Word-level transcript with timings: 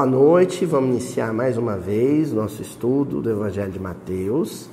boa 0.00 0.10
noite. 0.10 0.64
Vamos 0.64 0.92
iniciar 0.92 1.30
mais 1.30 1.58
uma 1.58 1.76
vez 1.76 2.32
nosso 2.32 2.62
estudo 2.62 3.20
do 3.20 3.30
Evangelho 3.30 3.70
de 3.70 3.78
Mateus, 3.78 4.66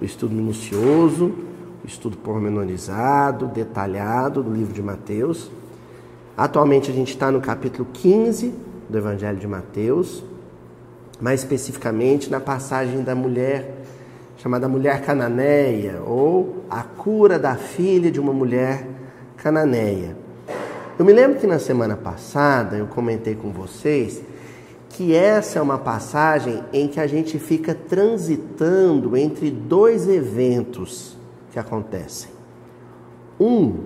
o 0.00 0.04
estudo 0.06 0.34
minucioso, 0.34 1.34
o 1.84 1.86
estudo 1.86 2.16
pormenorizado, 2.16 3.46
detalhado 3.46 4.42
do 4.42 4.50
livro 4.50 4.72
de 4.72 4.80
Mateus. 4.80 5.50
Atualmente 6.34 6.90
a 6.90 6.94
gente 6.94 7.10
está 7.10 7.30
no 7.30 7.42
capítulo 7.42 7.86
15 7.92 8.54
do 8.88 8.96
Evangelho 8.96 9.36
de 9.36 9.46
Mateus, 9.46 10.24
mais 11.20 11.40
especificamente 11.40 12.30
na 12.30 12.40
passagem 12.40 13.02
da 13.02 13.14
mulher 13.14 13.82
chamada 14.38 14.66
mulher 14.66 15.02
cananeia 15.02 16.00
ou 16.06 16.64
a 16.70 16.82
cura 16.82 17.38
da 17.38 17.54
filha 17.54 18.10
de 18.10 18.18
uma 18.18 18.32
mulher 18.32 18.86
cananeia. 19.36 20.16
Eu 20.98 21.04
me 21.04 21.12
lembro 21.12 21.38
que 21.38 21.46
na 21.46 21.58
semana 21.58 21.98
passada 21.98 22.78
eu 22.78 22.86
comentei 22.86 23.34
com 23.34 23.50
vocês 23.50 24.29
que 25.00 25.14
essa 25.14 25.58
é 25.58 25.62
uma 25.62 25.78
passagem 25.78 26.62
em 26.74 26.86
que 26.86 27.00
a 27.00 27.06
gente 27.06 27.38
fica 27.38 27.74
transitando 27.74 29.16
entre 29.16 29.50
dois 29.50 30.06
eventos 30.06 31.16
que 31.50 31.58
acontecem. 31.58 32.30
Um 33.40 33.78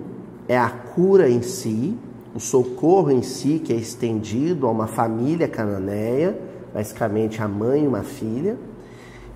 é 0.45 0.57
a 0.57 0.69
cura 0.69 1.29
em 1.29 1.41
si, 1.41 1.97
o 2.35 2.39
socorro 2.41 3.11
em 3.11 3.21
si, 3.21 3.61
que 3.63 3.71
é 3.71 3.77
estendido 3.77 4.67
a 4.67 4.71
uma 4.71 4.87
família 4.87 5.47
cananeia, 5.47 6.37
basicamente 6.73 7.41
a 7.41 7.47
mãe 7.47 7.85
e 7.85 7.87
uma 7.87 8.03
filha, 8.03 8.57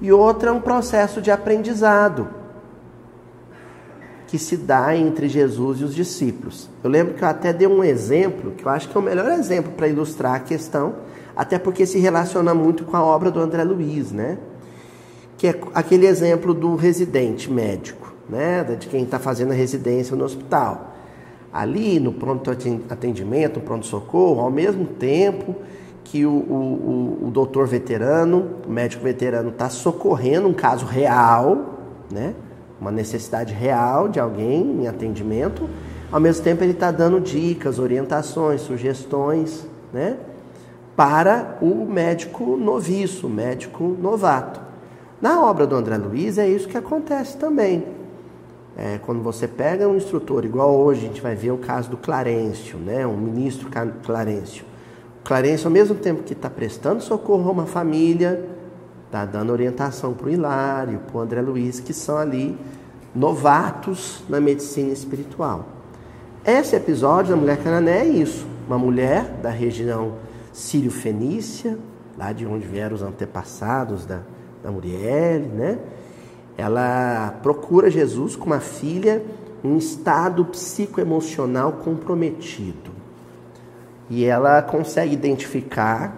e 0.01 0.11
outra 0.11 0.49
é 0.49 0.51
um 0.51 0.59
processo 0.59 1.21
de 1.21 1.31
aprendizado 1.31 2.27
que 4.27 4.37
se 4.37 4.57
dá 4.57 4.97
entre 4.97 5.29
Jesus 5.29 5.79
e 5.79 5.85
os 5.85 5.95
discípulos. 5.95 6.69
Eu 6.83 6.89
lembro 6.89 7.13
que 7.13 7.23
eu 7.23 7.27
até 7.29 7.53
dei 7.53 7.69
um 7.69 7.85
exemplo, 7.85 8.51
que 8.51 8.65
eu 8.65 8.69
acho 8.69 8.89
que 8.89 8.97
é 8.97 8.99
o 8.99 9.03
melhor 9.03 9.31
exemplo 9.31 9.71
para 9.71 9.87
ilustrar 9.87 10.35
a 10.35 10.39
questão, 10.41 11.07
até 11.39 11.57
porque 11.57 11.85
se 11.85 11.97
relaciona 11.99 12.53
muito 12.53 12.83
com 12.83 12.97
a 12.97 13.01
obra 13.01 13.31
do 13.31 13.39
André 13.39 13.63
Luiz, 13.63 14.11
né? 14.11 14.37
Que 15.37 15.47
é 15.47 15.55
aquele 15.73 16.05
exemplo 16.05 16.53
do 16.53 16.75
residente 16.75 17.49
médico, 17.49 18.13
né? 18.29 18.61
De 18.77 18.87
quem 18.87 19.03
está 19.05 19.17
fazendo 19.17 19.51
a 19.51 19.55
residência 19.55 20.17
no 20.17 20.25
hospital. 20.25 20.95
Ali 21.53 21.97
no 21.97 22.11
pronto 22.11 22.51
atendimento, 22.89 23.61
no 23.61 23.65
pronto-socorro, 23.65 24.41
ao 24.41 24.51
mesmo 24.51 24.83
tempo 24.83 25.55
que 26.03 26.25
o, 26.25 26.29
o, 26.29 27.27
o 27.27 27.31
doutor 27.31 27.67
veterano, 27.67 28.57
o 28.67 28.69
médico 28.69 29.01
veterano, 29.01 29.47
está 29.47 29.69
socorrendo 29.69 30.45
um 30.45 30.53
caso 30.53 30.85
real, 30.85 31.79
né? 32.11 32.33
uma 32.81 32.91
necessidade 32.91 33.53
real 33.53 34.09
de 34.09 34.19
alguém 34.19 34.81
em 34.81 34.87
atendimento, 34.89 35.69
ao 36.11 36.19
mesmo 36.19 36.43
tempo 36.43 36.65
ele 36.65 36.73
está 36.73 36.91
dando 36.91 37.17
dicas, 37.21 37.79
orientações, 37.79 38.59
sugestões, 38.59 39.65
né? 39.93 40.17
Para 40.99 41.57
o 41.61 41.85
médico 41.85 42.57
noviço, 42.57 43.29
médico 43.29 43.95
novato. 44.01 44.59
Na 45.21 45.41
obra 45.41 45.65
do 45.65 45.73
André 45.73 45.95
Luiz 45.95 46.37
é 46.37 46.45
isso 46.45 46.67
que 46.67 46.77
acontece 46.77 47.37
também. 47.37 47.85
É, 48.75 48.99
quando 49.05 49.23
você 49.23 49.47
pega 49.47 49.87
um 49.87 49.95
instrutor, 49.95 50.43
igual 50.43 50.75
hoje 50.75 51.05
a 51.05 51.07
gente 51.07 51.21
vai 51.21 51.35
ver 51.35 51.51
o 51.51 51.57
caso 51.57 51.89
do 51.89 51.95
Clarencio, 51.95 52.77
né? 52.77 53.07
um 53.07 53.15
ministro 53.15 53.69
Clarencio. 54.03 54.65
O 55.21 55.23
Clarencio, 55.25 55.67
ao 55.67 55.71
mesmo 55.71 55.95
tempo 55.95 56.21
que 56.23 56.33
está 56.33 56.49
prestando 56.49 57.01
socorro 57.01 57.47
a 57.47 57.53
uma 57.53 57.65
família, 57.65 58.45
Está 59.05 59.23
dando 59.23 59.53
orientação 59.53 60.13
para 60.13 60.27
o 60.27 60.29
Hilário, 60.29 60.99
para 61.07 61.17
o 61.17 61.21
André 61.21 61.41
Luiz, 61.41 61.79
que 61.79 61.93
são 61.93 62.17
ali 62.17 62.57
novatos 63.15 64.21
na 64.27 64.41
medicina 64.41 64.91
espiritual. 64.91 65.65
Esse 66.45 66.75
episódio 66.75 67.33
da 67.33 67.39
mulher 67.39 67.57
canané 67.63 67.99
é 67.99 68.05
isso. 68.05 68.45
Uma 68.67 68.77
mulher 68.77 69.23
da 69.41 69.49
região 69.49 70.27
sírio-fenícia, 70.59 71.77
lá 72.17 72.31
de 72.31 72.45
onde 72.45 72.65
vieram 72.65 72.95
os 72.95 73.01
antepassados 73.01 74.05
da, 74.05 74.21
da 74.63 74.71
Muriel, 74.71 75.41
né? 75.41 75.79
Ela 76.57 77.39
procura 77.41 77.89
Jesus 77.89 78.35
com 78.35 78.45
uma 78.45 78.59
filha 78.59 79.23
em 79.63 79.71
um 79.71 79.77
estado 79.77 80.43
psicoemocional 80.45 81.73
comprometido. 81.73 82.91
E 84.09 84.25
ela 84.25 84.61
consegue 84.61 85.13
identificar, 85.13 86.15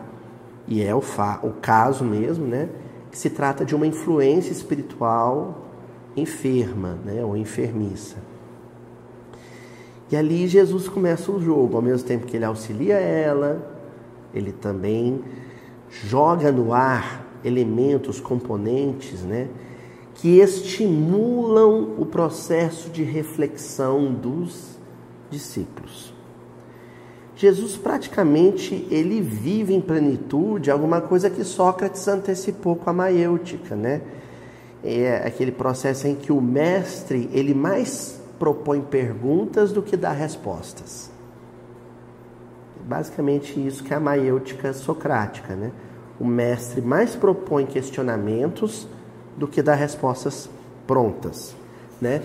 e 0.67 0.81
é 0.81 0.95
o, 0.95 1.03
o 1.43 1.51
caso 1.61 2.03
mesmo, 2.03 2.47
né? 2.47 2.69
que 3.11 3.17
se 3.17 3.29
trata 3.29 3.65
de 3.65 3.75
uma 3.75 3.85
influência 3.85 4.51
espiritual 4.51 5.65
enferma, 6.15 6.97
né, 7.05 7.23
ou 7.23 7.35
enfermiça. 7.37 8.17
E 10.09 10.15
ali 10.15 10.47
Jesus 10.47 10.87
começa 10.87 11.31
o 11.31 11.41
jogo, 11.41 11.75
ao 11.75 11.81
mesmo 11.81 12.07
tempo 12.07 12.25
que 12.25 12.35
ele 12.35 12.45
auxilia 12.45 12.95
ela, 12.95 13.70
ele 14.33 14.51
também 14.51 15.21
joga 15.89 16.51
no 16.51 16.73
ar 16.73 17.25
elementos, 17.43 18.19
componentes, 18.19 19.21
né, 19.21 19.47
que 20.15 20.39
estimulam 20.39 21.95
o 21.97 22.05
processo 22.05 22.89
de 22.89 23.03
reflexão 23.03 24.13
dos 24.13 24.77
discípulos. 25.29 26.13
Jesus 27.35 27.75
praticamente 27.75 28.87
ele 28.91 29.19
vive 29.19 29.73
em 29.73 29.81
plenitude 29.81 30.69
alguma 30.69 31.01
coisa 31.01 31.29
que 31.29 31.43
Sócrates 31.43 32.07
antecipou 32.07 32.75
com 32.75 32.89
a 32.89 32.93
maiêutica, 32.93 33.75
né? 33.75 34.01
É 34.83 35.23
aquele 35.25 35.51
processo 35.51 36.07
em 36.07 36.13
que 36.13 36.31
o 36.31 36.39
mestre 36.39 37.29
ele 37.33 37.53
mais 37.55 38.19
propõe 38.37 38.81
perguntas 38.81 39.71
do 39.71 39.81
que 39.81 39.95
dá 39.95 40.11
respostas. 40.11 41.10
Basicamente 42.85 43.65
isso 43.65 43.83
que 43.83 43.93
é 43.93 43.97
a 43.97 43.99
maiêutica 43.99 44.73
socrática, 44.73 45.55
né? 45.55 45.71
O 46.19 46.25
mestre 46.25 46.81
mais 46.81 47.15
propõe 47.15 47.65
questionamentos 47.65 48.87
do 49.37 49.47
que 49.47 49.61
dá 49.61 49.73
respostas 49.73 50.49
prontas, 50.85 51.55
né? 51.99 52.21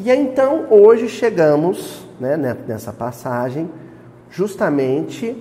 E 0.00 0.10
então 0.10 0.66
hoje 0.70 1.08
chegamos, 1.08 2.04
né, 2.20 2.36
nessa 2.66 2.92
passagem 2.92 3.68
justamente 4.30 5.36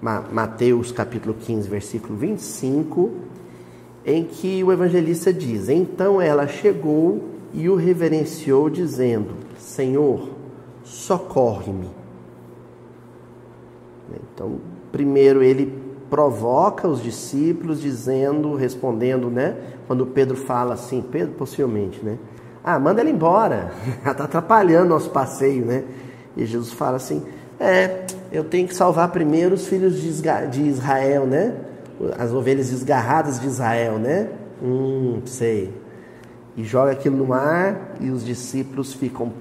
Mateus 0.00 0.90
capítulo 0.90 1.34
15, 1.34 1.68
versículo 1.68 2.16
25, 2.16 3.10
em 4.04 4.24
que 4.24 4.62
o 4.64 4.72
evangelista 4.72 5.32
diz: 5.32 5.68
Então 5.68 6.20
ela 6.20 6.48
chegou 6.48 7.28
e 7.54 7.68
o 7.68 7.76
reverenciou, 7.76 8.68
dizendo: 8.68 9.34
Senhor, 9.58 10.28
socorre-me. 10.84 12.01
Então, 14.34 14.58
primeiro 14.90 15.42
ele 15.42 15.82
provoca 16.10 16.86
os 16.86 17.02
discípulos, 17.02 17.80
dizendo, 17.80 18.54
respondendo, 18.54 19.30
né? 19.30 19.56
Quando 19.86 20.06
Pedro 20.06 20.36
fala 20.36 20.74
assim, 20.74 21.00
Pedro 21.00 21.34
possivelmente, 21.34 22.04
né? 22.04 22.18
Ah, 22.62 22.78
manda 22.78 23.00
ela 23.00 23.10
embora, 23.10 23.72
ela 24.04 24.12
está 24.12 24.24
atrapalhando 24.24 24.90
nosso 24.90 25.10
passeio, 25.10 25.64
né? 25.64 25.84
E 26.36 26.44
Jesus 26.44 26.72
fala 26.72 26.96
assim: 26.96 27.22
é, 27.58 28.04
eu 28.30 28.44
tenho 28.44 28.68
que 28.68 28.74
salvar 28.74 29.08
primeiro 29.10 29.54
os 29.54 29.66
filhos 29.66 30.00
de 30.00 30.62
Israel, 30.62 31.26
né? 31.26 31.54
As 32.18 32.32
ovelhas 32.32 32.70
desgarradas 32.70 33.40
de 33.40 33.46
Israel, 33.46 33.98
né? 33.98 34.28
Hum, 34.62 35.22
sei. 35.24 35.72
E 36.56 36.64
joga 36.64 36.92
aquilo 36.92 37.16
no 37.16 37.26
mar 37.26 37.94
e 38.00 38.10
os 38.10 38.24
discípulos 38.24 38.92
ficam 38.92 39.32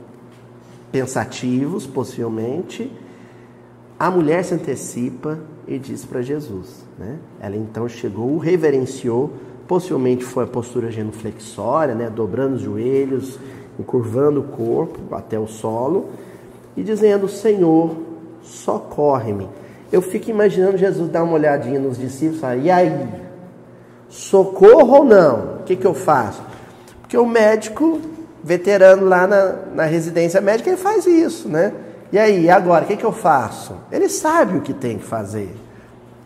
pensativos, 0.91 1.85
possivelmente. 1.85 2.91
A 4.01 4.09
mulher 4.09 4.43
se 4.43 4.55
antecipa 4.55 5.37
e 5.67 5.77
diz 5.77 6.03
para 6.03 6.23
Jesus, 6.23 6.83
né? 6.97 7.19
Ela 7.39 7.55
então 7.55 7.87
chegou, 7.87 8.31
o 8.31 8.39
reverenciou, 8.39 9.31
possivelmente 9.67 10.23
foi 10.23 10.43
a 10.43 10.47
postura 10.47 10.89
genuflexória, 10.89 11.93
né? 11.93 12.09
Dobrando 12.09 12.55
os 12.55 12.63
joelhos, 12.63 13.37
encurvando 13.79 14.39
o 14.39 14.43
corpo 14.43 15.13
até 15.13 15.37
o 15.37 15.45
solo 15.45 16.09
e 16.75 16.81
dizendo: 16.81 17.29
Senhor, 17.29 17.95
socorre-me. 18.41 19.47
Eu 19.91 20.01
fico 20.01 20.31
imaginando 20.31 20.79
Jesus 20.79 21.07
dar 21.07 21.21
uma 21.21 21.33
olhadinha 21.33 21.79
nos 21.79 21.95
discípulos 21.95 22.37
e 22.37 22.41
falar, 22.41 22.55
e 22.55 22.71
aí? 22.71 23.07
Socorro 24.09 24.97
ou 24.97 25.03
não? 25.03 25.57
O 25.59 25.63
que, 25.63 25.75
que 25.75 25.85
eu 25.85 25.93
faço? 25.93 26.41
Porque 27.01 27.15
o 27.15 27.27
médico, 27.27 28.01
veterano 28.43 29.05
lá 29.05 29.27
na, 29.27 29.55
na 29.75 29.83
residência 29.83 30.41
médica, 30.41 30.71
ele 30.71 30.77
faz 30.77 31.05
isso, 31.05 31.47
né? 31.47 31.71
E 32.11 32.19
aí, 32.19 32.49
agora, 32.49 32.83
o 32.83 32.87
que, 32.87 32.97
que 32.97 33.05
eu 33.05 33.13
faço? 33.13 33.75
Ele 33.91 34.09
sabe 34.09 34.57
o 34.57 34.61
que 34.61 34.73
tem 34.73 34.97
que 34.97 35.05
fazer, 35.05 35.55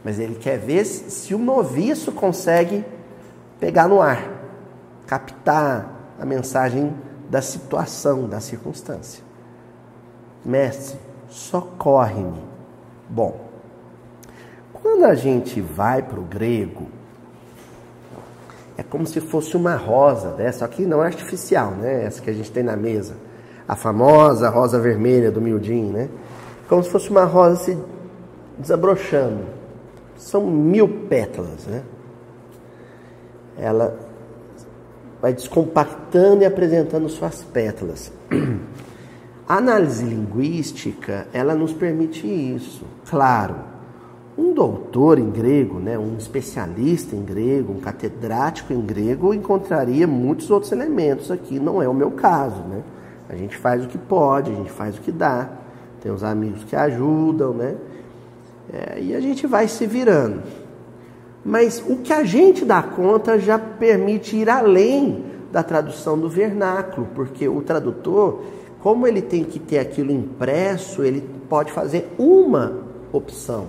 mas 0.03 0.19
ele 0.19 0.35
quer 0.35 0.57
ver 0.57 0.83
se 0.83 1.35
o 1.35 1.37
noviço 1.37 2.11
consegue 2.11 2.83
pegar 3.59 3.87
no 3.87 4.01
ar, 4.01 4.27
captar 5.05 6.15
a 6.19 6.25
mensagem 6.25 6.93
da 7.29 7.41
situação, 7.41 8.27
da 8.27 8.39
circunstância. 8.39 9.23
Mestre, 10.43 10.97
socorre-me. 11.29 12.43
Bom, 13.07 13.45
quando 14.73 15.05
a 15.05 15.13
gente 15.13 15.61
vai 15.61 16.01
para 16.01 16.19
o 16.19 16.23
grego, 16.23 16.87
é 18.77 18.83
como 18.83 19.05
se 19.05 19.21
fosse 19.21 19.55
uma 19.55 19.75
rosa 19.75 20.31
dessa, 20.31 20.59
só 20.59 20.67
que 20.67 20.85
não 20.85 21.03
é 21.03 21.07
artificial, 21.07 21.71
né? 21.71 22.05
Essa 22.05 22.21
que 22.21 22.29
a 22.29 22.33
gente 22.33 22.51
tem 22.51 22.63
na 22.63 22.75
mesa. 22.75 23.15
A 23.67 23.75
famosa 23.75 24.49
rosa 24.49 24.79
vermelha 24.79 25.31
do 25.31 25.41
miudinho, 25.41 25.91
né? 25.91 26.09
Como 26.67 26.83
se 26.83 26.89
fosse 26.89 27.09
uma 27.09 27.25
rosa 27.25 27.55
se 27.57 27.77
desabrochando. 28.57 29.43
são 30.17 30.45
mil 30.45 30.87
pétalas, 30.87 31.65
né? 31.67 31.83
Ela 33.57 33.97
vai 35.21 35.33
descompactando 35.33 36.43
e 36.43 36.45
apresentando 36.45 37.09
suas 37.09 37.43
pétalas. 37.43 38.11
A 39.47 39.57
análise 39.57 40.03
linguística, 40.03 41.27
ela 41.31 41.53
nos 41.53 41.71
permite 41.71 42.25
isso. 42.25 42.83
Claro, 43.07 43.55
um 44.37 44.53
doutor 44.53 45.19
em 45.19 45.29
grego, 45.29 45.79
né, 45.79 45.97
um 45.99 46.17
especialista 46.17 47.15
em 47.15 47.23
grego, 47.23 47.71
um 47.71 47.79
catedrático 47.79 48.73
em 48.73 48.81
grego, 48.81 49.33
encontraria 49.33 50.07
muitos 50.07 50.49
outros 50.49 50.71
elementos 50.71 51.29
aqui. 51.29 51.59
Não 51.59 51.81
é 51.81 51.87
o 51.87 51.93
meu 51.93 52.11
caso, 52.11 52.61
né? 52.63 52.81
A 53.35 53.37
gente 53.37 53.57
faz 53.57 53.83
o 53.83 53.87
que 53.89 53.97
pode, 53.97 54.49
a 54.49 54.53
gente 54.55 54.71
faz 54.71 54.97
o 54.97 55.01
que 55.01 55.11
dá. 55.11 55.49
Tem 56.01 56.09
os 56.09 56.23
amigos 56.23 56.63
que 56.63 56.73
ajudam, 56.73 57.53
né? 57.53 57.75
É, 58.71 59.01
e 59.01 59.13
a 59.13 59.19
gente 59.19 59.45
vai 59.45 59.67
se 59.67 59.85
virando. 59.85 60.41
Mas 61.43 61.83
o 61.85 61.97
que 61.97 62.13
a 62.13 62.23
gente 62.23 62.63
dá 62.63 62.81
conta 62.81 63.37
já 63.37 63.59
permite 63.59 64.37
ir 64.37 64.49
além 64.49 65.25
da 65.51 65.61
tradução 65.61 66.17
do 66.17 66.29
vernáculo, 66.29 67.07
porque 67.13 67.45
o 67.47 67.61
tradutor, 67.61 68.41
como 68.79 69.05
ele 69.05 69.21
tem 69.21 69.43
que 69.43 69.59
ter 69.59 69.79
aquilo 69.79 70.13
impresso, 70.13 71.03
ele 71.03 71.21
pode 71.49 71.73
fazer 71.73 72.15
uma 72.17 72.85
opção, 73.11 73.67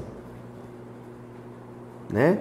né? 2.09 2.39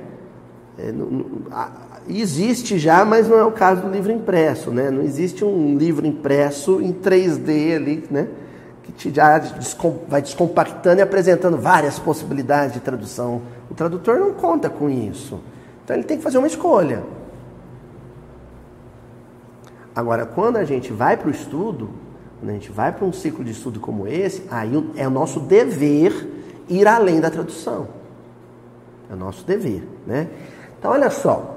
Existe 2.07 2.77
já, 2.77 3.03
mas 3.03 3.27
não 3.27 3.37
é 3.37 3.43
o 3.43 3.51
caso 3.51 3.81
do 3.81 3.89
livro 3.89 4.11
impresso, 4.11 4.71
né? 4.71 4.91
Não 4.91 5.01
existe 5.01 5.43
um 5.43 5.77
livro 5.77 6.05
impresso 6.05 6.79
em 6.81 6.93
3D 6.93 7.75
ali, 7.75 8.03
né? 8.11 8.27
Que 8.83 8.91
te 8.91 9.13
já 9.13 9.41
vai 10.07 10.21
descompactando 10.21 10.99
e 10.99 11.01
apresentando 11.01 11.57
várias 11.57 11.97
possibilidades 11.97 12.73
de 12.73 12.79
tradução 12.79 13.41
o 13.69 13.73
tradutor 13.73 14.19
não 14.19 14.33
conta 14.33 14.69
com 14.69 14.89
isso. 14.89 15.39
Então 15.83 15.95
ele 15.95 16.05
tem 16.05 16.17
que 16.17 16.23
fazer 16.23 16.37
uma 16.37 16.47
escolha. 16.47 17.03
Agora, 19.95 20.25
quando 20.25 20.57
a 20.57 20.65
gente 20.65 20.91
vai 20.91 21.15
para 21.15 21.27
o 21.27 21.31
estudo, 21.31 21.89
quando 22.39 22.49
a 22.49 22.53
gente 22.53 22.71
vai 22.71 22.91
para 22.91 23.05
um 23.05 23.13
ciclo 23.13 23.43
de 23.43 23.51
estudo 23.51 23.79
como 23.79 24.07
esse, 24.07 24.43
aí 24.51 24.71
é 24.95 25.07
o 25.07 25.11
nosso 25.11 25.39
dever 25.39 26.27
ir 26.67 26.87
além 26.87 27.21
da 27.21 27.29
tradução. 27.29 27.87
É 29.09 29.13
o 29.13 29.17
nosso 29.17 29.45
dever, 29.45 29.87
né? 30.05 30.27
Então, 30.77 30.91
olha 30.91 31.09
só, 31.09 31.54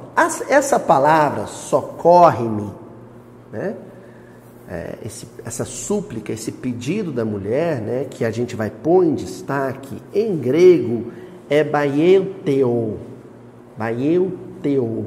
essa 0.49 0.81
palavra 0.81 1.47
socorre-me, 1.47 2.73
né? 3.53 3.77
É, 4.71 4.99
esse, 5.05 5.27
essa 5.47 5.65
súplica, 5.65 6.31
esse 6.31 6.53
pedido 6.53 7.11
da 7.11 7.25
mulher, 7.25 7.81
né, 7.81 8.07
que 8.11 8.23
a 8.23 8.31
gente 8.31 8.55
vai 8.55 8.69
pôr 8.69 9.03
em 9.03 9.15
destaque 9.15 9.97
em 10.13 10.37
grego, 10.37 11.11
é 11.49 11.65
Baieuteo. 11.65 12.99
Baieuteo. 13.79 15.07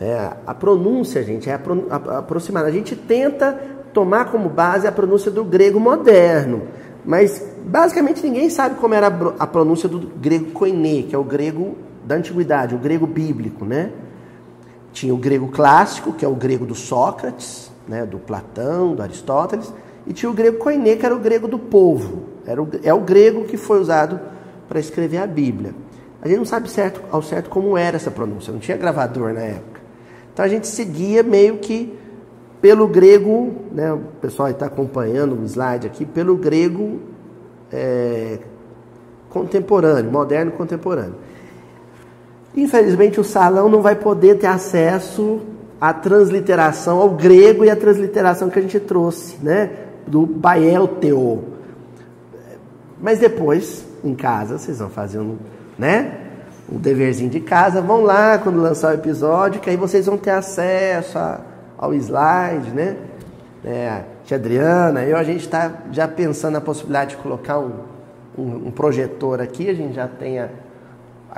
É, 0.00 0.32
a 0.44 0.54
pronúncia, 0.54 1.22
gente, 1.22 1.48
é 1.48 1.54
aproximada. 1.54 2.66
A 2.66 2.72
gente 2.72 2.96
tenta 2.96 3.52
tomar 3.92 4.32
como 4.32 4.48
base 4.48 4.86
a 4.86 4.92
pronúncia 4.92 5.30
do 5.30 5.44
grego 5.44 5.78
moderno, 5.78 6.62
mas 7.04 7.44
basicamente 7.64 8.22
ninguém 8.24 8.50
sabe 8.50 8.76
como 8.76 8.94
era 8.94 9.06
a 9.38 9.46
pronúncia 9.46 9.88
do 9.88 9.98
grego 9.98 10.52
koiné, 10.52 11.02
que 11.02 11.14
é 11.14 11.18
o 11.18 11.24
grego 11.24 11.76
da 12.08 12.14
antiguidade, 12.14 12.74
o 12.74 12.78
grego 12.78 13.06
bíblico, 13.06 13.66
né? 13.66 13.92
Tinha 14.92 15.12
o 15.12 15.18
grego 15.18 15.48
clássico, 15.48 16.10
que 16.14 16.24
é 16.24 16.28
o 16.28 16.34
grego 16.34 16.64
do 16.64 16.74
Sócrates, 16.74 17.70
né, 17.86 18.06
do 18.06 18.18
Platão, 18.18 18.94
do 18.94 19.02
Aristóteles, 19.02 19.70
e 20.06 20.14
tinha 20.14 20.30
o 20.30 20.32
grego 20.32 20.56
koiné, 20.56 20.96
que 20.96 21.04
era 21.04 21.14
o 21.14 21.18
grego 21.18 21.46
do 21.46 21.58
povo. 21.58 22.22
Era 22.46 22.62
o, 22.62 22.68
é 22.82 22.94
o 22.94 23.00
grego 23.00 23.44
que 23.44 23.58
foi 23.58 23.78
usado 23.78 24.18
para 24.66 24.80
escrever 24.80 25.18
a 25.18 25.26
Bíblia. 25.26 25.74
A 26.22 26.28
gente 26.28 26.38
não 26.38 26.46
sabe 26.46 26.70
certo, 26.70 27.02
ao 27.12 27.20
certo 27.20 27.50
como 27.50 27.76
era 27.76 27.96
essa 27.96 28.10
pronúncia, 28.10 28.52
não 28.52 28.58
tinha 28.58 28.76
gravador 28.78 29.34
na 29.34 29.42
época. 29.42 29.80
Então 30.32 30.42
a 30.42 30.48
gente 30.48 30.66
seguia 30.66 31.22
meio 31.22 31.58
que 31.58 31.94
pelo 32.58 32.88
grego, 32.88 33.54
né, 33.70 33.92
o 33.92 34.00
pessoal 34.20 34.48
está 34.48 34.64
acompanhando 34.64 35.38
o 35.38 35.44
slide 35.44 35.86
aqui, 35.86 36.06
pelo 36.06 36.36
grego 36.36 37.00
é, 37.70 38.38
contemporâneo, 39.28 40.10
moderno 40.10 40.52
contemporâneo. 40.52 41.28
Infelizmente 42.58 43.20
o 43.20 43.24
salão 43.24 43.68
não 43.68 43.80
vai 43.80 43.94
poder 43.94 44.36
ter 44.36 44.48
acesso 44.48 45.40
à 45.80 45.92
transliteração, 45.92 46.98
ao 46.98 47.10
grego 47.10 47.64
e 47.64 47.70
à 47.70 47.76
transliteração 47.76 48.50
que 48.50 48.58
a 48.58 48.62
gente 48.62 48.80
trouxe, 48.80 49.36
né, 49.40 49.70
do 50.04 50.26
Bael 50.26 50.88
Teo. 50.88 51.44
Mas 53.00 53.20
depois 53.20 53.86
em 54.02 54.12
casa, 54.12 54.58
vocês 54.58 54.80
vão 54.80 54.90
fazer 54.90 55.20
um, 55.20 55.36
né? 55.78 56.24
Um 56.70 56.78
deverzinho 56.78 57.30
de 57.30 57.38
casa, 57.38 57.80
vão 57.80 58.02
lá 58.02 58.38
quando 58.38 58.60
lançar 58.60 58.90
o 58.90 58.94
episódio, 58.94 59.60
que 59.60 59.70
aí 59.70 59.76
vocês 59.76 60.06
vão 60.06 60.18
ter 60.18 60.32
acesso 60.32 61.16
a, 61.16 61.40
ao 61.78 61.94
slide, 61.94 62.72
né? 62.72 62.96
É, 63.64 64.02
tia 64.24 64.36
Adriana, 64.36 65.04
eu 65.04 65.16
a 65.16 65.22
gente 65.22 65.44
está 65.44 65.72
já 65.92 66.08
pensando 66.08 66.54
na 66.54 66.60
possibilidade 66.60 67.10
de 67.10 67.22
colocar 67.22 67.60
um, 67.60 67.72
um, 68.36 68.66
um, 68.66 68.70
projetor 68.72 69.40
aqui, 69.40 69.70
a 69.70 69.74
gente 69.74 69.94
já 69.94 70.08
tem 70.08 70.40
a, 70.40 70.48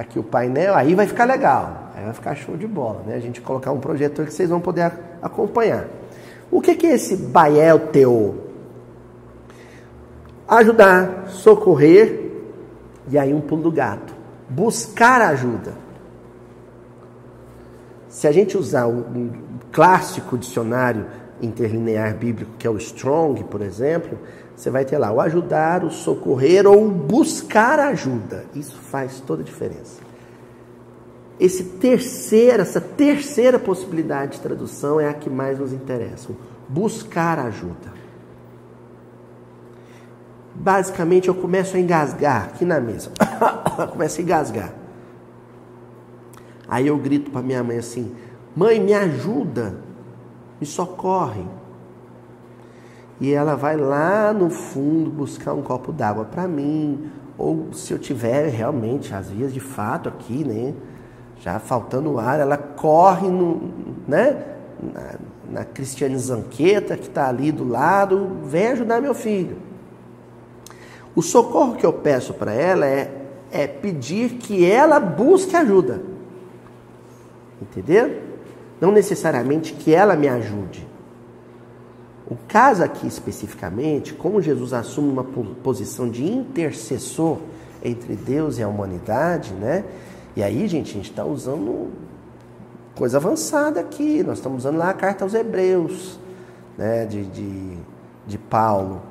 aqui 0.01 0.19
o 0.19 0.23
painel, 0.23 0.75
aí 0.75 0.95
vai 0.95 1.07
ficar 1.07 1.27
legal, 1.27 1.91
aí 1.95 2.03
vai 2.03 2.15
ficar 2.15 2.35
show 2.35 2.57
de 2.57 2.67
bola, 2.67 3.03
né? 3.07 3.15
A 3.17 3.21
gente 3.21 3.39
colocar 3.43 3.71
um 3.71 3.79
projetor 3.79 4.25
que 4.25 4.33
vocês 4.33 4.49
vão 4.49 4.59
poder 4.59 4.91
acompanhar. 5.21 5.87
O 6.51 6.63
que, 6.63 6.75
que 6.75 6.87
é 6.87 6.95
esse 6.95 7.17
Bael 7.17 7.79
Teo? 7.89 8.47
Ajudar, 10.49 11.27
socorrer, 11.29 12.31
e 13.09 13.19
aí 13.19 13.35
um 13.35 13.43
pulo 13.43 13.63
do 13.63 13.71
gato. 13.71 14.15
Buscar 14.49 15.21
ajuda. 15.21 15.75
Se 18.09 18.27
a 18.27 18.33
gente 18.33 18.57
usar 18.57 18.87
um 18.87 19.31
clássico 19.71 20.39
dicionário 20.39 21.07
interlinear 21.43 22.17
bíblico, 22.17 22.53
que 22.59 22.67
é 22.67 22.71
o 22.71 22.79
Strong, 22.79 23.45
por 23.45 23.61
exemplo, 23.61 24.19
você 24.61 24.71
vai 24.71 24.85
ter 24.85 24.99
lá 24.99 25.11
o 25.11 25.21
ajudar, 25.21 25.85
o 25.85 25.91
socorrer 25.91 26.67
ou 26.67 26.91
buscar 26.91 27.79
ajuda. 27.79 28.45
Isso 28.55 28.77
faz 28.77 29.21
toda 29.21 29.43
a 29.43 29.45
diferença. 29.45 30.01
Esse 31.39 31.65
terceiro, 31.65 32.61
essa 32.61 32.81
terceira 32.81 33.59
possibilidade 33.59 34.33
de 34.33 34.41
tradução 34.41 35.01
é 35.01 35.09
a 35.09 35.15
que 35.15 35.31
mais 35.31 35.59
nos 35.59 35.73
interessa. 35.73 36.29
Buscar 36.69 37.39
ajuda 37.39 38.01
basicamente 40.61 41.29
eu 41.29 41.35
começo 41.35 41.77
a 41.77 41.81
engasgar 41.81 42.45
aqui 42.45 42.65
na 42.65 42.79
mesa. 42.79 43.11
começo 43.91 44.21
a 44.21 44.23
engasgar. 44.23 44.73
Aí 46.69 46.87
eu 46.87 46.97
grito 46.99 47.31
para 47.31 47.43
minha 47.43 47.65
mãe 47.65 47.79
assim: 47.79 48.15
Mãe, 48.55 48.79
me 48.79 48.93
ajuda, 48.93 49.75
me 50.61 50.67
socorre. 50.67 51.45
E 53.21 53.33
ela 53.33 53.55
vai 53.55 53.77
lá 53.77 54.33
no 54.33 54.49
fundo 54.49 55.11
buscar 55.11 55.53
um 55.53 55.61
copo 55.61 55.93
d'água 55.93 56.25
para 56.25 56.49
mim, 56.49 57.11
ou 57.37 57.73
se 57.73 57.93
eu 57.93 57.99
tiver 57.99 58.49
realmente 58.49 59.15
as 59.15 59.29
vias 59.31 59.53
de 59.53 59.61
fato 59.61 60.09
aqui, 60.09 60.45
né? 60.45 60.75
Já 61.41 61.59
faltando 61.59 62.19
ar, 62.19 62.41
ela 62.41 62.57
corre 62.57 63.29
no, 63.29 63.71
né? 64.09 64.43
Na, 64.83 65.15
na 65.61 65.65
Cristiane 65.65 66.19
Zanqueta, 66.19 66.97
que 66.97 67.09
está 67.09 67.29
ali 67.29 67.53
do 67.53 67.67
lado, 67.67 68.39
vem 68.45 68.69
ajudar 68.69 69.01
meu 69.01 69.15
filho. 69.15 69.57
O 71.15 71.23
socorro 71.23 71.77
que 71.77 71.85
eu 71.85 71.93
peço 71.93 72.33
para 72.35 72.53
ela 72.53 72.87
é, 72.87 73.11
é 73.51 73.67
pedir 73.67 74.35
que 74.35 74.71
ela 74.71 75.01
busque 75.01 75.57
ajuda. 75.57 76.01
Entendeu? 77.61 78.23
Não 78.81 78.93
necessariamente 78.93 79.75
que 79.75 79.95
ela 79.95 80.17
me 80.17 80.29
ajude. 80.29 80.90
O 82.31 82.37
caso 82.47 82.85
aqui 82.85 83.07
especificamente, 83.07 84.15
como 84.15 84.41
Jesus 84.41 84.73
assume 84.73 85.11
uma 85.11 85.25
posição 85.25 86.09
de 86.09 86.25
intercessor 86.25 87.39
entre 87.83 88.15
Deus 88.15 88.59
e 88.59 88.63
a 88.63 88.69
humanidade, 88.69 89.53
né? 89.53 89.85
E 90.37 90.43
aí, 90.43 90.69
gente, 90.69 90.93
a 90.93 90.95
gente 90.95 91.11
está 91.11 91.25
usando 91.25 91.89
coisa 92.95 93.17
avançada 93.17 93.81
aqui. 93.81 94.23
Nós 94.23 94.39
estamos 94.39 94.59
usando 94.59 94.77
lá 94.77 94.91
a 94.91 94.95
carta 94.95 95.25
aos 95.25 95.35
Hebreus, 95.35 96.21
né? 96.79 97.05
De, 97.05 97.25
de, 97.25 97.79
de 98.29 98.39
Paulo. 98.39 99.03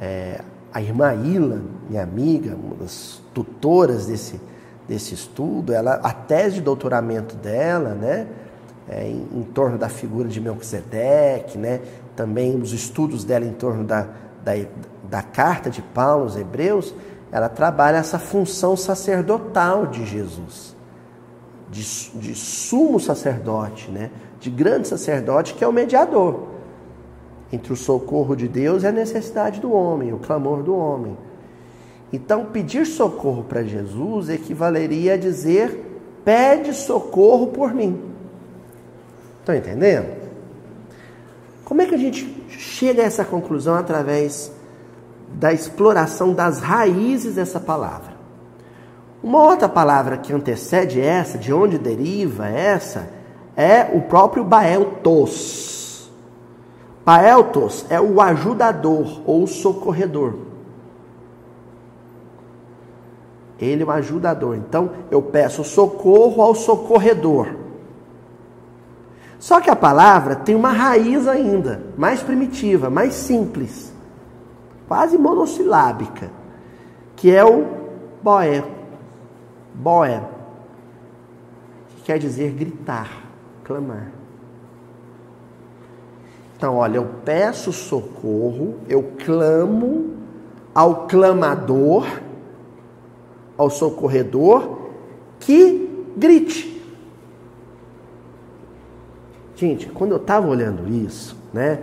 É, 0.00 0.40
a 0.72 0.82
irmã 0.82 1.14
Ila, 1.14 1.62
minha 1.88 2.02
amiga, 2.02 2.54
uma 2.54 2.74
das 2.76 3.22
tutoras 3.32 4.06
desse, 4.06 4.40
desse 4.86 5.14
estudo, 5.14 5.72
ela, 5.72 5.94
a 5.94 6.12
tese 6.12 6.56
de 6.56 6.60
doutoramento 6.60 7.36
dela, 7.36 7.94
né, 7.94 8.26
é, 8.88 9.06
em, 9.08 9.26
em, 9.32 9.42
torno 9.42 9.76
da 9.78 9.88
figura 9.88 10.28
de 10.28 10.40
Melquisedeque, 10.40 11.58
né, 11.58 11.80
também 12.18 12.60
os 12.60 12.72
estudos 12.72 13.22
dela 13.22 13.44
em 13.44 13.52
torno 13.52 13.84
da, 13.84 14.08
da, 14.44 14.52
da 15.08 15.22
carta 15.22 15.70
de 15.70 15.80
Paulo 15.80 16.24
aos 16.24 16.36
Hebreus, 16.36 16.92
ela 17.30 17.48
trabalha 17.48 17.98
essa 17.98 18.18
função 18.18 18.76
sacerdotal 18.76 19.86
de 19.86 20.04
Jesus, 20.04 20.74
de, 21.70 21.80
de 22.18 22.34
sumo 22.34 22.98
sacerdote, 22.98 23.88
né, 23.92 24.10
de 24.40 24.50
grande 24.50 24.88
sacerdote 24.88 25.54
que 25.54 25.62
é 25.62 25.68
o 25.68 25.72
mediador 25.72 26.48
entre 27.52 27.72
o 27.72 27.76
socorro 27.76 28.34
de 28.34 28.48
Deus 28.48 28.82
e 28.82 28.88
a 28.88 28.92
necessidade 28.92 29.60
do 29.60 29.72
homem, 29.72 30.12
o 30.12 30.18
clamor 30.18 30.64
do 30.64 30.76
homem. 30.76 31.16
Então, 32.12 32.46
pedir 32.46 32.84
socorro 32.84 33.44
para 33.44 33.62
Jesus 33.62 34.28
equivaleria 34.28 35.14
a 35.14 35.16
dizer: 35.16 36.00
pede 36.24 36.74
socorro 36.74 37.46
por 37.46 37.72
mim. 37.72 38.02
Estão 39.40 39.54
entendendo? 39.54 40.17
Como 41.68 41.82
é 41.82 41.86
que 41.86 41.94
a 41.94 41.98
gente 41.98 42.26
chega 42.48 43.02
a 43.02 43.04
essa 43.04 43.26
conclusão 43.26 43.74
através 43.74 44.50
da 45.34 45.52
exploração 45.52 46.32
das 46.32 46.60
raízes 46.60 47.34
dessa 47.34 47.60
palavra? 47.60 48.14
Uma 49.22 49.42
outra 49.42 49.68
palavra 49.68 50.16
que 50.16 50.32
antecede 50.32 50.98
essa, 50.98 51.36
de 51.36 51.52
onde 51.52 51.76
deriva 51.76 52.48
essa, 52.48 53.10
é 53.54 53.82
o 53.94 54.00
próprio 54.00 54.42
Baeltos. 54.44 56.10
Baeltos 57.04 57.84
é 57.90 58.00
o 58.00 58.18
ajudador 58.22 59.20
ou 59.26 59.46
socorredor. 59.46 60.36
Ele 63.60 63.82
é 63.82 63.86
o 63.86 63.90
ajudador. 63.90 64.56
Então, 64.56 64.90
eu 65.10 65.20
peço 65.20 65.62
socorro 65.62 66.40
ao 66.40 66.54
socorredor. 66.54 67.67
Só 69.38 69.60
que 69.60 69.70
a 69.70 69.76
palavra 69.76 70.34
tem 70.34 70.54
uma 70.54 70.72
raiz 70.72 71.28
ainda, 71.28 71.82
mais 71.96 72.22
primitiva, 72.22 72.90
mais 72.90 73.14
simples, 73.14 73.92
quase 74.88 75.16
monossilábica, 75.16 76.30
que 77.14 77.30
é 77.30 77.44
o 77.44 77.66
boé. 78.22 78.64
Boé, 79.74 80.22
que 81.90 82.02
quer 82.02 82.18
dizer 82.18 82.50
gritar, 82.52 83.08
clamar. 83.62 84.10
Então, 86.56 86.76
olha, 86.76 86.96
eu 86.96 87.06
peço 87.24 87.72
socorro, 87.72 88.78
eu 88.88 89.12
clamo 89.24 90.16
ao 90.74 91.06
clamador 91.06 92.04
ao 93.58 93.68
socorredor 93.68 94.78
que 95.40 96.06
grite. 96.16 96.77
Gente, 99.58 99.88
quando 99.88 100.12
eu 100.12 100.18
estava 100.18 100.46
olhando 100.46 100.88
isso, 100.88 101.36
né? 101.52 101.80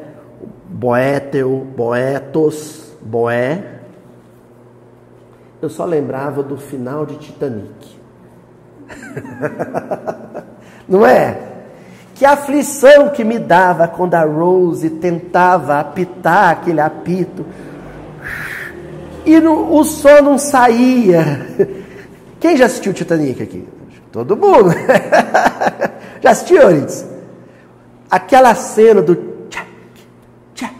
Boéteo, 0.69 1.67
Boetos, 1.75 2.93
Boé, 3.01 3.81
eu 5.61 5.69
só 5.69 5.83
lembrava 5.83 6.41
do 6.41 6.55
final 6.55 7.05
de 7.05 7.17
Titanic. 7.17 7.97
Não 10.87 11.05
é? 11.05 11.37
Que 12.13 12.25
aflição 12.25 13.09
que 13.09 13.25
me 13.25 13.37
dava 13.37 13.89
quando 13.89 14.15
a 14.15 14.23
Rose 14.23 14.89
tentava 14.89 15.77
apitar 15.77 16.51
aquele 16.51 16.79
apito 16.79 17.45
e 19.25 19.37
no, 19.41 19.77
o 19.77 19.83
som 19.83 20.21
não 20.21 20.37
saía. 20.37 21.45
Quem 22.39 22.55
já 22.55 22.67
assistiu 22.67 22.93
Titanic 22.93 23.43
aqui? 23.43 23.67
Todo 24.13 24.37
mundo. 24.37 24.69
já 26.23 26.29
assistiu, 26.29 26.61
Eurides? 26.61 27.14
Aquela 28.15 28.55
cena 28.55 29.01
do 29.01 29.13
tchac, 29.49 29.67
tchac. 30.53 30.73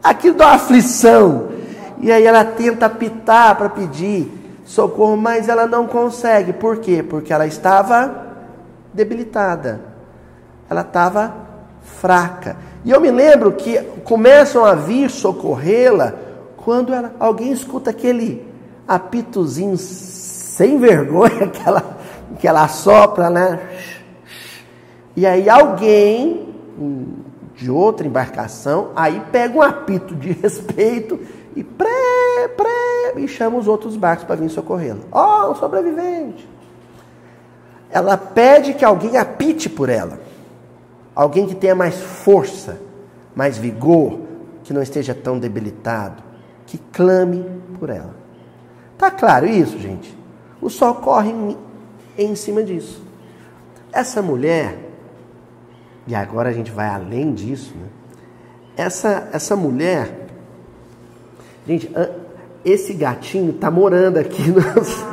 Aquilo 0.00 0.36
dá 0.36 0.46
uma 0.46 0.54
aflição. 0.54 1.48
E 1.98 2.12
aí 2.12 2.24
ela 2.24 2.44
tenta 2.44 2.86
apitar 2.86 3.56
para 3.56 3.68
pedir 3.68 4.30
socorro, 4.64 5.16
mas 5.16 5.48
ela 5.48 5.66
não 5.66 5.88
consegue. 5.88 6.52
Por 6.52 6.76
quê? 6.76 7.02
Porque 7.02 7.32
ela 7.32 7.44
estava 7.44 8.24
debilitada. 8.94 9.80
Ela 10.70 10.82
estava 10.82 11.34
fraca. 11.82 12.56
E 12.84 12.92
eu 12.92 13.00
me 13.00 13.10
lembro 13.10 13.50
que 13.50 13.82
começam 14.04 14.64
a 14.64 14.76
vir 14.76 15.10
socorrê-la 15.10 16.14
quando 16.56 16.94
ela, 16.94 17.12
alguém 17.18 17.50
escuta 17.50 17.90
aquele 17.90 18.46
apitozinho 18.86 19.76
sem 19.76 20.78
vergonha 20.78 21.48
que 21.50 21.68
ela, 21.68 21.98
que 22.38 22.46
ela 22.46 22.68
sopra, 22.68 23.28
né? 23.28 23.58
E 25.16 25.26
aí 25.26 25.48
alguém 25.48 26.48
de 27.54 27.70
outra 27.70 28.06
embarcação, 28.06 28.90
aí 28.96 29.22
pega 29.30 29.58
um 29.58 29.62
apito 29.62 30.14
de 30.14 30.32
respeito 30.40 31.18
e 31.54 31.62
pré, 31.62 32.48
pré, 32.56 33.14
e 33.16 33.28
chama 33.28 33.58
os 33.58 33.68
outros 33.68 33.96
barcos 33.96 34.24
para 34.24 34.36
vir 34.36 34.48
socorrê-la. 34.48 35.00
Ó, 35.12 35.46
oh, 35.46 35.52
um 35.52 35.54
sobrevivente. 35.54 36.48
Ela 37.90 38.16
pede 38.16 38.74
que 38.74 38.84
alguém 38.84 39.16
apite 39.16 39.68
por 39.68 39.88
ela. 39.88 40.20
Alguém 41.14 41.46
que 41.46 41.54
tenha 41.54 41.74
mais 41.74 42.00
força, 42.00 42.80
mais 43.34 43.58
vigor, 43.58 44.20
que 44.62 44.72
não 44.72 44.80
esteja 44.80 45.14
tão 45.14 45.38
debilitado 45.38 46.22
que 46.66 46.78
clame 46.78 47.44
por 47.78 47.90
ela. 47.90 48.14
Tá 48.96 49.10
claro 49.10 49.46
isso, 49.46 49.78
gente? 49.78 50.16
O 50.62 50.70
sol 50.70 50.94
corre 50.94 51.34
em 52.16 52.34
cima 52.36 52.62
disso. 52.62 53.02
Essa 53.92 54.22
mulher, 54.22 54.89
e 56.10 56.14
agora 56.14 56.48
a 56.48 56.52
gente 56.52 56.72
vai 56.72 56.88
além 56.88 57.32
disso, 57.32 57.72
né? 57.80 57.86
Essa, 58.76 59.28
essa 59.32 59.54
mulher, 59.54 60.26
gente, 61.64 61.88
esse 62.64 62.94
gatinho 62.94 63.52
tá 63.52 63.70
morando 63.70 64.16
aqui, 64.16 64.42
nos, 64.50 65.04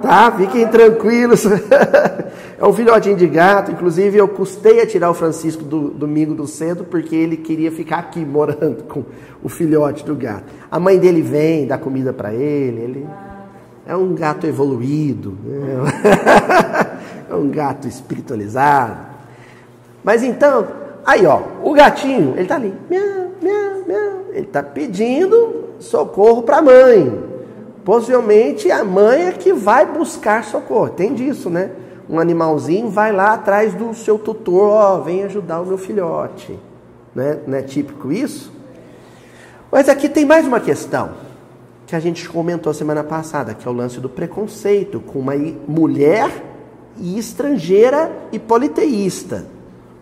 tá? 0.00 0.30
Fiquem 0.30 0.68
tranquilos. 0.68 1.44
é 2.56 2.64
um 2.64 2.72
filhotinho 2.72 3.16
de 3.16 3.26
gato. 3.26 3.72
Inclusive, 3.72 4.16
eu 4.16 4.28
custei 4.28 4.80
a 4.80 4.86
tirar 4.86 5.10
o 5.10 5.14
Francisco 5.14 5.64
do 5.64 5.90
domingo 5.90 6.36
do 6.36 6.46
centro 6.46 6.84
porque 6.84 7.16
ele 7.16 7.38
queria 7.38 7.72
ficar 7.72 7.98
aqui 7.98 8.24
morando 8.24 8.84
com 8.84 9.02
o 9.42 9.48
filhote 9.48 10.04
do 10.04 10.14
gato. 10.14 10.44
A 10.70 10.78
mãe 10.78 11.00
dele 11.00 11.20
vem, 11.20 11.66
dá 11.66 11.76
comida 11.76 12.12
para 12.12 12.32
ele. 12.32 12.80
Ele 12.80 13.06
é 13.84 13.96
um 13.96 14.14
gato 14.14 14.46
evoluído, 14.46 15.36
né? 15.44 16.94
é 17.28 17.34
um 17.34 17.50
gato 17.50 17.88
espiritualizado. 17.88 19.13
Mas 20.04 20.22
então, 20.22 20.68
aí 21.04 21.26
ó, 21.26 21.40
o 21.62 21.72
gatinho, 21.72 22.34
ele 22.36 22.46
tá 22.46 22.56
ali, 22.56 22.74
miau, 22.90 23.30
miau, 23.40 23.84
miau. 23.86 24.24
Ele 24.32 24.46
tá 24.46 24.62
pedindo 24.62 25.70
socorro 25.80 26.42
para 26.42 26.58
a 26.58 26.62
mãe. 26.62 27.24
Possivelmente 27.84 28.70
a 28.70 28.84
mãe 28.84 29.28
é 29.28 29.32
que 29.32 29.52
vai 29.52 29.86
buscar 29.86 30.44
socorro. 30.44 30.90
Tem 30.90 31.14
disso, 31.14 31.48
né? 31.48 31.70
Um 32.08 32.20
animalzinho 32.20 32.88
vai 32.90 33.12
lá 33.12 33.32
atrás 33.32 33.72
do 33.72 33.94
seu 33.94 34.18
tutor, 34.18 34.70
ó, 34.70 34.98
vem 35.00 35.24
ajudar 35.24 35.62
o 35.62 35.66
meu 35.66 35.78
filhote. 35.78 36.58
Né? 37.14 37.38
Não 37.46 37.56
é 37.56 37.62
típico 37.62 38.12
isso? 38.12 38.52
Mas 39.72 39.88
aqui 39.88 40.08
tem 40.08 40.24
mais 40.24 40.46
uma 40.46 40.60
questão 40.60 41.12
que 41.86 41.96
a 41.96 42.00
gente 42.00 42.28
comentou 42.28 42.72
semana 42.74 43.02
passada, 43.02 43.54
que 43.54 43.66
é 43.66 43.70
o 43.70 43.74
lance 43.74 44.00
do 44.00 44.08
preconceito 44.08 45.00
com 45.00 45.18
uma 45.18 45.34
mulher 45.66 46.30
e 46.98 47.18
estrangeira 47.18 48.10
e 48.32 48.38
politeísta. 48.38 49.46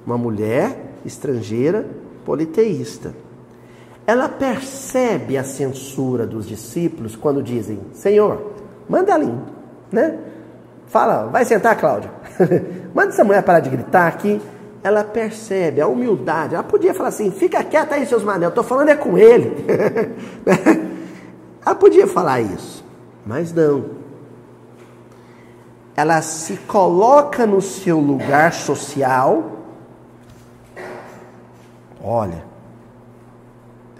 Uma 0.06 0.18
mulher 0.18 0.94
estrangeira 1.04 1.86
politeísta 2.24 3.14
ela 4.06 4.28
percebe 4.28 5.38
a 5.38 5.44
censura 5.44 6.26
dos 6.26 6.46
discípulos 6.46 7.14
quando 7.14 7.42
dizem: 7.42 7.80
Senhor, 7.92 8.52
manda 8.88 9.12
ela 9.12 9.32
né? 9.90 10.18
Fala, 10.86 11.26
vai 11.26 11.44
sentar, 11.44 11.76
Cláudia. 11.78 12.10
manda 12.94 13.10
essa 13.10 13.24
mulher 13.24 13.42
parar 13.42 13.60
de 13.60 13.70
gritar 13.70 14.08
aqui. 14.08 14.40
Ela 14.82 15.04
percebe 15.04 15.80
a 15.80 15.86
humildade. 15.86 16.54
Ela 16.54 16.64
podia 16.64 16.92
falar 16.92 17.10
assim: 17.10 17.30
fica 17.30 17.62
quieta 17.62 17.94
aí, 17.94 18.04
seus 18.04 18.24
mané, 18.24 18.46
eu 18.46 18.50
estou 18.50 18.64
falando 18.64 18.88
é 18.88 18.96
com 18.96 19.16
ele. 19.16 19.64
ela 21.64 21.74
podia 21.74 22.06
falar 22.06 22.40
isso, 22.40 22.84
mas 23.24 23.52
não. 23.52 24.02
Ela 25.94 26.20
se 26.22 26.56
coloca 26.56 27.46
no 27.46 27.60
seu 27.60 28.00
lugar 28.00 28.52
social. 28.52 29.61
Olha, 32.02 32.44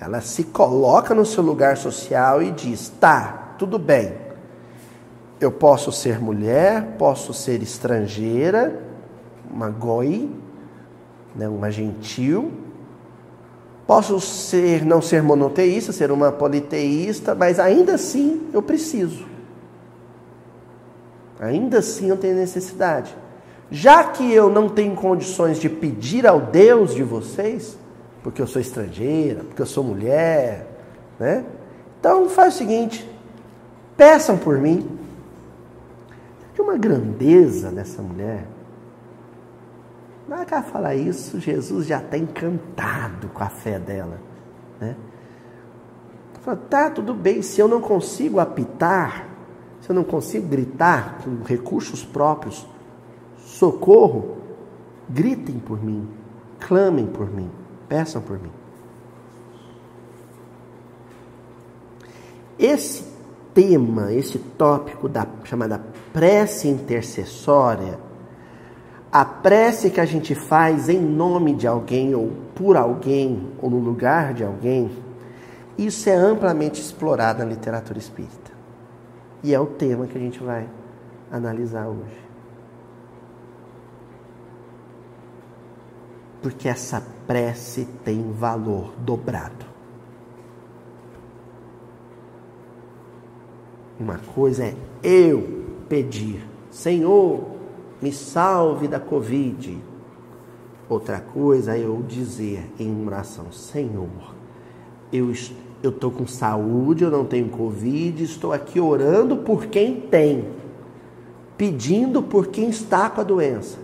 ela 0.00 0.20
se 0.20 0.44
coloca 0.44 1.14
no 1.14 1.24
seu 1.24 1.42
lugar 1.42 1.76
social 1.76 2.42
e 2.42 2.50
diz: 2.50 2.88
tá, 3.00 3.54
tudo 3.56 3.78
bem. 3.78 4.14
Eu 5.40 5.52
posso 5.52 5.92
ser 5.92 6.20
mulher, 6.20 6.96
posso 6.98 7.32
ser 7.32 7.62
estrangeira, 7.62 8.82
uma 9.48 9.70
goi, 9.70 10.30
né, 11.34 11.48
uma 11.48 11.70
gentil. 11.70 12.52
Posso 13.86 14.20
ser, 14.20 14.84
não 14.84 15.02
ser 15.02 15.22
monoteísta, 15.22 15.92
ser 15.92 16.10
uma 16.10 16.32
politeísta, 16.32 17.34
mas 17.34 17.58
ainda 17.58 17.94
assim 17.94 18.48
eu 18.52 18.62
preciso. 18.62 19.26
Ainda 21.38 21.78
assim 21.78 22.08
eu 22.08 22.16
tenho 22.16 22.36
necessidade. 22.36 23.14
Já 23.70 24.04
que 24.04 24.32
eu 24.32 24.48
não 24.48 24.68
tenho 24.68 24.94
condições 24.94 25.58
de 25.58 25.68
pedir 25.68 26.26
ao 26.26 26.40
Deus 26.40 26.94
de 26.94 27.02
vocês, 27.02 27.76
porque 28.22 28.40
eu 28.40 28.46
sou 28.46 28.60
estrangeira, 28.60 29.44
porque 29.44 29.62
eu 29.62 29.66
sou 29.66 29.82
mulher, 29.82 30.66
né? 31.18 31.44
Então 31.98 32.28
faz 32.28 32.54
o 32.54 32.58
seguinte, 32.58 33.08
peçam 33.96 34.36
por 34.36 34.58
mim. 34.58 34.98
De 36.54 36.60
uma 36.60 36.76
grandeza 36.76 37.70
dessa 37.70 38.02
mulher. 38.02 38.46
Na 40.28 40.36
hora 40.36 40.44
que 40.44 40.54
ela 40.54 40.62
fala 40.62 40.94
isso, 40.94 41.40
Jesus 41.40 41.86
já 41.86 41.98
está 41.98 42.18
encantado 42.18 43.28
com 43.28 43.42
a 43.42 43.48
fé 43.48 43.78
dela. 43.78 44.20
Né? 44.80 44.94
Fala, 46.42 46.56
tá, 46.56 46.90
tudo 46.90 47.14
bem, 47.14 47.40
se 47.40 47.60
eu 47.60 47.68
não 47.68 47.80
consigo 47.80 48.40
apitar, 48.40 49.28
se 49.80 49.90
eu 49.90 49.94
não 49.94 50.02
consigo 50.02 50.46
gritar 50.48 51.18
com 51.22 51.42
recursos 51.44 52.04
próprios, 52.04 52.66
socorro, 53.38 54.38
gritem 55.08 55.60
por 55.60 55.82
mim, 55.82 56.08
clamem 56.58 57.06
por 57.06 57.30
mim, 57.30 57.48
peçam 57.92 58.22
por 58.22 58.40
mim. 58.40 58.50
Esse 62.58 63.04
tema, 63.52 64.10
esse 64.14 64.38
tópico 64.38 65.10
da 65.10 65.26
chamada 65.44 65.78
prece 66.10 66.68
intercessória, 66.68 67.98
a 69.12 69.26
prece 69.26 69.90
que 69.90 70.00
a 70.00 70.06
gente 70.06 70.34
faz 70.34 70.88
em 70.88 70.98
nome 70.98 71.54
de 71.54 71.66
alguém 71.66 72.14
ou 72.14 72.32
por 72.54 72.78
alguém 72.78 73.52
ou 73.60 73.68
no 73.68 73.78
lugar 73.78 74.32
de 74.32 74.42
alguém, 74.42 74.90
isso 75.76 76.08
é 76.08 76.14
amplamente 76.14 76.80
explorado 76.80 77.40
na 77.40 77.44
literatura 77.44 77.98
espírita. 77.98 78.52
E 79.42 79.52
é 79.52 79.60
o 79.60 79.66
tema 79.66 80.06
que 80.06 80.16
a 80.16 80.20
gente 80.20 80.42
vai 80.42 80.66
analisar 81.30 81.88
hoje. 81.88 82.22
Porque 86.40 86.70
essa 86.70 87.11
prece 87.26 87.86
tem 88.04 88.32
valor 88.32 88.92
dobrado. 88.98 89.66
Uma 93.98 94.18
coisa 94.18 94.64
é 94.64 94.74
eu 95.02 95.64
pedir, 95.88 96.44
Senhor, 96.70 97.44
me 98.00 98.12
salve 98.12 98.88
da 98.88 98.98
Covid. 98.98 99.78
Outra 100.88 101.20
coisa 101.20 101.76
é 101.76 101.84
eu 101.84 102.02
dizer 102.02 102.70
em 102.78 103.06
oração, 103.06 103.52
Senhor, 103.52 104.34
eu 105.12 105.30
estou 105.30 106.10
com 106.10 106.26
saúde, 106.26 107.04
eu 107.04 107.10
não 107.10 107.24
tenho 107.24 107.48
Covid, 107.48 108.24
estou 108.24 108.52
aqui 108.52 108.80
orando 108.80 109.36
por 109.36 109.66
quem 109.66 110.00
tem, 110.00 110.48
pedindo 111.56 112.22
por 112.22 112.48
quem 112.48 112.68
está 112.68 113.08
com 113.08 113.20
a 113.20 113.24
doença. 113.24 113.78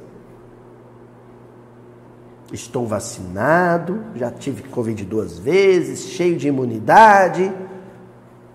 Estou 2.53 2.87
vacinado, 2.87 4.03
já 4.15 4.31
tive 4.31 4.63
Covid 4.65 5.05
duas 5.05 5.39
vezes, 5.39 6.09
cheio 6.09 6.37
de 6.37 6.49
imunidade 6.49 7.53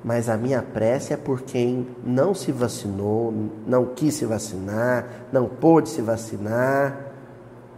mas 0.04 0.28
a 0.28 0.36
minha 0.36 0.62
prece 0.62 1.14
é 1.14 1.18
por 1.18 1.42
quem 1.42 1.88
não 2.04 2.34
se 2.34 2.52
vacinou, 2.52 3.34
não 3.66 3.86
quis 3.86 4.16
se 4.16 4.26
vacinar, 4.26 5.06
não 5.32 5.48
pôde 5.48 5.88
se 5.88 6.02
vacinar, 6.02 7.14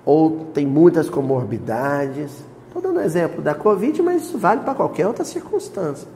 ou 0.03 0.45
tem 0.45 0.65
muitas 0.65 1.07
comorbidades. 1.07 2.31
Estou 2.67 2.81
dando 2.81 3.01
exemplo 3.01 3.43
da 3.43 3.53
Covid, 3.53 4.01
mas 4.01 4.23
isso 4.23 4.39
vale 4.39 4.61
para 4.61 4.73
qualquer 4.73 5.05
outra 5.05 5.23
circunstância. 5.23 6.07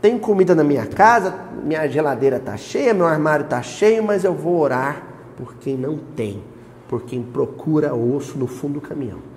Tenho 0.00 0.18
comida 0.18 0.54
na 0.54 0.64
minha 0.64 0.86
casa, 0.86 1.32
minha 1.62 1.86
geladeira 1.86 2.38
está 2.38 2.56
cheia, 2.56 2.92
meu 2.92 3.06
armário 3.06 3.44
está 3.44 3.62
cheio, 3.62 4.02
mas 4.02 4.24
eu 4.24 4.34
vou 4.34 4.58
orar 4.58 5.02
por 5.36 5.54
quem 5.54 5.76
não 5.76 5.96
tem, 5.96 6.42
por 6.88 7.02
quem 7.02 7.22
procura 7.22 7.94
osso 7.94 8.38
no 8.38 8.46
fundo 8.46 8.74
do 8.74 8.80
caminhão. 8.80 9.36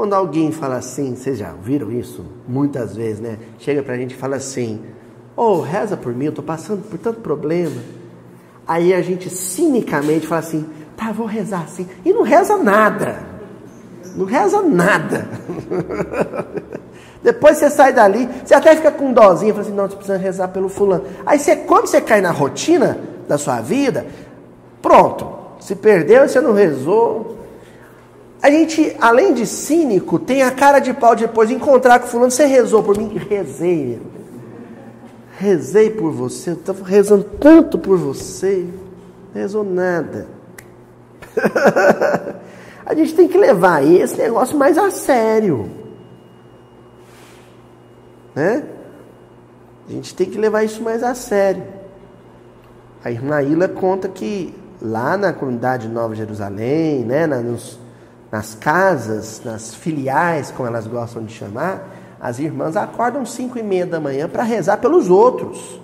Quando 0.00 0.14
alguém 0.14 0.50
fala 0.50 0.76
assim, 0.76 1.14
vocês 1.14 1.36
já 1.36 1.52
ouviram 1.52 1.92
isso 1.92 2.24
muitas 2.48 2.96
vezes, 2.96 3.20
né? 3.20 3.38
Chega 3.58 3.82
pra 3.82 3.98
gente 3.98 4.12
e 4.12 4.16
fala 4.16 4.36
assim: 4.36 4.80
Ô, 5.36 5.42
oh, 5.42 5.60
reza 5.60 5.94
por 5.94 6.14
mim, 6.14 6.24
eu 6.24 6.32
tô 6.32 6.42
passando 6.42 6.82
por 6.88 6.98
tanto 6.98 7.20
problema. 7.20 7.82
Aí 8.66 8.94
a 8.94 9.02
gente 9.02 9.28
cinicamente 9.28 10.26
fala 10.26 10.38
assim: 10.38 10.64
tá, 10.96 11.12
vou 11.12 11.26
rezar 11.26 11.64
assim. 11.64 11.86
E 12.02 12.14
não 12.14 12.22
reza 12.22 12.56
nada. 12.56 13.26
Não 14.16 14.24
reza 14.24 14.62
nada. 14.62 15.28
Depois 17.22 17.58
você 17.58 17.68
sai 17.68 17.92
dali, 17.92 18.28
você 18.44 18.54
até 18.54 18.74
fica 18.74 18.90
com 18.90 19.12
dózinha, 19.12 19.52
fala 19.52 19.64
assim: 19.66 19.74
não, 19.74 19.88
você 19.88 19.96
precisa 19.96 20.16
rezar 20.16 20.48
pelo 20.48 20.68
fulano. 20.68 21.04
Aí 21.26 21.38
você, 21.38 21.54
quando 21.56 21.86
você 21.86 22.00
cai 22.00 22.20
na 22.20 22.30
rotina 22.30 22.98
da 23.28 23.36
sua 23.36 23.60
vida, 23.60 24.06
pronto. 24.80 25.38
Se 25.60 25.76
perdeu, 25.76 26.26
você 26.26 26.40
não 26.40 26.54
rezou, 26.54 27.36
a 28.42 28.50
gente, 28.50 28.96
além 28.98 29.34
de 29.34 29.44
cínico, 29.44 30.18
tem 30.18 30.42
a 30.42 30.50
cara 30.50 30.78
de 30.78 30.94
pau 30.94 31.14
depois 31.14 31.48
de 31.48 31.54
encontrar 31.54 31.98
com 32.00 32.06
fulano. 32.06 32.30
Você 32.30 32.46
rezou 32.46 32.82
por 32.82 32.96
mim? 32.96 33.20
Rezei. 33.28 34.00
Rezei 35.36 35.90
por 35.90 36.10
você. 36.10 36.50
Eu 36.50 36.54
estava 36.54 36.82
rezando 36.84 37.24
tanto 37.38 37.78
por 37.78 37.98
você. 37.98 38.66
Não 39.34 39.42
rezou 39.42 39.62
nada. 39.62 40.26
a 42.86 42.94
gente 42.94 43.14
tem 43.14 43.28
que 43.28 43.36
levar 43.36 43.84
esse 43.84 44.16
negócio 44.16 44.56
mais 44.56 44.78
a 44.78 44.90
sério. 44.90 45.79
Né? 48.34 48.64
A 49.88 49.92
gente 49.92 50.14
tem 50.14 50.30
que 50.30 50.38
levar 50.38 50.62
isso 50.62 50.82
mais 50.82 51.02
a 51.02 51.14
sério. 51.14 51.64
A 53.04 53.10
irmã 53.10 53.42
Ilha 53.42 53.68
conta 53.68 54.08
que 54.08 54.54
lá 54.80 55.16
na 55.16 55.32
comunidade 55.32 55.88
Nova 55.88 56.14
Jerusalém, 56.14 57.04
né, 57.04 57.26
nos 57.26 57.78
nas 58.30 58.54
casas, 58.54 59.42
nas 59.44 59.74
filiais, 59.74 60.52
como 60.52 60.68
elas 60.68 60.86
gostam 60.86 61.24
de 61.24 61.32
chamar, 61.32 61.88
as 62.20 62.38
irmãs 62.38 62.76
acordam 62.76 63.26
cinco 63.26 63.58
e 63.58 63.62
meia 63.62 63.86
da 63.86 63.98
manhã 63.98 64.28
para 64.28 64.42
rezar 64.42 64.76
pelos 64.76 65.10
outros. 65.10 65.80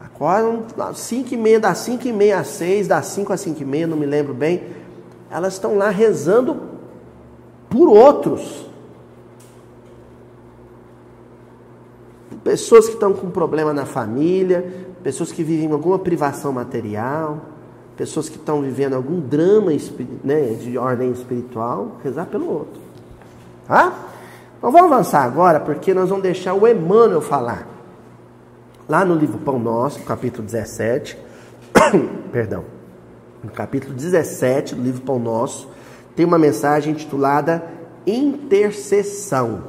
Acordam 0.00 0.64
às 0.78 0.98
cinco 0.98 1.34
e 1.34 1.36
meia, 1.36 1.60
das 1.60 1.78
cinco 1.78 2.06
e 2.06 2.12
meia 2.12 2.38
às 2.38 2.46
seis, 2.46 2.88
das 2.88 3.06
cinco 3.06 3.32
às 3.32 3.40
cinco 3.40 3.60
e 3.60 3.64
meia, 3.64 3.86
não 3.86 3.96
me 3.96 4.06
lembro 4.06 4.32
bem. 4.32 4.62
Elas 5.30 5.54
estão 5.54 5.76
lá 5.76 5.90
rezando 5.90 6.56
por 7.68 7.88
outros. 7.88 8.69
Pessoas 12.42 12.86
que 12.86 12.94
estão 12.94 13.12
com 13.12 13.30
problema 13.30 13.72
na 13.72 13.84
família, 13.84 14.88
pessoas 15.02 15.30
que 15.30 15.42
vivem 15.42 15.70
alguma 15.70 15.98
privação 15.98 16.52
material 16.52 17.38
pessoas 18.00 18.30
que 18.30 18.36
estão 18.36 18.62
vivendo 18.62 18.94
algum 18.94 19.20
drama 19.20 19.72
né, 20.24 20.54
de 20.54 20.78
ordem 20.78 21.12
espiritual, 21.12 21.98
rezar 22.02 22.24
pelo 22.24 22.50
outro. 22.50 22.80
Tá? 23.66 23.92
Então 24.56 24.72
vamos 24.72 24.90
avançar 24.90 25.22
agora, 25.22 25.60
porque 25.60 25.92
nós 25.92 26.08
vamos 26.08 26.22
deixar 26.22 26.54
o 26.54 26.66
Emmanuel 26.66 27.20
falar. 27.20 27.68
Lá 28.88 29.04
no 29.04 29.14
livro 29.14 29.36
Pão 29.36 29.58
Nosso, 29.58 30.00
capítulo 30.04 30.46
17, 30.46 31.18
perdão, 32.32 32.64
no 33.44 33.50
capítulo 33.50 33.92
17 33.92 34.76
do 34.76 34.82
livro 34.82 35.02
Pão 35.02 35.18
Nosso, 35.18 35.68
tem 36.16 36.24
uma 36.24 36.38
mensagem 36.38 36.94
intitulada 36.94 37.62
Intercessão. 38.06 39.62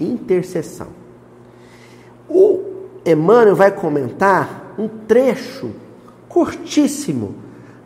Intercessão. 0.00 1.01
Emmanuel 3.04 3.56
vai 3.56 3.70
comentar 3.70 4.74
um 4.78 4.88
trecho 4.88 5.70
curtíssimo 6.28 7.34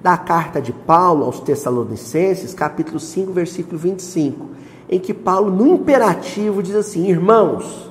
da 0.01 0.17
carta 0.17 0.61
de 0.61 0.73
Paulo 0.73 1.25
aos 1.25 1.41
Tessalonicenses, 1.41 2.55
capítulo 2.55 3.01
5, 3.01 3.33
versículo 3.33 3.79
25, 3.79 4.51
em 4.89 5.01
que 5.01 5.13
Paulo, 5.13 5.51
no 5.51 5.67
imperativo, 5.67 6.63
diz 6.63 6.77
assim: 6.77 7.09
Irmãos, 7.09 7.91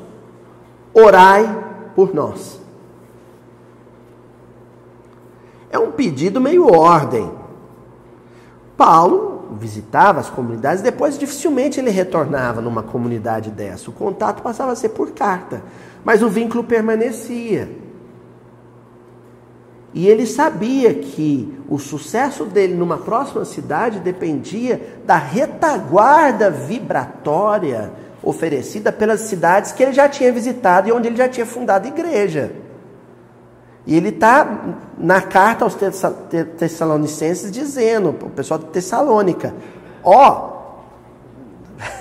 orai 0.94 1.92
por 1.96 2.14
nós. 2.14 2.62
É 5.70 5.78
um 5.78 5.92
pedido 5.92 6.40
meio 6.40 6.72
ordem. 6.72 7.30
Paulo 8.78 9.58
visitava 9.60 10.20
as 10.20 10.30
comunidades, 10.30 10.82
depois 10.82 11.18
dificilmente 11.18 11.80
ele 11.80 11.90
retornava 11.90 12.62
numa 12.62 12.84
comunidade 12.84 13.52
dessa. 13.52 13.90
O 13.90 13.94
contato 13.94 14.42
passava 14.42 14.72
a 14.72 14.76
ser 14.76 14.90
por 14.90 15.12
carta, 15.12 15.62
mas 16.06 16.22
o 16.22 16.30
vínculo 16.30 16.64
permanecia. 16.64 17.68
E 19.92 20.08
ele 20.08 20.28
sabia 20.28 20.94
que 20.94 21.58
o 21.68 21.80
sucesso 21.80 22.46
dele 22.46 22.76
numa 22.76 22.98
próxima 22.98 23.44
cidade 23.44 24.00
dependia 24.00 25.00
da 25.06 25.18
retaguarda 25.18 26.52
vibratória 26.52 27.92
oferecida 28.22 28.92
pelas 28.92 29.22
cidades 29.22 29.72
que 29.72 29.82
ele 29.82 29.94
já 29.94 30.08
tinha 30.08 30.32
visitado 30.32 30.88
e 30.88 30.92
onde 30.92 31.08
ele 31.08 31.16
já 31.16 31.28
tinha 31.28 31.46
fundado 31.46 31.88
igreja. 31.88 32.52
E 33.88 33.96
ele 33.96 34.10
está 34.10 34.76
na 34.98 35.22
carta 35.22 35.64
aos 35.64 35.78
Tessalonicenses 36.58 37.52
dizendo, 37.52 38.10
o 38.10 38.30
pessoal 38.32 38.60
de 38.60 38.66
Tessalônica, 38.66 39.54
ó, 40.04 40.56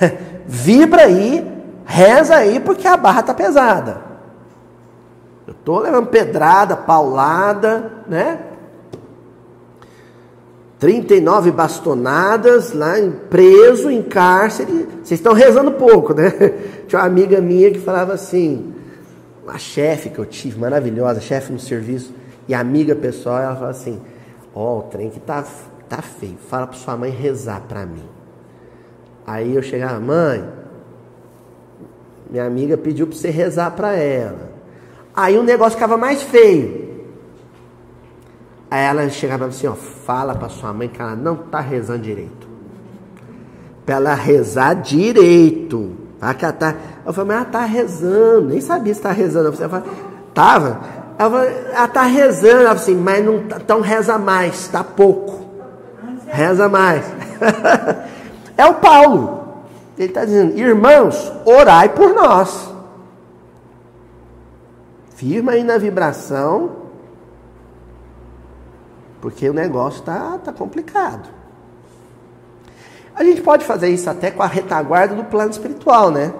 vibra 0.46 1.02
aí, 1.02 1.53
reza 1.84 2.36
aí, 2.36 2.60
porque 2.60 2.86
a 2.86 2.96
barra 2.96 3.20
está 3.20 3.34
pesada. 3.34 4.02
Eu 5.46 5.52
estou 5.52 5.80
levando 5.80 6.06
pedrada, 6.06 6.76
paulada, 6.76 7.92
né? 8.08 8.38
39 10.78 11.50
bastonadas 11.50 12.72
lá, 12.72 12.94
preso 13.30 13.90
em 13.90 14.02
cárcere. 14.02 14.88
Vocês 15.02 15.20
estão 15.20 15.32
rezando 15.32 15.72
pouco, 15.72 16.14
né? 16.14 16.30
Tinha 16.88 17.00
uma 17.00 17.06
amiga 17.06 17.40
minha 17.40 17.70
que 17.70 17.78
falava 17.78 18.12
assim, 18.12 18.74
uma 19.42 19.58
chefe 19.58 20.10
que 20.10 20.18
eu 20.18 20.26
tive, 20.26 20.58
maravilhosa, 20.58 21.20
chefe 21.20 21.52
no 21.52 21.58
serviço, 21.58 22.14
e 22.48 22.54
amiga 22.54 22.94
pessoal, 22.94 23.38
ela 23.38 23.54
falava 23.54 23.70
assim: 23.70 24.00
Ó, 24.54 24.76
oh, 24.76 24.78
o 24.80 24.82
trem 24.82 25.10
que 25.10 25.20
tá, 25.20 25.44
tá 25.88 26.02
feio. 26.02 26.36
Fala 26.48 26.66
para 26.66 26.76
sua 26.76 26.96
mãe 26.96 27.10
rezar 27.10 27.62
para 27.68 27.84
mim. 27.84 28.04
Aí 29.26 29.54
eu 29.54 29.62
chegava, 29.62 29.98
mãe, 29.98 30.46
minha 32.30 32.46
amiga 32.46 32.76
pediu 32.76 33.06
para 33.06 33.16
você 33.16 33.30
rezar 33.30 33.70
para 33.72 33.94
ela. 33.94 34.52
Aí 35.14 35.38
o 35.38 35.42
negócio 35.42 35.72
ficava 35.72 35.96
mais 35.96 36.22
feio. 36.22 36.84
Aí 38.70 38.82
ela 38.82 39.08
chegava 39.08 39.46
assim, 39.46 39.66
ó, 39.66 39.74
fala 39.74 40.34
para 40.34 40.48
sua 40.48 40.72
mãe 40.72 40.88
que 40.88 41.00
ela 41.00 41.14
não 41.14 41.36
tá 41.36 41.60
rezando 41.60 42.00
direito. 42.00 42.48
Para 43.86 43.96
ela 43.96 44.14
rezar 44.14 44.74
direito. 44.74 45.92
Tá? 46.18 46.34
Que 46.34 46.44
ela 46.44 46.54
tá... 46.54 46.74
Eu 47.06 47.12
falei, 47.12 47.28
mas 47.28 47.36
ela 47.36 47.44
tá 47.44 47.64
rezando. 47.64 48.48
Nem 48.48 48.60
sabia 48.60 48.94
se 48.94 49.00
tá 49.00 49.12
rezando. 49.12 49.50
Você 49.52 49.68
fala, 49.68 49.84
tava. 50.32 50.80
Ela, 51.16 51.30
falou, 51.30 51.44
ela 51.44 51.88
tá 51.88 52.02
rezando. 52.02 52.48
Ela 52.48 52.60
falou 52.60 52.82
assim, 52.82 52.96
mas 52.96 53.24
não 53.24 53.46
tá, 53.46 53.58
então 53.62 53.80
reza 53.80 54.18
mais, 54.18 54.66
tá 54.66 54.82
pouco. 54.82 55.44
Reza 56.26 56.68
mais. 56.68 57.04
é 58.56 58.66
o 58.66 58.74
Paulo. 58.74 59.43
Ele 59.96 60.08
está 60.08 60.24
dizendo, 60.24 60.58
irmãos, 60.58 61.32
orai 61.44 61.88
por 61.88 62.12
nós. 62.14 62.72
Firma 65.14 65.52
aí 65.52 65.62
na 65.62 65.78
vibração, 65.78 66.72
porque 69.20 69.48
o 69.48 69.54
negócio 69.54 70.00
está 70.00 70.38
tá 70.38 70.52
complicado. 70.52 71.28
A 73.14 73.22
gente 73.22 73.40
pode 73.40 73.64
fazer 73.64 73.88
isso 73.88 74.10
até 74.10 74.30
com 74.30 74.42
a 74.42 74.46
retaguarda 74.46 75.14
do 75.14 75.24
plano 75.24 75.50
espiritual, 75.50 76.10
né? 76.10 76.34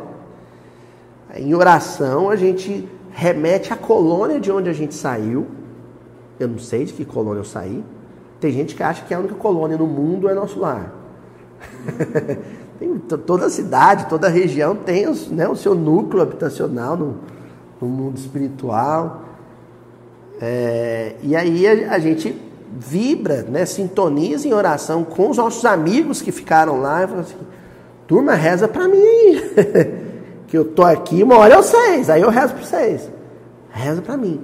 Em 1.37 1.55
oração, 1.55 2.29
a 2.29 2.37
gente 2.37 2.89
remete 3.13 3.73
à 3.73 3.77
colônia 3.77 4.41
de 4.41 4.51
onde 4.51 4.69
a 4.69 4.73
gente 4.73 4.95
saiu. 4.95 5.47
Eu 6.39 6.49
não 6.49 6.59
sei 6.59 6.85
de 6.85 6.93
que 6.93 7.05
colônia 7.05 7.41
eu 7.41 7.45
saí. 7.45 7.85
Tem 8.41 8.51
gente 8.51 8.75
que 8.75 8.83
acha 8.83 9.05
que 9.05 9.15
a 9.15 9.19
única 9.21 9.37
colônia 9.37 9.79
no 9.79 9.87
mundo 9.87 10.29
é 10.29 10.35
nosso 10.35 10.59
lar. 10.59 10.93
tem, 12.79 12.99
toda 12.99 13.49
cidade, 13.49 14.07
toda 14.07 14.29
região 14.29 14.75
tem 14.75 15.07
né, 15.31 15.49
o 15.49 15.57
seu 15.57 15.75
núcleo 15.75 16.23
habitacional 16.23 16.97
no, 16.97 17.17
no 17.81 17.89
mundo 17.89 18.17
espiritual. 18.19 19.23
É, 20.41 21.15
e 21.23 21.37
aí 21.37 21.67
a, 21.67 21.95
a, 21.95 21.99
gente 21.99 22.41
vibra, 22.77 23.43
né, 23.43 23.65
sintoniza 23.65 24.49
em 24.49 24.53
oração 24.53 25.05
com 25.05 25.31
os 25.31 25.37
nossos 25.37 25.65
amigos 25.65 26.21
que 26.21 26.33
ficaram 26.33 26.81
lá 26.81 27.05
e 27.05 27.07
fala 27.07 27.21
assim, 27.21 27.37
turma, 28.07 28.35
reza 28.35 28.67
para 28.67 28.89
mim, 28.89 29.41
que 30.49 30.59
eu 30.59 30.65
tô 30.65 30.83
aqui, 30.83 31.23
uma 31.23 31.37
hora 31.39 31.55
eu 31.55 31.63
seis, 31.63 32.11
aí 32.11 32.23
eu 32.23 32.31
rezo 32.31 32.55
para 32.55 32.65
vocês. 32.65 33.11
Reza 33.71 34.03
para 34.03 34.17
mim. 34.17 34.41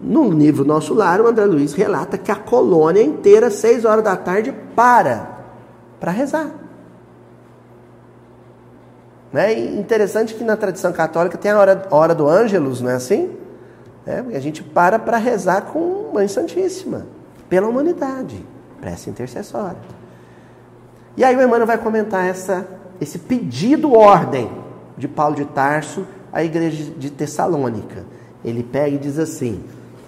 No 0.00 0.30
livro 0.30 0.64
Nosso 0.64 0.94
Lar, 0.94 1.20
o 1.20 1.28
André 1.28 1.44
Luiz 1.44 1.74
relata 1.74 2.18
que 2.18 2.30
a 2.30 2.36
colônia 2.36 3.02
inteira, 3.02 3.50
seis 3.50 3.84
horas 3.84 4.02
da 4.02 4.16
tarde, 4.16 4.52
para 4.74 5.32
para 6.02 6.10
rezar. 6.10 6.50
Né? 9.32 9.58
E 9.58 9.78
interessante 9.78 10.34
que 10.34 10.44
na 10.44 10.56
tradição 10.56 10.92
católica 10.92 11.38
tem 11.38 11.50
a 11.50 11.58
hora, 11.58 11.86
hora 11.90 12.14
do 12.14 12.28
Ângelus, 12.28 12.80
não 12.80 12.90
é 12.90 12.94
assim? 12.94 13.30
É, 14.06 14.18
a 14.36 14.40
gente 14.40 14.62
para 14.62 14.98
para 14.98 15.16
rezar 15.16 15.62
com 15.62 16.10
Mãe 16.12 16.28
Santíssima, 16.28 17.06
pela 17.48 17.68
humanidade, 17.68 18.44
prece 18.80 19.08
intercessória. 19.08 19.78
E 21.16 21.24
aí 21.24 21.36
o 21.36 21.40
Emmanuel 21.40 21.66
vai 21.66 21.78
comentar 21.78 22.26
essa, 22.26 22.66
esse 23.00 23.18
pedido 23.18 23.92
ordem 23.92 24.50
de 24.96 25.06
Paulo 25.06 25.36
de 25.36 25.44
Tarso 25.44 26.06
à 26.32 26.42
igreja 26.42 26.92
de 26.96 27.10
Tessalônica. 27.10 28.04
Ele 28.44 28.62
pega 28.62 28.96
e 28.96 28.98
diz 28.98 29.18
assim: 29.18 29.62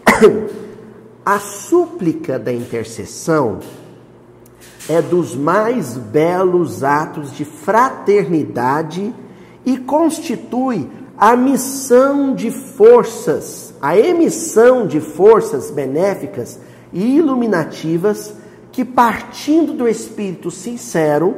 a 1.25 1.39
súplica 1.39 2.39
da 2.39 2.53
intercessão 2.53 3.61
é 4.89 5.01
dos 5.01 5.35
mais 5.35 5.97
belos 5.97 6.85
atos 6.85 7.33
de 7.33 7.45
fraternidade 7.45 9.15
e 9.65 9.79
constitui 9.79 10.89
a 11.17 11.37
missão 11.37 12.35
de 12.35 12.51
forças, 12.51 13.73
a 13.81 13.97
emissão 13.97 14.87
de 14.87 15.01
forças 15.01 15.71
benéficas 15.71 16.59
e 16.93 17.17
iluminativas 17.17 18.35
que, 18.73 18.85
partindo 18.85 19.73
do 19.73 19.89
espírito 19.89 20.51
sincero, 20.51 21.37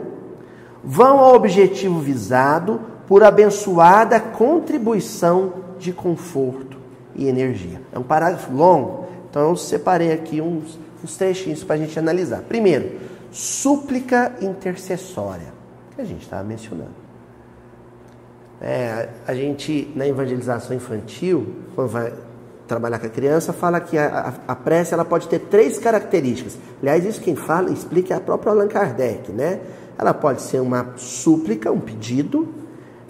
vão 0.82 1.18
ao 1.18 1.34
objetivo 1.34 2.00
visado 2.00 2.80
por 3.06 3.22
abençoada 3.22 4.18
contribuição 4.18 5.52
de 5.78 5.92
conforto 5.92 6.78
e 7.14 7.28
energia. 7.28 7.80
É 7.92 7.98
um 7.98 8.02
parágrafo 8.02 8.52
longo, 8.52 9.06
então 9.28 9.50
eu 9.50 9.56
separei 9.56 10.12
aqui 10.12 10.40
uns, 10.40 10.78
uns 11.04 11.16
trechinhos 11.16 11.62
para 11.62 11.76
a 11.76 11.78
gente 11.78 11.98
analisar. 11.98 12.42
Primeiro, 12.42 12.92
súplica 13.36 14.32
intercessória, 14.40 15.52
que 15.94 16.00
a 16.00 16.04
gente 16.04 16.22
estava 16.22 16.42
mencionando. 16.42 16.94
É, 18.60 19.10
a 19.26 19.34
gente, 19.34 19.92
na 19.94 20.08
evangelização 20.08 20.74
infantil, 20.74 21.54
quando 21.74 21.88
vai 21.88 22.14
trabalhar 22.66 22.98
com 22.98 23.06
a 23.06 23.10
criança, 23.10 23.52
fala 23.52 23.78
que 23.78 23.98
a, 23.98 24.34
a, 24.48 24.52
a, 24.52 24.56
prece 24.56 24.94
ela 24.94 25.04
pode 25.04 25.28
ter 25.28 25.38
três 25.38 25.78
características. 25.78 26.58
Aliás, 26.80 27.04
isso 27.04 27.20
quem 27.20 27.36
fala, 27.36 27.70
explica 27.70 28.14
é 28.14 28.16
a 28.16 28.20
própria 28.20 28.52
Allan 28.52 28.68
Kardec, 28.68 29.30
né? 29.30 29.60
Ela 29.98 30.14
pode 30.14 30.40
ser 30.40 30.60
uma 30.60 30.94
súplica, 30.96 31.70
um 31.70 31.80
pedido, 31.80 32.48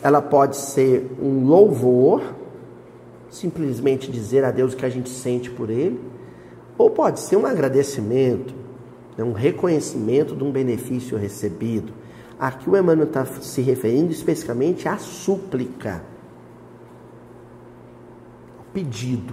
ela 0.02 0.20
pode 0.20 0.56
ser 0.56 1.08
um 1.22 1.44
louvor, 1.46 2.34
simplesmente 3.30 4.10
dizer 4.10 4.44
a 4.44 4.50
Deus 4.50 4.74
o 4.74 4.76
que 4.76 4.84
a 4.84 4.90
gente 4.90 5.08
sente 5.08 5.50
por 5.50 5.70
Ele, 5.70 6.00
ou 6.76 6.90
pode 6.90 7.20
ser 7.20 7.36
um 7.36 7.46
agradecimento, 7.46 8.65
né, 9.16 9.24
um 9.24 9.32
reconhecimento 9.32 10.34
de 10.34 10.44
um 10.44 10.50
benefício 10.50 11.16
recebido. 11.16 11.92
Aqui 12.38 12.68
o 12.68 12.76
Emmanuel 12.76 13.08
está 13.08 13.24
se 13.24 13.62
referindo 13.62 14.12
especificamente 14.12 14.88
à 14.88 14.98
súplica, 14.98 16.02
pedido, 18.74 19.32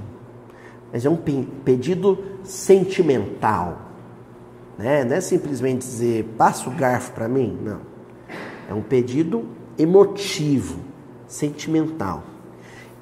mas 0.91 1.05
é 1.05 1.09
um 1.09 1.17
pedido 1.17 2.17
sentimental, 2.43 3.77
né? 4.77 5.03
não 5.03 5.15
é 5.15 5.21
simplesmente 5.21 5.79
dizer 5.79 6.23
passa 6.37 6.69
o 6.69 6.73
garfo 6.73 7.11
para 7.11 7.27
mim, 7.27 7.57
não. 7.61 7.81
É 8.69 8.73
um 8.73 8.81
pedido 8.81 9.43
emotivo, 9.77 10.79
sentimental. 11.27 12.23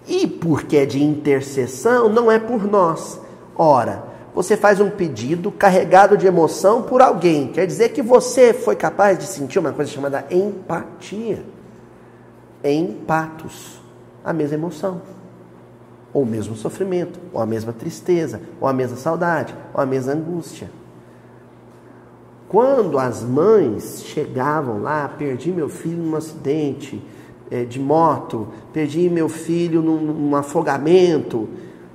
E 0.07 0.25
porque 0.25 0.77
é 0.77 0.85
de 0.85 1.03
intercessão, 1.03 2.09
não 2.09 2.31
é 2.31 2.39
por 2.39 2.65
nós. 2.65 3.21
Ora, 3.55 4.10
você 4.33 4.55
faz 4.55 4.79
um 4.79 4.89
pedido 4.89 5.51
carregado 5.51 6.17
de 6.17 6.25
emoção 6.25 6.83
por 6.83 7.01
alguém. 7.01 7.49
Quer 7.49 7.67
dizer 7.67 7.89
que 7.89 8.01
você 8.01 8.53
foi 8.53 8.75
capaz 8.75 9.17
de 9.17 9.25
sentir 9.25 9.59
uma 9.59 9.73
coisa 9.73 9.91
chamada 9.91 10.25
empatia. 10.31 11.43
Empatos. 12.63 13.81
A 14.23 14.31
mesma 14.31 14.55
emoção. 14.55 15.01
Ou 16.13 16.23
o 16.23 16.25
mesmo 16.25 16.55
sofrimento. 16.55 17.19
Ou 17.33 17.41
a 17.41 17.45
mesma 17.45 17.73
tristeza. 17.73 18.41
Ou 18.61 18.67
a 18.67 18.73
mesma 18.73 18.95
saudade. 18.95 19.53
Ou 19.73 19.81
a 19.81 19.85
mesma 19.85 20.13
angústia. 20.13 20.69
Quando 22.47 22.97
as 22.99 23.21
mães 23.23 24.03
chegavam 24.05 24.81
lá, 24.81 25.09
perdi 25.09 25.51
meu 25.51 25.67
filho 25.69 26.03
num 26.03 26.15
acidente 26.15 27.01
é, 27.49 27.63
de 27.63 27.79
moto, 27.79 28.47
perdi 28.73 29.09
meu 29.09 29.29
filho 29.29 29.81
num, 29.81 30.01
num 30.01 30.35
afogamento, 30.35 31.47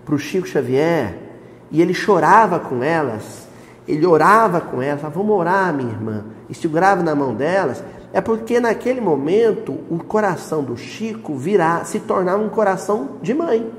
para 0.05 0.15
o 0.15 0.19
Chico 0.19 0.47
Xavier 0.47 1.26
e 1.71 1.83
ele 1.83 1.95
chorava 1.95 2.59
com 2.59 2.83
elas, 2.83 3.47
ele 3.87 4.07
orava 4.07 4.61
com 4.61 4.83
elas, 4.83 5.01
falava, 5.01 5.19
vamos 5.19 5.37
orar, 5.37 5.73
minha 5.75 5.91
irmã, 5.91 6.25
e 6.49 6.55
segurava 6.55 7.03
na 7.03 7.15
mão 7.15 7.35
delas, 7.35 7.83
é 8.13 8.21
porque 8.21 8.59
naquele 8.61 9.01
momento 9.01 9.79
o 9.91 9.99
coração 9.99 10.63
do 10.63 10.77
Chico 10.77 11.35
virá, 11.35 11.85
se 11.85 12.01
tornava 12.01 12.43
um 12.43 12.49
coração 12.49 13.11
de 13.23 13.35
mãe. 13.35 13.71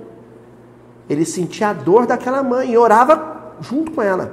Ele 1.09 1.25
sentia 1.25 1.69
a 1.69 1.73
dor 1.73 2.05
daquela 2.05 2.43
mãe 2.43 2.71
e 2.71 2.77
orava 2.77 3.55
junto 3.61 3.91
com 3.91 4.01
ela, 4.01 4.31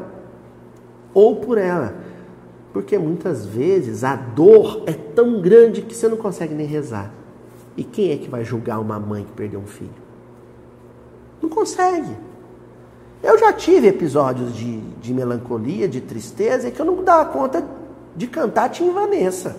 ou 1.13 1.37
por 1.37 1.59
ela. 1.59 1.95
Porque 2.73 2.99
muitas 2.99 3.47
vezes 3.47 4.03
a 4.03 4.17
dor 4.17 4.83
é 4.87 4.93
tão 4.93 5.41
grande 5.41 5.83
que 5.83 5.95
você 5.95 6.09
não 6.09 6.17
consegue 6.17 6.55
nem 6.55 6.67
rezar. 6.67 7.13
E 7.77 7.85
quem 7.85 8.11
é 8.11 8.17
que 8.17 8.29
vai 8.29 8.45
julgar 8.45 8.81
uma 8.81 8.99
mãe 8.99 9.25
que 9.25 9.33
perdeu 9.33 9.61
um 9.61 9.67
filho? 9.67 9.95
Não 11.41 11.49
consegue. 11.49 12.17
Eu 13.25 13.39
já 13.39 13.55
tive 13.55 13.89
episódios 13.89 14.55
de, 14.55 14.81
de 15.01 15.15
melancolia, 15.15 15.89
de 15.89 15.99
tristeza, 15.99 16.71
que 16.71 16.79
eu 16.79 16.85
não 16.85 17.03
dava 17.03 17.25
conta 17.25 17.65
de 18.15 18.27
cantar 18.27 18.69
Tim 18.69 18.93
Vanessa. 18.93 19.57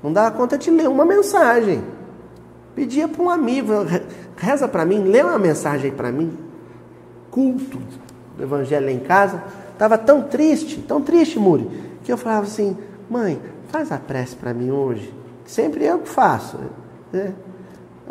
Não 0.00 0.12
dava 0.12 0.30
conta 0.36 0.56
de 0.56 0.70
ler 0.70 0.88
uma 0.88 1.04
mensagem. 1.04 1.82
Pedia 2.76 3.08
para 3.08 3.20
um 3.20 3.28
amigo, 3.28 3.72
reza 4.36 4.68
para 4.68 4.84
mim, 4.84 5.02
lê 5.02 5.20
uma 5.20 5.36
mensagem 5.36 5.90
para 5.90 6.12
mim. 6.12 6.38
Culto 7.28 7.80
do 8.36 8.44
evangelho 8.44 8.86
lá 8.86 8.92
em 8.92 9.00
casa. 9.00 9.42
Estava 9.72 9.98
tão 9.98 10.22
triste, 10.22 10.80
tão 10.80 11.02
triste, 11.02 11.40
Muri, 11.40 11.68
que 12.04 12.12
eu 12.12 12.16
falava 12.16 12.46
assim, 12.46 12.78
mãe, 13.10 13.40
faz 13.66 13.90
a 13.90 13.98
prece 13.98 14.36
para 14.36 14.54
mim 14.54 14.70
hoje. 14.70 15.12
Sempre 15.44 15.84
eu 15.84 15.98
que 15.98 16.08
faço. 16.08 16.56
Né? 17.12 17.34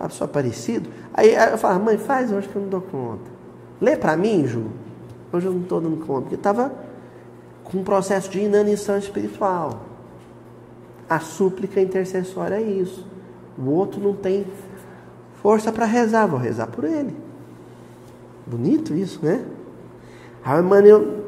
Pessoa 0.01 0.27
parecido. 0.27 0.89
Aí 1.13 1.33
eu 1.33 1.57
falava, 1.57 1.81
mãe, 1.81 1.97
faz 1.97 2.29
hoje 2.29 2.49
que 2.49 2.57
eu 2.57 2.61
não 2.61 2.67
dou 2.67 2.81
conta. 2.81 3.32
Lê 3.81 3.95
para 3.95 4.15
mim, 4.15 4.45
Ju. 4.45 4.65
Hoje 5.31 5.47
eu 5.47 5.53
não 5.53 5.61
estou 5.61 5.81
dando 5.81 5.97
conta, 6.05 6.21
porque 6.21 6.35
estava 6.35 6.71
com 7.63 7.79
um 7.79 7.83
processo 7.83 8.29
de 8.29 8.39
inanição 8.39 8.97
espiritual. 8.97 9.81
A 11.09 11.19
súplica 11.19 11.81
intercessória 11.81 12.55
é 12.55 12.61
isso. 12.61 13.05
O 13.57 13.69
outro 13.69 13.99
não 13.99 14.13
tem 14.13 14.45
força 15.41 15.71
para 15.71 15.85
rezar, 15.85 16.27
vou 16.27 16.39
rezar 16.39 16.67
por 16.67 16.83
ele. 16.83 17.15
Bonito 18.45 18.93
isso, 18.93 19.19
né? 19.23 19.43
A 20.43 20.59
Emmanuel, 20.59 21.23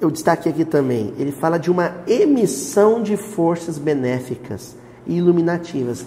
eu 0.00 0.10
destaquei 0.10 0.52
aqui 0.52 0.64
também, 0.64 1.14
ele 1.18 1.32
fala 1.32 1.58
de 1.58 1.70
uma 1.70 1.94
emissão 2.06 3.02
de 3.02 3.16
forças 3.16 3.78
benéficas 3.78 4.76
e 5.06 5.16
iluminativas. 5.16 6.06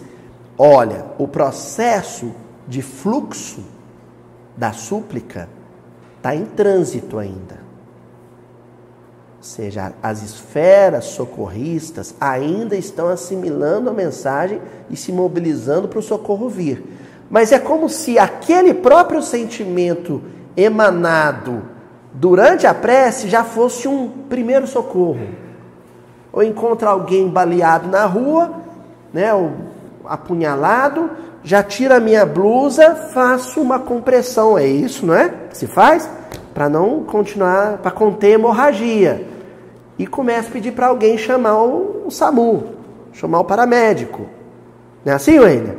Olha, 0.58 1.06
o 1.18 1.28
processo 1.28 2.32
de 2.68 2.82
fluxo 2.82 3.62
da 4.56 4.74
súplica 4.74 5.50
está 6.22 6.36
em 6.36 6.46
trânsito 6.46 7.18
ainda. 7.18 7.60
Ou 9.40 9.44
seja, 9.44 9.92
as 10.04 10.22
esferas 10.22 11.06
socorristas 11.06 12.14
ainda 12.22 12.76
estão 12.76 13.08
assimilando 13.08 13.90
a 13.90 13.94
mensagem 13.94 14.62
e 14.88 14.96
se 14.96 15.12
mobilizando 15.12 15.88
para 15.88 15.98
o 15.98 16.04
socorro 16.04 16.48
vir. 16.48 16.84
Mas 17.28 17.52
é 17.52 17.58
como 17.58 17.90
se 17.90 18.20
aquele 18.20 18.72
próprio 18.72 19.24
sentimento 19.24 20.22
emanado 20.56 21.64
durante 22.14 22.68
a 22.68 22.74
prece 22.74 23.28
já 23.28 23.44
fosse 23.44 23.88
um 23.88 24.08
primeiro 24.30 24.68
socorro. 24.68 25.28
Ou 26.32 26.44
encontra 26.44 26.92
alguém 26.92 27.28
baleado 27.28 27.88
na 27.88 28.06
rua, 28.06 28.62
né, 29.12 29.34
ou 29.34 29.54
apunhalado, 30.06 31.10
já 31.44 31.64
tira 31.64 31.98
a 31.98 32.00
minha 32.00 32.26
blusa, 32.26 32.96
faço 32.96 33.62
uma 33.62 33.80
compressão. 33.80 34.58
É 34.58 34.66
isso, 34.66 35.06
não 35.06 35.14
é? 35.14 35.30
Que 35.50 35.58
se 35.58 35.68
faz? 35.68 36.10
Para 36.54 36.70
não 36.70 37.04
continuar, 37.04 37.78
para 37.78 37.92
conter 37.92 38.32
hemorragia. 38.32 39.28
E 39.98 40.06
começa 40.06 40.50
a 40.50 40.52
pedir 40.52 40.72
para 40.72 40.88
alguém 40.88 41.18
chamar 41.18 41.64
o, 41.64 42.04
o, 42.08 42.12
SAMU, 42.12 42.64
chamar 43.14 43.40
o 43.40 43.46
paramédico. 43.46 44.28
Não 45.04 45.14
é 45.14 45.16
assim, 45.16 45.40
Wender? 45.40 45.76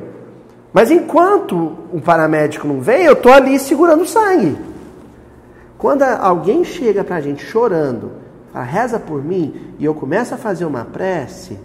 Mas 0.72 0.90
enquanto 0.90 1.76
o 1.92 2.00
paramédico 2.00 2.66
não 2.66 2.80
vem, 2.80 3.04
eu 3.04 3.12
estou 3.12 3.32
ali 3.32 3.58
segurando 3.58 4.02
o 4.02 4.06
sangue. 4.06 4.56
Quando 5.76 6.02
alguém 6.02 6.64
chega 6.64 7.04
para 7.04 7.16
a 7.16 7.20
gente 7.20 7.44
chorando, 7.44 8.12
fala, 8.52 8.64
reza 8.64 8.98
por 8.98 9.22
mim, 9.22 9.74
e 9.78 9.84
eu 9.84 9.94
começo 9.94 10.34
a 10.34 10.38
fazer 10.38 10.64
uma 10.64 10.84
prece, 10.84 11.58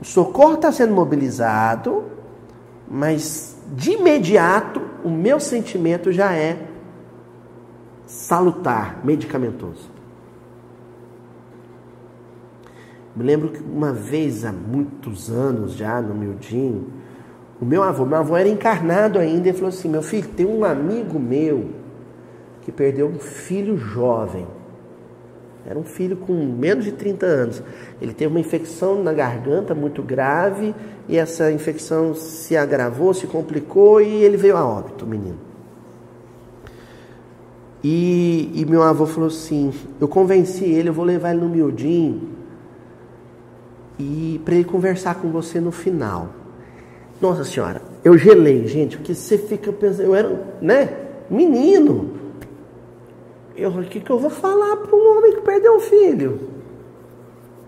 o 0.00 0.04
socorro 0.04 0.54
está 0.54 0.72
sendo 0.72 0.94
mobilizado, 0.94 2.15
mas 2.88 3.56
de 3.74 3.92
imediato 3.92 4.80
o 5.04 5.10
meu 5.10 5.40
sentimento 5.40 6.12
já 6.12 6.32
é 6.32 6.66
salutar, 8.06 9.04
medicamentoso. 9.04 9.90
Me 13.14 13.24
lembro 13.24 13.48
que 13.48 13.62
uma 13.62 13.92
vez, 13.92 14.44
há 14.44 14.52
muitos 14.52 15.30
anos 15.30 15.72
já, 15.72 16.02
no 16.02 16.14
miudinho, 16.14 16.88
o 17.60 17.64
meu 17.64 17.82
avô, 17.82 18.04
meu 18.04 18.18
avô 18.18 18.36
era 18.36 18.48
encarnado 18.48 19.18
ainda, 19.18 19.48
ele 19.48 19.56
falou 19.56 19.70
assim: 19.70 19.88
meu 19.88 20.02
filho, 20.02 20.28
tem 20.28 20.44
um 20.44 20.64
amigo 20.64 21.18
meu 21.18 21.70
que 22.60 22.70
perdeu 22.70 23.08
um 23.08 23.18
filho 23.18 23.78
jovem. 23.78 24.46
Era 25.68 25.78
um 25.78 25.82
filho 25.82 26.16
com 26.16 26.32
menos 26.32 26.84
de 26.84 26.92
30 26.92 27.26
anos. 27.26 27.62
Ele 28.00 28.14
teve 28.14 28.30
uma 28.30 28.38
infecção 28.38 29.02
na 29.02 29.12
garganta 29.12 29.74
muito 29.74 30.02
grave 30.02 30.74
e 31.08 31.16
essa 31.16 31.50
infecção 31.50 32.14
se 32.14 32.56
agravou, 32.56 33.12
se 33.12 33.26
complicou 33.26 34.00
e 34.00 34.22
ele 34.22 34.36
veio 34.36 34.56
a 34.56 34.64
óbito, 34.64 35.04
o 35.04 35.08
menino. 35.08 35.38
E, 37.82 38.50
e 38.54 38.64
meu 38.64 38.82
avô 38.82 39.06
falou 39.06 39.28
assim: 39.28 39.72
eu 40.00 40.06
convenci 40.06 40.64
ele, 40.64 40.88
eu 40.88 40.92
vou 40.92 41.04
levar 41.04 41.30
ele 41.30 41.40
no 41.40 41.48
miudinho 41.48 42.30
e 43.98 44.40
para 44.44 44.54
ele 44.54 44.64
conversar 44.64 45.16
com 45.16 45.30
você 45.30 45.60
no 45.60 45.72
final. 45.72 46.28
Nossa 47.20 47.44
senhora, 47.44 47.80
eu 48.04 48.16
gelei, 48.16 48.66
gente, 48.66 48.96
porque 48.98 49.14
você 49.14 49.38
fica 49.38 49.72
pensando, 49.72 50.02
eu 50.02 50.14
era, 50.14 50.56
né, 50.60 50.90
menino. 51.30 52.25
Eu, 53.56 53.70
o 53.70 53.84
que, 53.84 54.00
que 54.00 54.10
eu 54.10 54.18
vou 54.18 54.30
falar 54.30 54.76
para 54.76 54.94
um 54.94 55.16
homem 55.16 55.32
que 55.32 55.40
perdeu 55.40 55.76
um 55.76 55.80
filho? 55.80 56.40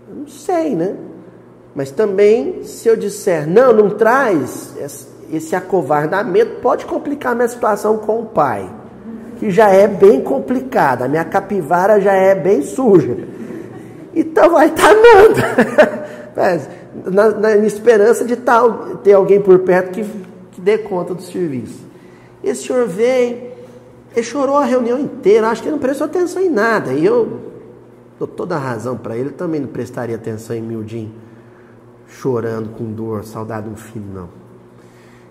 Eu 0.07 0.15
não 0.15 0.27
sei, 0.27 0.75
né? 0.75 0.95
Mas 1.73 1.91
também, 1.91 2.63
se 2.63 2.87
eu 2.87 2.95
disser, 2.95 3.47
não, 3.47 3.73
não 3.73 3.89
traz 3.89 4.75
esse 5.31 5.55
acovardamento, 5.55 6.61
pode 6.61 6.85
complicar 6.85 7.35
minha 7.35 7.47
situação 7.47 7.97
com 7.97 8.21
o 8.21 8.25
pai, 8.25 8.69
que 9.37 9.49
já 9.49 9.69
é 9.69 9.87
bem 9.87 10.21
complicada. 10.21 11.05
A 11.05 11.07
minha 11.07 11.25
capivara 11.25 11.99
já 11.99 12.13
é 12.13 12.35
bem 12.35 12.61
suja. 12.61 13.17
Então 14.13 14.51
vai 14.51 14.67
estar 14.67 14.93
tá 14.93 15.01
dando. 15.01 16.69
na, 17.11 17.29
na, 17.29 17.57
esperança 17.57 18.25
de 18.25 18.35
tal, 18.35 18.97
ter 18.97 19.13
alguém 19.13 19.41
por 19.41 19.59
perto 19.59 19.91
que, 19.91 20.03
que 20.51 20.61
dê 20.61 20.77
conta 20.77 21.13
do 21.13 21.21
serviço. 21.21 21.87
Esse 22.43 22.67
senhor 22.67 22.87
veio, 22.87 23.51
ele 24.15 24.23
chorou 24.23 24.57
a 24.57 24.65
reunião 24.65 24.99
inteira, 24.99 25.49
acho 25.49 25.61
que 25.61 25.67
ele 25.67 25.75
não 25.75 25.81
prestou 25.81 26.05
atenção 26.05 26.41
em 26.41 26.49
nada. 26.49 26.93
E 26.93 27.05
eu 27.05 27.39
dou 28.17 28.27
toda 28.27 28.55
a 28.55 28.59
razão 28.59 28.97
para 28.97 29.15
ele, 29.15 29.29
também 29.29 29.61
não 29.61 29.67
prestaria 29.67 30.15
atenção 30.15 30.55
em 30.55 30.61
Mildinho, 30.61 31.13
chorando 32.07 32.69
com 32.75 32.91
dor, 32.91 33.23
saudade 33.23 33.67
de 33.67 33.73
um 33.73 33.77
filho, 33.77 34.05
não. 34.13 34.29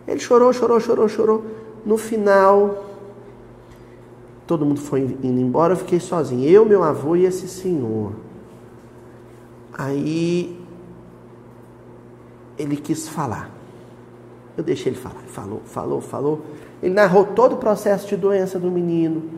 Ele 0.06 0.20
chorou, 0.20 0.52
chorou, 0.52 0.80
chorou, 0.80 1.08
chorou. 1.08 1.44
No 1.84 1.98
final, 1.98 2.86
todo 4.46 4.64
mundo 4.64 4.80
foi 4.80 5.00
indo 5.00 5.40
embora, 5.40 5.74
eu 5.74 5.76
fiquei 5.76 6.00
sozinho. 6.00 6.48
Eu, 6.48 6.64
meu 6.64 6.82
avô 6.82 7.14
e 7.14 7.26
esse 7.26 7.46
senhor. 7.46 8.12
Aí 9.76 10.58
ele 12.58 12.76
quis 12.76 13.08
falar. 13.08 13.50
Eu 14.56 14.64
deixei 14.64 14.92
ele 14.92 14.98
falar. 14.98 15.22
Falou, 15.28 15.60
falou, 15.64 16.00
falou. 16.00 16.42
Ele 16.82 16.94
narrou 16.94 17.24
todo 17.24 17.54
o 17.54 17.56
processo 17.58 18.06
de 18.06 18.16
doença 18.16 18.58
do 18.58 18.70
menino. 18.70 19.30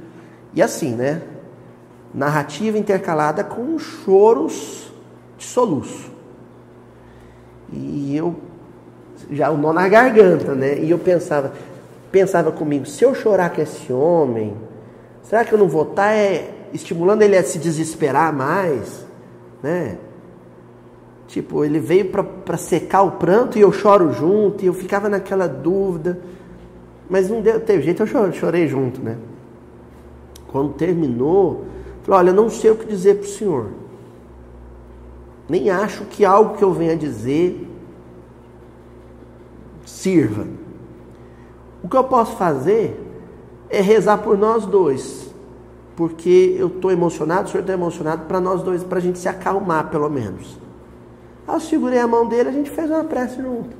E 0.52 0.62
assim, 0.62 0.94
né? 0.94 1.22
Narrativa 2.12 2.76
intercalada 2.76 3.44
com 3.44 3.78
choros 3.78 4.92
de 5.38 5.44
soluço. 5.44 6.10
E 7.72 8.16
eu 8.16 8.34
já 9.30 9.50
o 9.50 9.56
nó 9.56 9.72
na 9.72 9.88
garganta, 9.88 10.54
né? 10.54 10.78
E 10.78 10.90
eu 10.90 10.98
pensava, 10.98 11.52
pensava 12.10 12.50
comigo, 12.50 12.86
se 12.86 13.04
eu 13.04 13.14
chorar 13.14 13.50
com 13.50 13.60
esse 13.60 13.92
homem, 13.92 14.56
será 15.22 15.44
que 15.44 15.52
eu 15.52 15.58
não 15.58 15.68
vou 15.68 15.82
estar 15.82 16.08
tá, 16.08 16.12
é, 16.12 16.50
estimulando 16.72 17.22
ele 17.22 17.36
a 17.36 17.44
se 17.44 17.58
desesperar 17.58 18.32
mais, 18.32 19.06
né? 19.62 19.98
Tipo, 21.28 21.64
ele 21.64 21.78
veio 21.78 22.10
para 22.10 22.56
secar 22.56 23.02
o 23.02 23.12
pranto 23.12 23.56
e 23.56 23.60
eu 23.60 23.70
choro 23.70 24.12
junto, 24.12 24.64
e 24.64 24.66
eu 24.66 24.74
ficava 24.74 25.08
naquela 25.08 25.46
dúvida. 25.46 26.18
Mas 27.10 27.28
não 27.28 27.40
deu, 27.40 27.58
teve 27.58 27.82
jeito, 27.82 28.04
eu 28.04 28.32
chorei, 28.32 28.68
junto, 28.68 29.02
né? 29.02 29.18
Quando 30.46 30.74
terminou, 30.74 31.64
falei, 32.04 32.20
olha, 32.20 32.32
não 32.32 32.48
sei 32.48 32.70
o 32.70 32.76
que 32.76 32.86
dizer 32.86 33.16
para 33.16 33.24
o 33.24 33.28
senhor. 33.28 33.66
Nem 35.48 35.68
acho 35.68 36.04
que 36.04 36.24
algo 36.24 36.56
que 36.56 36.62
eu 36.62 36.72
venha 36.72 36.96
dizer 36.96 37.68
sirva. 39.84 40.46
O 41.82 41.88
que 41.88 41.96
eu 41.96 42.04
posso 42.04 42.36
fazer 42.36 43.04
é 43.68 43.80
rezar 43.80 44.18
por 44.18 44.38
nós 44.38 44.64
dois. 44.64 45.34
Porque 45.96 46.54
eu 46.56 46.68
estou 46.68 46.92
emocionado, 46.92 47.48
o 47.48 47.50
senhor 47.50 47.62
está 47.62 47.72
emocionado, 47.72 48.26
para 48.26 48.40
nós 48.40 48.62
dois, 48.62 48.84
para 48.84 48.98
a 48.98 49.02
gente 49.02 49.18
se 49.18 49.28
acalmar, 49.28 49.90
pelo 49.90 50.08
menos. 50.08 50.60
Aí 51.48 51.56
eu 51.56 51.60
segurei 51.60 51.98
a 51.98 52.06
mão 52.06 52.28
dele, 52.28 52.50
a 52.50 52.52
gente 52.52 52.70
fez 52.70 52.88
uma 52.88 53.02
prece 53.02 53.42
junto 53.42 53.79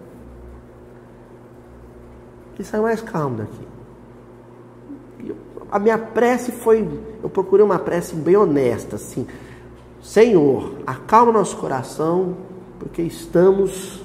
e 2.61 2.65
saiu 2.65 2.83
mais 2.83 3.01
calmo 3.01 3.39
daqui. 3.39 3.69
Eu, 5.27 5.37
a 5.71 5.79
minha 5.79 5.99
prece 5.99 6.53
foi, 6.53 6.87
eu 7.23 7.29
procurei 7.29 7.65
uma 7.65 7.79
prece 7.79 8.15
bem 8.15 8.37
honesta, 8.37 8.97
assim. 8.97 9.27
Senhor, 10.03 10.75
acalma 10.87 11.33
nosso 11.33 11.57
coração, 11.57 12.37
porque 12.79 13.03
estamos, 13.03 14.03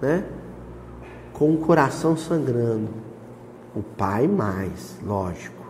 né, 0.00 0.24
com 1.32 1.54
o 1.54 1.58
coração 1.58 2.16
sangrando. 2.16 2.88
O 3.74 3.82
Pai 3.82 4.26
mais, 4.26 4.98
lógico. 5.06 5.60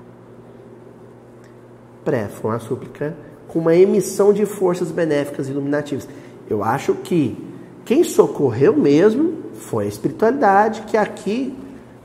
Pré, 2.04 2.28
foi 2.28 2.50
uma 2.50 2.58
súplica 2.58 3.14
com 3.46 3.58
uma 3.58 3.74
emissão 3.74 4.32
de 4.32 4.46
forças 4.46 4.90
benéficas 4.90 5.48
e 5.48 5.50
iluminativas. 5.50 6.08
Eu 6.48 6.64
acho 6.64 6.94
que 6.94 7.36
quem 7.84 8.02
socorreu 8.02 8.76
mesmo 8.76 9.40
foi 9.54 9.84
a 9.84 9.88
espiritualidade 9.88 10.82
que 10.82 10.96
aqui 10.96 11.56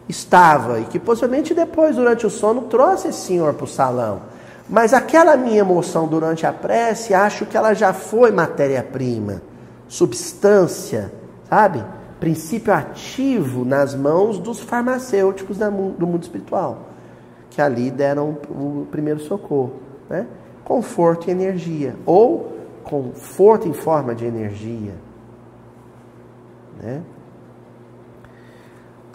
estava 0.07 0.79
e 0.79 0.85
que 0.85 0.99
possivelmente 0.99 1.53
depois, 1.53 1.95
durante 1.95 2.25
o 2.25 2.29
sono, 2.29 2.63
trouxe 2.63 3.09
esse 3.09 3.19
senhor 3.19 3.53
para 3.53 3.63
o 3.63 3.67
salão. 3.67 4.21
Mas 4.69 4.93
aquela 4.93 5.37
minha 5.37 5.59
emoção 5.59 6.07
durante 6.07 6.45
a 6.45 6.53
prece, 6.53 7.13
acho 7.13 7.45
que 7.45 7.55
ela 7.55 7.73
já 7.73 7.93
foi 7.93 8.31
matéria-prima, 8.31 9.41
substância, 9.87 11.11
sabe? 11.47 11.83
Princípio 12.19 12.73
ativo 12.73 13.63
nas 13.63 13.93
mãos 13.93 14.39
dos 14.39 14.59
farmacêuticos 14.59 15.57
do 15.57 16.07
mundo 16.07 16.23
espiritual, 16.23 16.79
que 17.49 17.61
ali 17.61 17.91
deram 17.91 18.37
o 18.49 18.87
primeiro 18.89 19.19
socorro. 19.19 19.73
Né? 20.09 20.25
conforto 20.65 21.27
e 21.27 21.31
energia, 21.31 21.95
ou 22.05 22.57
conforto 22.83 23.69
em 23.69 23.73
forma 23.73 24.13
de 24.13 24.25
energia. 24.25 24.95
Né? 26.81 27.01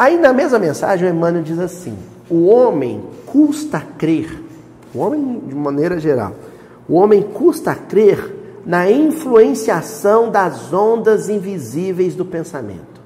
Aí 0.01 0.17
na 0.19 0.33
mesma 0.33 0.59
mensagem 0.59 1.07
o 1.07 1.15
Emmanuel 1.15 1.43
diz 1.43 1.59
assim: 1.59 1.95
o 2.31 2.47
homem 2.47 3.05
custa 3.27 3.79
crer, 3.99 4.43
o 4.95 4.99
homem 4.99 5.41
de 5.47 5.55
maneira 5.55 6.01
geral, 6.01 6.35
o 6.89 6.95
homem 6.95 7.23
custa 7.23 7.75
crer 7.75 8.35
na 8.65 8.91
influenciação 8.91 10.31
das 10.31 10.73
ondas 10.73 11.29
invisíveis 11.29 12.15
do 12.15 12.25
pensamento. 12.25 12.99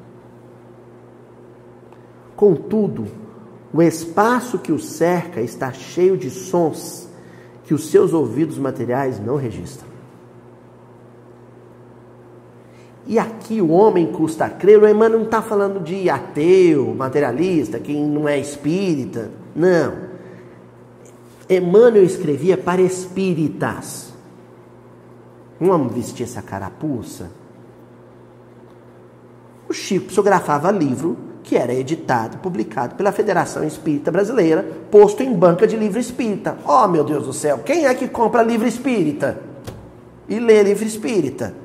Contudo, 2.36 3.08
o 3.72 3.82
espaço 3.82 4.60
que 4.60 4.70
o 4.70 4.78
cerca 4.78 5.40
está 5.40 5.72
cheio 5.72 6.16
de 6.16 6.30
sons 6.30 7.08
que 7.64 7.74
os 7.74 7.90
seus 7.90 8.12
ouvidos 8.12 8.56
materiais 8.56 9.18
não 9.18 9.34
registram. 9.34 9.88
E 13.06 13.18
aqui 13.18 13.60
o 13.60 13.70
homem 13.70 14.10
custa 14.12 14.48
crer, 14.48 14.82
o 14.82 14.88
Emmanuel 14.88 15.20
não 15.20 15.26
está 15.26 15.42
falando 15.42 15.82
de 15.82 16.08
ateu, 16.08 16.94
materialista, 16.94 17.78
quem 17.78 18.02
não 18.02 18.28
é 18.28 18.38
espírita. 18.38 19.30
Não. 19.54 20.14
Emmanuel 21.48 22.02
escrevia 22.02 22.56
para 22.56 22.80
espíritas. 22.80 24.12
Vamos 25.60 25.94
vestir 25.94 26.24
essa 26.24 26.40
carapuça? 26.40 27.30
O 29.68 29.72
Chico 29.72 30.06
psicografava 30.06 30.70
livro 30.70 31.16
que 31.42 31.56
era 31.56 31.74
editado, 31.74 32.38
publicado 32.38 32.94
pela 32.94 33.12
Federação 33.12 33.62
Espírita 33.64 34.10
Brasileira, 34.10 34.66
posto 34.90 35.22
em 35.22 35.32
banca 35.32 35.66
de 35.66 35.76
livro 35.76 36.00
espírita. 36.00 36.56
Oh, 36.66 36.88
meu 36.88 37.04
Deus 37.04 37.26
do 37.26 37.34
céu, 37.34 37.58
quem 37.58 37.84
é 37.84 37.94
que 37.94 38.08
compra 38.08 38.42
livro 38.42 38.66
espírita? 38.66 39.38
E 40.26 40.38
lê 40.38 40.62
livro 40.62 40.84
espírita? 40.84 41.63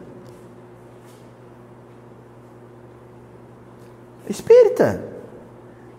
Espírita. 4.30 5.04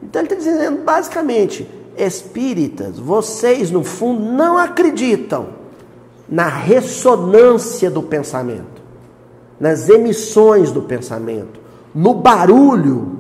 Então 0.03 0.23
ele 0.23 0.33
está 0.33 0.51
dizendo 0.51 0.83
basicamente: 0.85 1.69
espíritas, 1.97 2.99
vocês 2.99 3.71
no 3.71 3.83
fundo 3.85 4.21
não 4.21 4.57
acreditam 4.57 5.49
na 6.29 6.47
ressonância 6.49 7.91
do 7.91 8.03
pensamento, 8.03 8.81
nas 9.59 9.89
emissões 9.89 10.71
do 10.71 10.83
pensamento, 10.83 11.61
no 11.93 12.15
barulho 12.15 13.19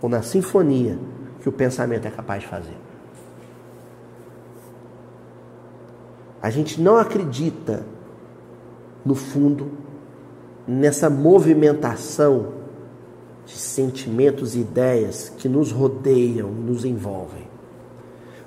ou 0.00 0.08
na 0.08 0.22
sinfonia 0.22 0.98
que 1.40 1.48
o 1.48 1.52
pensamento 1.52 2.08
é 2.08 2.10
capaz 2.10 2.42
de 2.42 2.48
fazer. 2.48 2.76
A 6.42 6.50
gente 6.50 6.80
não 6.80 6.96
acredita, 6.96 7.84
no 9.04 9.14
fundo, 9.14 9.70
nessa 10.66 11.10
movimentação 11.10 12.48
de 13.46 13.52
sentimentos 13.52 14.56
e 14.56 14.60
ideias 14.60 15.28
que 15.38 15.48
nos 15.48 15.70
rodeiam, 15.70 16.50
nos 16.50 16.84
envolvem. 16.84 17.46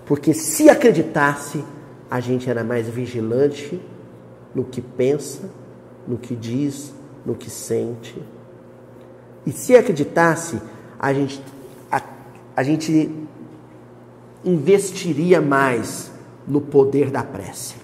Porque 0.06 0.34
se 0.34 0.70
acreditasse, 0.70 1.64
a 2.12 2.20
gente 2.20 2.50
era 2.50 2.64
mais 2.64 2.88
vigilante 2.90 3.80
no 4.54 4.66
que 4.66 4.82
pensa, 4.82 5.50
no 6.08 6.18
que 6.18 6.36
diz, 6.36 6.94
no 7.26 7.36
que 7.36 7.50
sente. 7.50 8.22
E 9.46 9.52
se 9.52 9.76
acreditasse, 9.76 10.60
a 11.00 11.14
gente, 11.14 11.42
a, 11.90 12.02
a 12.56 12.64
gente 12.64 13.10
investiria 14.44 15.40
mais 15.40 16.12
no 16.48 16.60
poder 16.60 17.10
da 17.10 17.24
prece. 17.24 17.76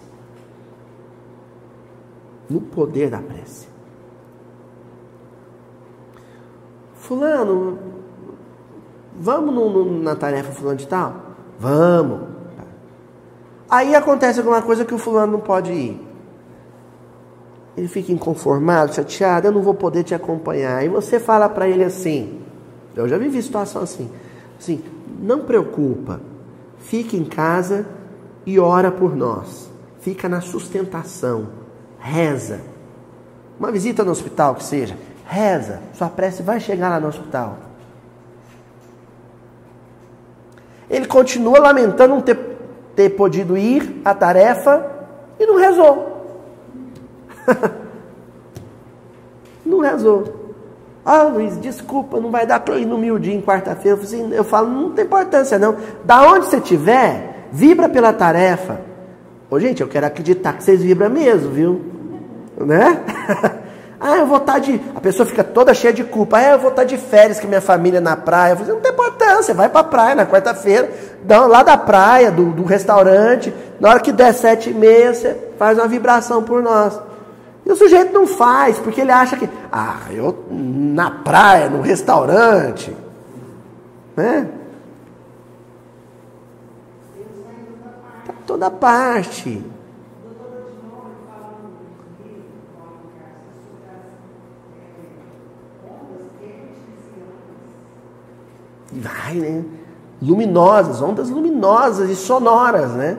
No 2.50 2.60
poder 2.60 3.10
da 3.10 3.20
prece. 3.20 3.65
Fulano, 7.06 7.78
vamos 9.16 9.54
no, 9.54 9.70
no, 9.70 10.02
na 10.02 10.16
tarefa 10.16 10.52
fulano 10.52 10.78
de 10.78 10.88
tal? 10.88 11.16
Vamos. 11.60 12.22
Aí 13.70 13.94
acontece 13.94 14.40
alguma 14.40 14.62
coisa 14.64 14.84
que 14.84 14.94
o 14.94 14.98
fulano 14.98 15.34
não 15.34 15.40
pode 15.40 15.72
ir. 15.72 16.02
Ele 17.78 17.88
fica 17.88 18.12
inconformado, 18.12 18.96
chateado, 18.96 19.48
eu 19.48 19.52
não 19.52 19.62
vou 19.62 19.76
poder 19.76 20.04
te 20.04 20.16
acompanhar. 20.16 20.84
E 20.84 20.90
você 20.90 21.20
fala 21.20 21.48
para 21.48 21.68
ele 21.68 21.84
assim: 21.84 22.42
eu 22.96 23.08
já 23.08 23.20
vivi 23.20 23.40
situação 23.40 23.84
assim. 23.84 24.10
Assim, 24.58 24.84
não 25.20 25.42
preocupa. 25.42 26.20
Fica 26.80 27.16
em 27.16 27.26
casa 27.26 27.86
e 28.48 28.60
ora 28.60 28.92
por 28.92 29.16
nós. 29.16 29.70
Fica 30.00 30.28
na 30.28 30.42
sustentação. 30.42 31.50
Reza. 32.00 32.62
Uma 33.60 33.72
visita 33.72 34.04
no 34.04 34.10
hospital 34.10 34.56
que 34.56 34.64
seja. 34.64 34.98
Reza. 35.26 35.80
Sua 35.94 36.10
prece 36.10 36.44
vai 36.44 36.60
chegar 36.60 36.90
lá 36.90 37.00
no 37.00 37.08
hospital. 37.08 37.58
Ele 40.90 41.08
continua 41.08 41.60
lamentando 41.60 42.14
não 42.14 42.22
ter, 42.22 42.38
ter 42.96 43.10
podido 43.10 43.58
ir 43.58 44.02
à 44.06 44.14
tarefa 44.14 44.86
e 45.40 45.46
não 45.46 45.58
rezou. 45.58 46.26
não 49.66 49.80
rezou. 49.80 50.46
Ah, 51.04 51.24
Luiz, 51.24 51.60
desculpa, 51.60 52.20
não 52.20 52.32
vai 52.32 52.48
dar 52.48 52.60
para 52.60 52.78
ir 52.78 52.86
no 52.86 52.98
miudinho 52.98 53.42
quarta-feira. 53.42 53.98
Eu, 53.98 54.04
assim, 54.04 54.34
eu 54.34 54.44
falo, 54.44 54.70
não 54.70 54.92
tem 54.92 55.06
importância 55.06 55.60
não. 55.60 55.76
Da 56.04 56.22
onde 56.24 56.46
você 56.46 56.58
estiver, 56.58 57.48
vibra 57.52 57.90
pela 57.90 58.14
tarefa. 58.14 58.82
Ô, 59.50 59.60
gente, 59.60 59.82
eu 59.82 59.88
quero 59.88 60.06
acreditar 60.06 60.54
que 60.54 60.64
vocês 60.64 60.82
vibram 60.82 61.10
mesmo, 61.10 61.52
viu? 61.52 61.82
Né? 62.58 63.04
ah, 64.08 64.18
eu 64.20 64.28
vou 64.28 64.38
estar 64.38 64.54
tá 64.54 64.60
de. 64.60 64.80
A 64.94 65.00
pessoa 65.00 65.26
fica 65.26 65.44
toda 65.44 65.74
cheia 65.74 65.92
de 65.92 66.04
culpa. 66.04 66.38
Ah, 66.38 66.52
eu 66.52 66.60
vou 66.60 66.70
estar 66.70 66.84
tá 66.84 66.88
de 66.88 66.96
férias 66.96 67.40
com 67.40 67.48
minha 67.48 67.60
família 67.60 68.00
na 68.00 68.16
praia. 68.16 68.52
Eu 68.52 68.58
falo, 68.58 68.70
assim, 68.70 68.76
não 68.76 68.82
tem 68.82 68.92
importância, 68.92 69.54
vai 69.56 69.68
para 69.68 69.82
a 69.82 69.84
praia 69.84 70.14
na 70.14 70.28
quarta-feira, 70.28 70.92
lá 71.28 71.64
da 71.64 71.76
praia, 71.76 72.32
do, 72.32 72.52
do 72.52 72.64
restaurante. 72.64 73.52
Na 73.80 73.90
hora 73.90 74.00
que 74.00 74.12
der 74.12 74.32
sete 74.32 74.70
e 74.70 74.74
meia, 74.76 75.12
você 75.12 75.36
faz 75.58 75.80
uma 75.80 75.88
vibração 75.88 76.44
por 76.44 76.62
nós. 76.62 77.00
E 77.66 77.72
o 77.72 77.76
sujeito 77.76 78.14
não 78.14 78.28
faz, 78.28 78.78
porque 78.78 79.02
ele 79.02 79.12
acha 79.12 79.38
que, 79.38 79.50
ah, 79.72 79.98
eu 80.12 80.46
na 80.52 81.10
praia, 81.10 81.68
no 81.68 81.82
restaurante, 81.82 82.96
né? 84.16 84.48
Tá 88.28 88.34
toda 88.46 88.70
parte. 88.70 89.64
Vai, 98.96 99.36
né? 99.36 99.64
Luminosas, 100.22 101.02
ondas 101.02 101.30
luminosas 101.30 102.10
e 102.10 102.16
sonoras, 102.16 102.92
né? 102.92 103.18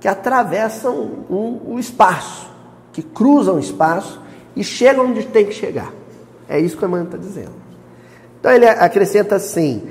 Que 0.00 0.08
atravessam 0.08 0.94
um, 1.30 1.60
o 1.66 1.78
espaço 1.78 2.52
que 2.92 3.02
cruzam 3.02 3.56
o 3.56 3.58
espaço 3.58 4.20
e 4.54 4.62
chegam 4.62 5.06
onde 5.06 5.26
tem 5.26 5.46
que 5.46 5.52
chegar. 5.52 5.92
É 6.48 6.60
isso 6.60 6.76
que 6.76 6.84
o 6.84 6.86
Emmanuel 6.86 7.06
está 7.06 7.16
dizendo. 7.16 7.52
Então 8.38 8.52
ele 8.52 8.66
acrescenta 8.66 9.36
assim: 9.36 9.82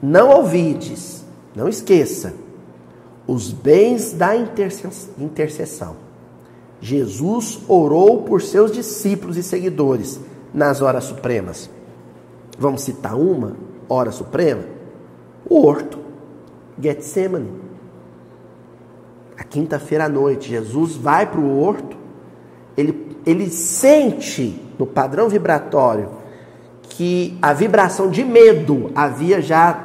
não 0.00 0.30
ouvides, 0.30 1.24
não 1.54 1.68
esqueça, 1.68 2.32
os 3.26 3.50
bens 3.50 4.12
da 4.12 4.34
intercessão. 4.36 5.96
Jesus 6.80 7.60
orou 7.66 8.22
por 8.22 8.42
seus 8.42 8.70
discípulos 8.70 9.36
e 9.36 9.42
seguidores 9.42 10.20
nas 10.52 10.82
horas 10.82 11.04
supremas. 11.04 11.70
Vamos 12.58 12.82
citar 12.82 13.16
uma 13.16 13.56
hora 13.88 14.12
suprema? 14.12 14.73
O 15.48 15.66
horto, 15.66 15.98
Getsemane. 16.80 17.50
A 19.38 19.44
quinta-feira 19.44 20.04
à 20.04 20.08
noite, 20.08 20.48
Jesus 20.48 20.96
vai 20.96 21.26
para 21.26 21.40
o 21.40 21.60
horto 21.60 22.04
ele, 22.76 23.16
ele 23.24 23.48
sente 23.48 24.60
no 24.78 24.86
padrão 24.86 25.28
vibratório 25.28 26.10
que 26.82 27.38
a 27.40 27.52
vibração 27.52 28.10
de 28.10 28.24
medo 28.24 28.90
havia 28.94 29.40
já 29.40 29.82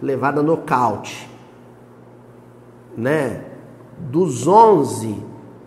levado 0.00 0.40
a 0.40 0.42
nocaute. 0.42 1.28
Né? 2.96 3.44
Dos 3.98 4.46
11, 4.46 5.16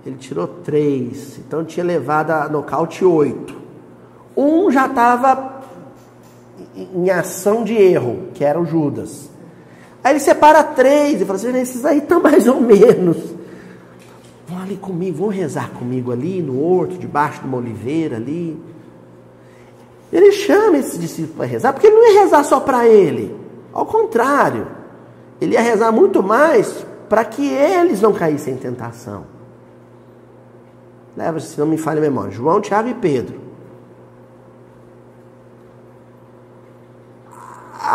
ele 0.05 0.17
tirou 0.17 0.47
3, 0.47 1.39
então 1.39 1.63
tinha 1.63 1.85
levado 1.85 2.31
a 2.31 2.49
nocaute 2.49 3.05
8. 3.05 3.55
Um 4.35 4.69
já 4.69 4.87
estava 4.87 5.54
em 6.75 7.09
ação 7.09 7.63
de 7.63 7.73
erro, 7.73 8.27
que 8.33 8.43
era 8.43 8.59
o 8.59 8.65
Judas. 8.65 9.29
Aí 10.03 10.13
ele 10.13 10.19
separa 10.19 10.63
três 10.63 11.21
e 11.21 11.25
fala 11.25 11.37
assim: 11.37 11.57
esses 11.57 11.85
aí 11.85 11.99
estão 11.99 12.21
mais 12.21 12.47
ou 12.47 12.59
menos. 12.59 13.17
Vão 14.47 14.61
ali 14.61 14.77
comigo, 14.77 15.17
vão 15.17 15.29
rezar 15.29 15.71
comigo 15.71 16.11
ali 16.11 16.41
no 16.41 16.63
horto, 16.63 16.97
debaixo 16.97 17.41
de 17.41 17.47
uma 17.47 17.57
oliveira 17.57 18.17
ali. 18.17 18.59
Ele 20.13 20.31
chama 20.31 20.77
esses 20.77 20.99
discípulos 20.99 21.35
para 21.35 21.45
rezar, 21.45 21.73
porque 21.73 21.87
ele 21.87 21.95
não 21.95 22.13
ia 22.13 22.21
rezar 22.21 22.43
só 22.43 22.59
para 22.59 22.87
ele. 22.87 23.35
Ao 23.73 23.85
contrário, 23.85 24.67
ele 25.41 25.53
ia 25.53 25.61
rezar 25.61 25.91
muito 25.91 26.21
mais 26.21 26.85
para 27.09 27.25
que 27.25 27.47
eles 27.47 28.01
não 28.01 28.13
caíssem 28.13 28.53
em 28.53 28.57
tentação. 28.57 29.25
Leva, 31.17 31.39
se 31.39 31.57
não 31.59 31.65
me 31.65 31.77
falha 31.77 31.97
a 31.97 32.01
memória, 32.01 32.31
João, 32.31 32.61
Tiago 32.61 32.89
e 32.89 32.93
Pedro. 32.93 33.44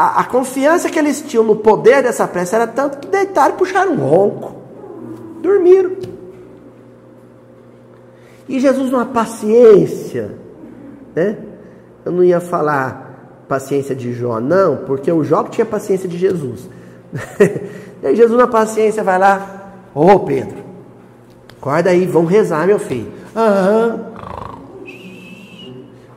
A, 0.01 0.21
a, 0.21 0.25
confiança 0.25 0.89
que 0.89 0.99
eles 0.99 1.21
tinham 1.21 1.45
no 1.45 1.57
poder 1.57 2.03
dessa 2.03 2.27
prece 2.27 2.55
era 2.55 2.67
tanto 2.67 2.97
que 3.01 3.09
deitaram 3.09 3.55
e 3.55 3.59
puxaram 3.59 3.93
um 3.93 3.97
ronco. 3.97 4.55
Dormiram. 5.43 5.93
E 8.49 8.59
Jesus, 8.59 8.91
numa 8.91 9.05
paciência, 9.05 10.37
né? 11.15 11.37
Eu 12.03 12.13
não 12.13 12.25
ia 12.25 12.41
falar 12.41 13.45
paciência 13.47 13.95
de 13.95 14.15
Jó, 14.15 14.41
não, 14.41 14.79
porque 14.87 15.13
o 15.13 15.23
Jó 15.23 15.45
tinha 15.45 15.67
paciência 15.67 16.09
de 16.09 16.17
Jesus. 16.17 16.67
e 18.03 18.17
Jesus, 18.17 18.39
na 18.39 18.47
paciência, 18.47 19.05
vai 19.05 19.19
lá, 19.19 19.75
ô 19.95 20.13
oh, 20.13 20.21
Pedro, 20.21 20.57
acorda 21.59 21.91
aí, 21.91 22.07
vão 22.07 22.25
rezar, 22.25 22.67
meu 22.67 22.79
filho. 22.79 23.13
Aham. 23.37 24.10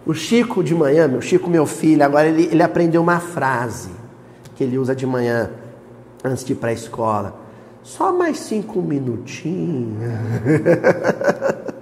O 0.06 0.14
Chico 0.14 0.64
de 0.64 0.76
manhã, 0.76 1.08
meu 1.08 1.22
Chico, 1.22 1.50
meu 1.50 1.66
filho, 1.66 2.04
agora 2.04 2.28
ele, 2.28 2.50
ele 2.52 2.62
aprendeu 2.62 3.02
uma 3.02 3.20
frase 3.20 3.90
que 4.56 4.64
ele 4.64 4.78
usa 4.78 4.96
de 4.96 5.06
manhã 5.06 5.50
antes 6.24 6.44
de 6.44 6.54
ir 6.54 6.56
para 6.58 6.70
a 6.70 6.74
escola. 6.74 7.42
Só 7.82 8.14
mais 8.14 8.40
cinco 8.40 8.82
minutinhos. 8.82 9.98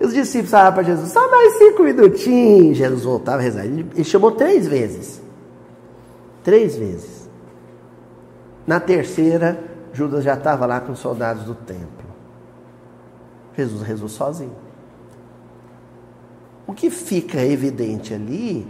Os 0.00 0.12
discípulos 0.12 0.50
falaram 0.50 0.74
para 0.74 0.82
Jesus, 0.82 1.10
só 1.10 1.30
mais 1.30 1.54
cinco 1.54 1.82
minutinhos. 1.82 2.76
Jesus 2.76 3.04
voltava 3.04 3.38
a 3.38 3.42
rezar. 3.42 3.64
Ele, 3.64 3.86
ele 3.94 4.04
chamou 4.04 4.32
três 4.32 4.66
vezes. 4.66 5.20
Três 6.44 6.76
vezes. 6.76 7.28
Na 8.66 8.78
terceira, 8.78 9.58
Judas 9.92 10.22
já 10.22 10.34
estava 10.34 10.66
lá 10.66 10.80
com 10.80 10.92
os 10.92 10.98
soldados 10.98 11.44
do 11.44 11.54
templo. 11.54 12.06
Jesus 13.56 13.82
rezou 13.82 14.08
sozinho. 14.08 14.65
O 16.66 16.72
que 16.72 16.90
fica 16.90 17.40
evidente 17.44 18.12
ali 18.12 18.66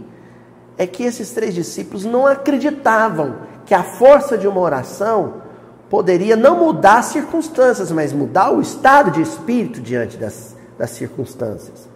é 0.77 0.85
que 0.85 1.03
esses 1.03 1.31
três 1.31 1.55
discípulos 1.55 2.05
não 2.05 2.27
acreditavam 2.27 3.37
que 3.65 3.73
a 3.73 3.83
força 3.83 4.37
de 4.37 4.47
uma 4.47 4.59
oração 4.61 5.41
poderia 5.89 6.35
não 6.35 6.57
mudar 6.57 6.99
as 6.99 7.07
circunstâncias, 7.07 7.91
mas 7.91 8.13
mudar 8.13 8.51
o 8.51 8.61
estado 8.61 9.11
de 9.11 9.21
espírito 9.21 9.81
diante 9.81 10.17
das 10.17 10.57
das 10.77 10.91
circunstâncias. 10.91 11.89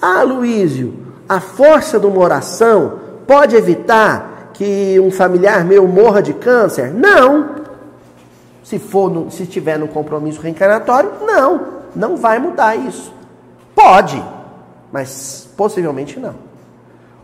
Ah, 0.00 0.22
Luísio, 0.22 0.94
a 1.28 1.40
força 1.40 1.98
de 1.98 2.06
uma 2.06 2.18
oração 2.18 2.98
pode 3.26 3.56
evitar 3.56 4.50
que 4.52 4.98
um 5.00 5.10
familiar 5.10 5.64
meu 5.64 5.86
morra 5.86 6.20
de 6.20 6.34
câncer? 6.34 6.92
Não. 6.92 7.66
Se 8.62 8.78
for 8.78 9.10
no, 9.10 9.30
se 9.30 9.44
estiver 9.44 9.78
no 9.78 9.88
compromisso 9.88 10.40
reencarnatório, 10.40 11.10
não, 11.24 11.66
não 11.94 12.16
vai 12.16 12.38
mudar 12.38 12.74
isso. 12.74 13.14
Pode, 13.74 14.22
mas 14.96 15.46
possivelmente 15.54 16.18
não. 16.18 16.36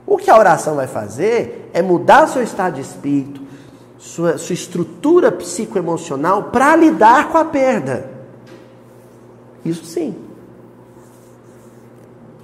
O 0.07 0.19
que 0.19 0.29
a 0.29 0.39
oração 0.39 0.75
vai 0.75 0.87
fazer 0.87 1.71
é 1.73 1.81
mudar 1.81 2.27
seu 2.27 2.43
estado 2.43 2.75
de 2.75 2.83
espírito, 2.83 3.41
sua, 3.97 4.37
sua 4.37 4.53
estrutura 4.53 5.33
psicoemocional 5.33 6.51
para 6.51 6.77
lidar 6.77 7.31
com 7.31 7.39
a 7.39 7.47
perda. 7.47 8.11
Isso 9.65 9.87
sim. 9.87 10.15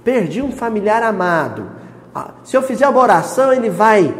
Perdi 0.03 0.41
um 0.41 0.51
familiar 0.51 1.03
amado. 1.03 1.69
Ah, 2.15 2.31
se 2.43 2.57
eu 2.57 2.63
fizer 2.63 2.87
uma 2.87 2.99
oração, 2.99 3.53
ele 3.53 3.69
vai 3.69 4.11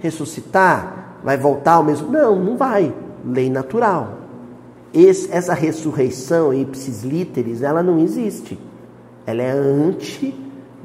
ressuscitar? 0.00 1.20
Vai 1.22 1.36
voltar 1.36 1.74
ao 1.74 1.84
mesmo? 1.84 2.10
Não, 2.10 2.34
não 2.34 2.56
vai. 2.56 2.92
Lei 3.24 3.48
natural. 3.48 4.14
Esse, 4.92 5.30
essa 5.30 5.54
ressurreição, 5.54 6.52
ipsis 6.52 7.04
literis, 7.04 7.62
ela 7.62 7.84
não 7.84 8.00
existe. 8.00 8.58
Ela 9.24 9.42
é 9.42 9.52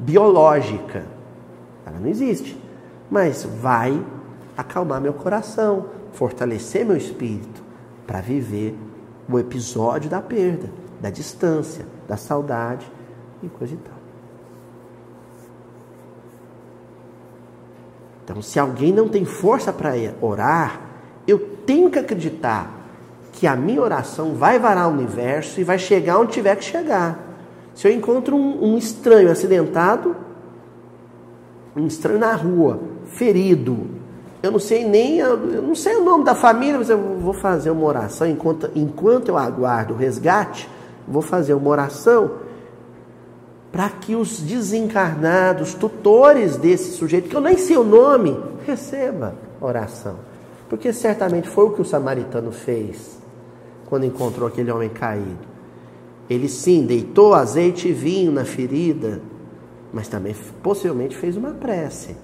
antibiológica. 0.02 1.04
Ela 1.86 1.98
não 1.98 2.08
existe. 2.08 2.60
Mas 3.10 3.44
vai 3.44 4.04
acalmar 4.56 5.00
meu 5.00 5.12
coração, 5.12 5.86
fortalecer 6.12 6.84
meu 6.84 6.96
espírito 6.96 7.62
para 8.06 8.20
viver 8.20 8.76
o 9.28 9.38
episódio 9.38 10.10
da 10.10 10.20
perda, 10.20 10.70
da 11.00 11.10
distância, 11.10 11.86
da 12.08 12.16
saudade 12.16 12.90
e 13.42 13.48
coisa 13.48 13.74
e 13.74 13.76
tal. 13.76 13.94
Então, 18.24 18.42
se 18.42 18.58
alguém 18.58 18.92
não 18.92 19.08
tem 19.08 19.24
força 19.24 19.72
para 19.72 19.92
orar, 20.20 20.80
eu 21.26 21.38
tenho 21.66 21.90
que 21.90 21.98
acreditar 21.98 22.70
que 23.32 23.46
a 23.46 23.56
minha 23.56 23.80
oração 23.80 24.34
vai 24.34 24.58
varar 24.58 24.88
o 24.88 24.92
universo 24.92 25.60
e 25.60 25.64
vai 25.64 25.78
chegar 25.78 26.18
onde 26.18 26.32
tiver 26.32 26.56
que 26.56 26.64
chegar. 26.64 27.31
Se 27.74 27.88
eu 27.88 27.92
encontro 27.92 28.36
um, 28.36 28.72
um 28.72 28.78
estranho 28.78 29.30
acidentado, 29.30 30.14
um 31.76 31.86
estranho 31.86 32.18
na 32.18 32.34
rua, 32.34 32.80
ferido, 33.06 33.86
eu 34.42 34.50
não 34.50 34.58
sei 34.58 34.84
nem, 34.84 35.18
eu 35.18 35.62
não 35.62 35.74
sei 35.74 35.96
o 35.96 36.04
nome 36.04 36.24
da 36.24 36.34
família, 36.34 36.78
mas 36.78 36.90
eu 36.90 36.98
vou 36.98 37.32
fazer 37.32 37.70
uma 37.70 37.84
oração 37.84 38.26
enquanto, 38.26 38.70
enquanto 38.74 39.28
eu 39.28 39.38
aguardo 39.38 39.94
o 39.94 39.96
resgate, 39.96 40.68
vou 41.06 41.22
fazer 41.22 41.54
uma 41.54 41.70
oração 41.70 42.30
para 43.70 43.88
que 43.88 44.14
os 44.14 44.40
desencarnados, 44.40 45.72
tutores 45.72 46.56
desse 46.56 46.92
sujeito, 46.92 47.28
que 47.28 47.36
eu 47.36 47.40
nem 47.40 47.56
sei 47.56 47.76
o 47.76 47.84
nome, 47.84 48.38
receba 48.66 49.34
oração. 49.60 50.16
Porque 50.68 50.92
certamente 50.92 51.48
foi 51.48 51.66
o 51.66 51.70
que 51.70 51.80
o 51.80 51.84
samaritano 51.84 52.52
fez 52.52 53.18
quando 53.88 54.04
encontrou 54.04 54.48
aquele 54.48 54.70
homem 54.70 54.88
caído. 54.88 55.51
Ele 56.28 56.48
sim 56.48 56.86
deitou 56.86 57.34
azeite 57.34 57.88
e 57.88 57.92
vinho 57.92 58.32
na 58.32 58.44
ferida, 58.44 59.20
mas 59.92 60.08
também 60.08 60.34
possivelmente 60.62 61.16
fez 61.16 61.36
uma 61.36 61.50
prece. 61.50 62.16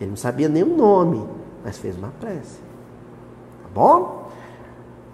Ele 0.00 0.10
não 0.10 0.16
sabia 0.16 0.48
nem 0.48 0.62
o 0.62 0.76
nome, 0.76 1.26
mas 1.64 1.78
fez 1.78 1.96
uma 1.96 2.12
prece. 2.20 2.58
Tá 3.62 3.68
bom? 3.74 4.30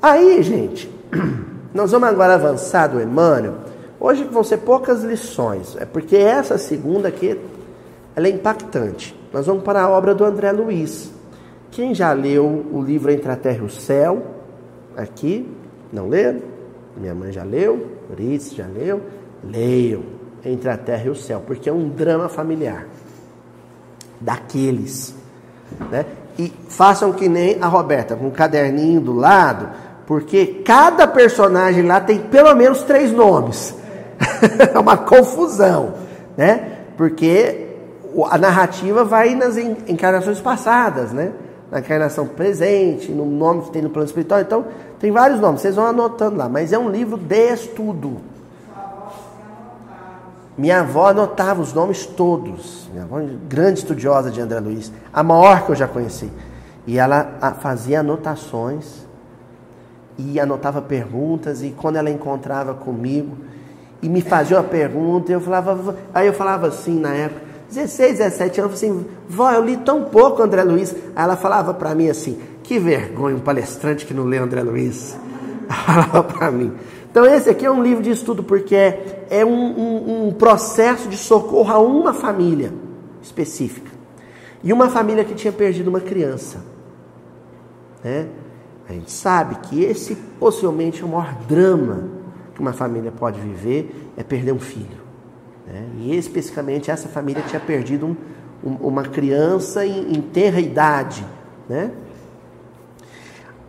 Aí, 0.00 0.42
gente, 0.42 0.90
nós 1.74 1.90
vamos 1.90 2.08
agora 2.08 2.34
avançar 2.34 2.88
do 2.88 3.00
Emmanuel 3.00 3.70
Hoje 4.00 4.24
vão 4.24 4.42
ser 4.42 4.56
poucas 4.56 5.04
lições, 5.04 5.76
é 5.78 5.84
porque 5.84 6.16
essa 6.16 6.56
segunda 6.56 7.08
aqui 7.08 7.38
ela 8.16 8.26
é 8.26 8.30
impactante. 8.30 9.14
Nós 9.30 9.46
vamos 9.46 9.62
para 9.62 9.82
a 9.82 9.90
obra 9.90 10.14
do 10.14 10.24
André 10.24 10.50
Luiz. 10.52 11.12
Quem 11.70 11.94
já 11.94 12.10
leu 12.14 12.64
o 12.72 12.80
livro 12.80 13.12
Entre 13.12 13.30
a 13.30 13.36
Terra 13.36 13.58
e 13.58 13.66
o 13.66 13.68
Céu, 13.68 14.22
aqui, 14.96 15.46
não 15.92 16.08
leram? 16.08 16.40
Minha 16.96 17.14
mãe 17.14 17.32
já 17.32 17.44
leu, 17.44 17.98
Uris 18.10 18.52
já 18.52 18.66
leu, 18.66 19.00
leiam 19.44 20.02
Entre 20.44 20.68
a 20.68 20.76
Terra 20.76 21.04
e 21.06 21.10
o 21.10 21.14
Céu, 21.14 21.42
porque 21.46 21.68
é 21.68 21.72
um 21.72 21.88
drama 21.88 22.28
familiar 22.28 22.86
daqueles, 24.20 25.14
né? 25.90 26.04
E 26.38 26.52
façam 26.68 27.12
que 27.12 27.28
nem 27.28 27.58
a 27.60 27.66
Roberta, 27.66 28.16
com 28.16 28.26
um 28.26 28.30
caderninho 28.30 29.00
do 29.00 29.14
lado, 29.14 29.68
porque 30.06 30.62
cada 30.64 31.06
personagem 31.06 31.86
lá 31.86 32.00
tem 32.00 32.18
pelo 32.18 32.54
menos 32.54 32.82
três 32.82 33.12
nomes. 33.12 33.74
é 34.74 34.78
uma 34.78 34.96
confusão, 34.96 35.94
né? 36.36 36.78
Porque 36.96 37.68
a 38.28 38.36
narrativa 38.38 39.04
vai 39.04 39.34
nas 39.34 39.56
encarnações 39.56 40.40
passadas, 40.40 41.12
né? 41.12 41.32
Na 41.70 41.78
encarnação 41.78 42.26
presente, 42.26 43.12
no 43.12 43.24
nome 43.24 43.62
que 43.62 43.70
tem 43.70 43.82
no 43.82 43.90
plano 43.90 44.06
espiritual. 44.06 44.40
Então, 44.40 44.64
tem 45.00 45.10
vários 45.10 45.40
nomes, 45.40 45.62
vocês 45.62 45.74
vão 45.74 45.86
anotando 45.86 46.36
lá. 46.36 46.48
Mas 46.48 46.72
é 46.72 46.78
um 46.78 46.90
livro 46.90 47.16
de 47.16 47.52
estudo. 47.54 48.18
Minha 50.56 50.80
avó 50.80 51.08
anotava 51.08 51.62
os 51.62 51.72
nomes 51.72 52.04
todos. 52.04 52.86
Minha 52.92 53.04
avó, 53.04 53.18
grande 53.48 53.78
estudiosa 53.78 54.30
de 54.30 54.40
André 54.42 54.60
Luiz, 54.60 54.92
a 55.10 55.22
maior 55.22 55.64
que 55.64 55.72
eu 55.72 55.74
já 55.74 55.88
conheci. 55.88 56.30
E 56.86 56.98
ela 56.98 57.56
fazia 57.60 58.00
anotações 58.00 59.06
e 60.18 60.38
anotava 60.38 60.82
perguntas. 60.82 61.62
E 61.62 61.70
quando 61.70 61.96
ela 61.96 62.10
encontrava 62.10 62.74
comigo, 62.74 63.38
e 64.02 64.08
me 64.08 64.20
fazia 64.20 64.58
uma 64.58 64.64
pergunta, 64.64 65.32
eu 65.32 65.40
falava, 65.40 65.96
aí 66.14 66.26
eu 66.26 66.32
falava 66.32 66.68
assim 66.68 66.98
na 66.98 67.12
época, 67.14 67.42
16, 67.70 68.18
17 68.18 68.60
anos, 68.60 68.74
assim, 68.74 69.06
vó, 69.28 69.50
eu 69.52 69.64
li 69.64 69.76
tão 69.76 70.04
pouco 70.04 70.42
André 70.42 70.62
Luiz. 70.64 70.92
Aí 70.92 71.24
ela 71.24 71.36
falava 71.36 71.72
para 71.72 71.94
mim 71.94 72.08
assim, 72.08 72.38
que 72.70 72.78
vergonha, 72.78 73.34
um 73.34 73.40
palestrante 73.40 74.06
que 74.06 74.14
não 74.14 74.22
lê 74.22 74.38
André 74.38 74.62
Luiz. 74.62 75.18
para 76.38 76.52
mim. 76.52 76.72
Então 77.10 77.26
esse 77.26 77.50
aqui 77.50 77.66
é 77.66 77.70
um 77.70 77.82
livro 77.82 78.00
de 78.00 78.10
estudo 78.10 78.44
porque 78.44 78.76
é, 78.76 79.26
é 79.28 79.44
um, 79.44 79.50
um, 79.50 80.28
um 80.28 80.32
processo 80.32 81.08
de 81.08 81.16
socorro 81.16 81.72
a 81.72 81.80
uma 81.80 82.14
família 82.14 82.72
específica. 83.20 83.90
E 84.62 84.72
uma 84.72 84.88
família 84.88 85.24
que 85.24 85.34
tinha 85.34 85.52
perdido 85.52 85.88
uma 85.88 85.98
criança. 85.98 86.58
Né? 88.04 88.28
A 88.88 88.92
gente 88.92 89.10
sabe 89.10 89.56
que 89.68 89.82
esse 89.82 90.14
possivelmente 90.38 91.02
é 91.02 91.04
o 91.04 91.08
maior 91.08 91.34
drama 91.48 92.08
que 92.54 92.60
uma 92.60 92.72
família 92.72 93.10
pode 93.10 93.40
viver 93.40 94.12
é 94.16 94.22
perder 94.22 94.52
um 94.52 94.60
filho. 94.60 95.00
Né? 95.66 95.88
E 96.02 96.16
especificamente 96.16 96.88
essa 96.88 97.08
família 97.08 97.42
tinha 97.48 97.58
perdido 97.58 98.06
um, 98.06 98.16
um, 98.64 98.74
uma 98.86 99.02
criança 99.02 99.84
em, 99.84 100.12
em 100.12 100.20
tenra 100.20 100.60
idade. 100.60 101.26
Né? 101.68 101.90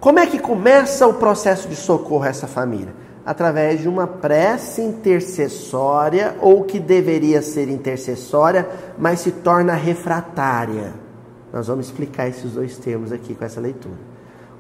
Como 0.01 0.19
é 0.19 0.27
que 0.27 0.37
começa 0.37 1.07
o 1.07 1.13
processo 1.13 1.69
de 1.69 1.75
socorro 1.77 2.23
a 2.23 2.27
essa 2.27 2.47
família? 2.47 2.93
através 3.25 3.81
de 3.81 3.87
uma 3.87 4.07
prece 4.07 4.81
intercessória 4.81 6.35
ou 6.41 6.63
que 6.63 6.79
deveria 6.79 7.41
ser 7.41 7.69
intercessória, 7.69 8.67
mas 8.97 9.19
se 9.19 9.31
torna 9.31 9.73
refratária. 9.73 10.93
Nós 11.53 11.67
vamos 11.67 11.87
explicar 11.87 12.27
esses 12.27 12.51
dois 12.51 12.77
termos 12.77 13.11
aqui 13.11 13.35
com 13.35 13.45
essa 13.45 13.61
leitura. 13.61 13.95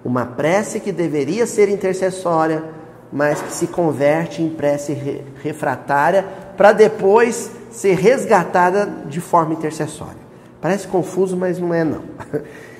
Uma 0.03 0.25
prece 0.25 0.79
que 0.79 0.91
deveria 0.91 1.45
ser 1.47 1.69
intercessória, 1.69 2.63
mas 3.11 3.41
que 3.41 3.51
se 3.51 3.67
converte 3.67 4.41
em 4.41 4.49
prece 4.49 5.23
refratária 5.41 6.25
para 6.55 6.71
depois 6.71 7.51
ser 7.71 7.95
resgatada 7.95 8.85
de 9.07 9.19
forma 9.19 9.53
intercessória. 9.53 10.21
Parece 10.59 10.87
confuso, 10.87 11.35
mas 11.35 11.57
não 11.57 11.73
é 11.73 11.83
não. 11.83 12.03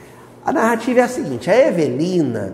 A 0.45 0.51
narrativa 0.51 1.01
é 1.01 1.03
a 1.03 1.07
seguinte: 1.07 1.49
a 1.49 1.67
Evelina, 1.67 2.53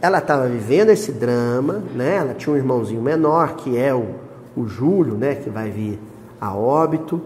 ela 0.00 0.18
estava 0.18 0.46
vivendo 0.46 0.90
esse 0.90 1.12
drama, 1.12 1.82
né? 1.94 2.16
Ela 2.16 2.34
tinha 2.34 2.52
um 2.52 2.56
irmãozinho 2.56 3.02
menor 3.02 3.56
que 3.56 3.76
é 3.76 3.94
o, 3.94 4.14
o 4.56 4.66
Júlio, 4.66 5.14
né? 5.14 5.34
Que 5.34 5.50
vai 5.50 5.70
vir 5.70 5.98
a 6.40 6.54
óbito. 6.54 7.20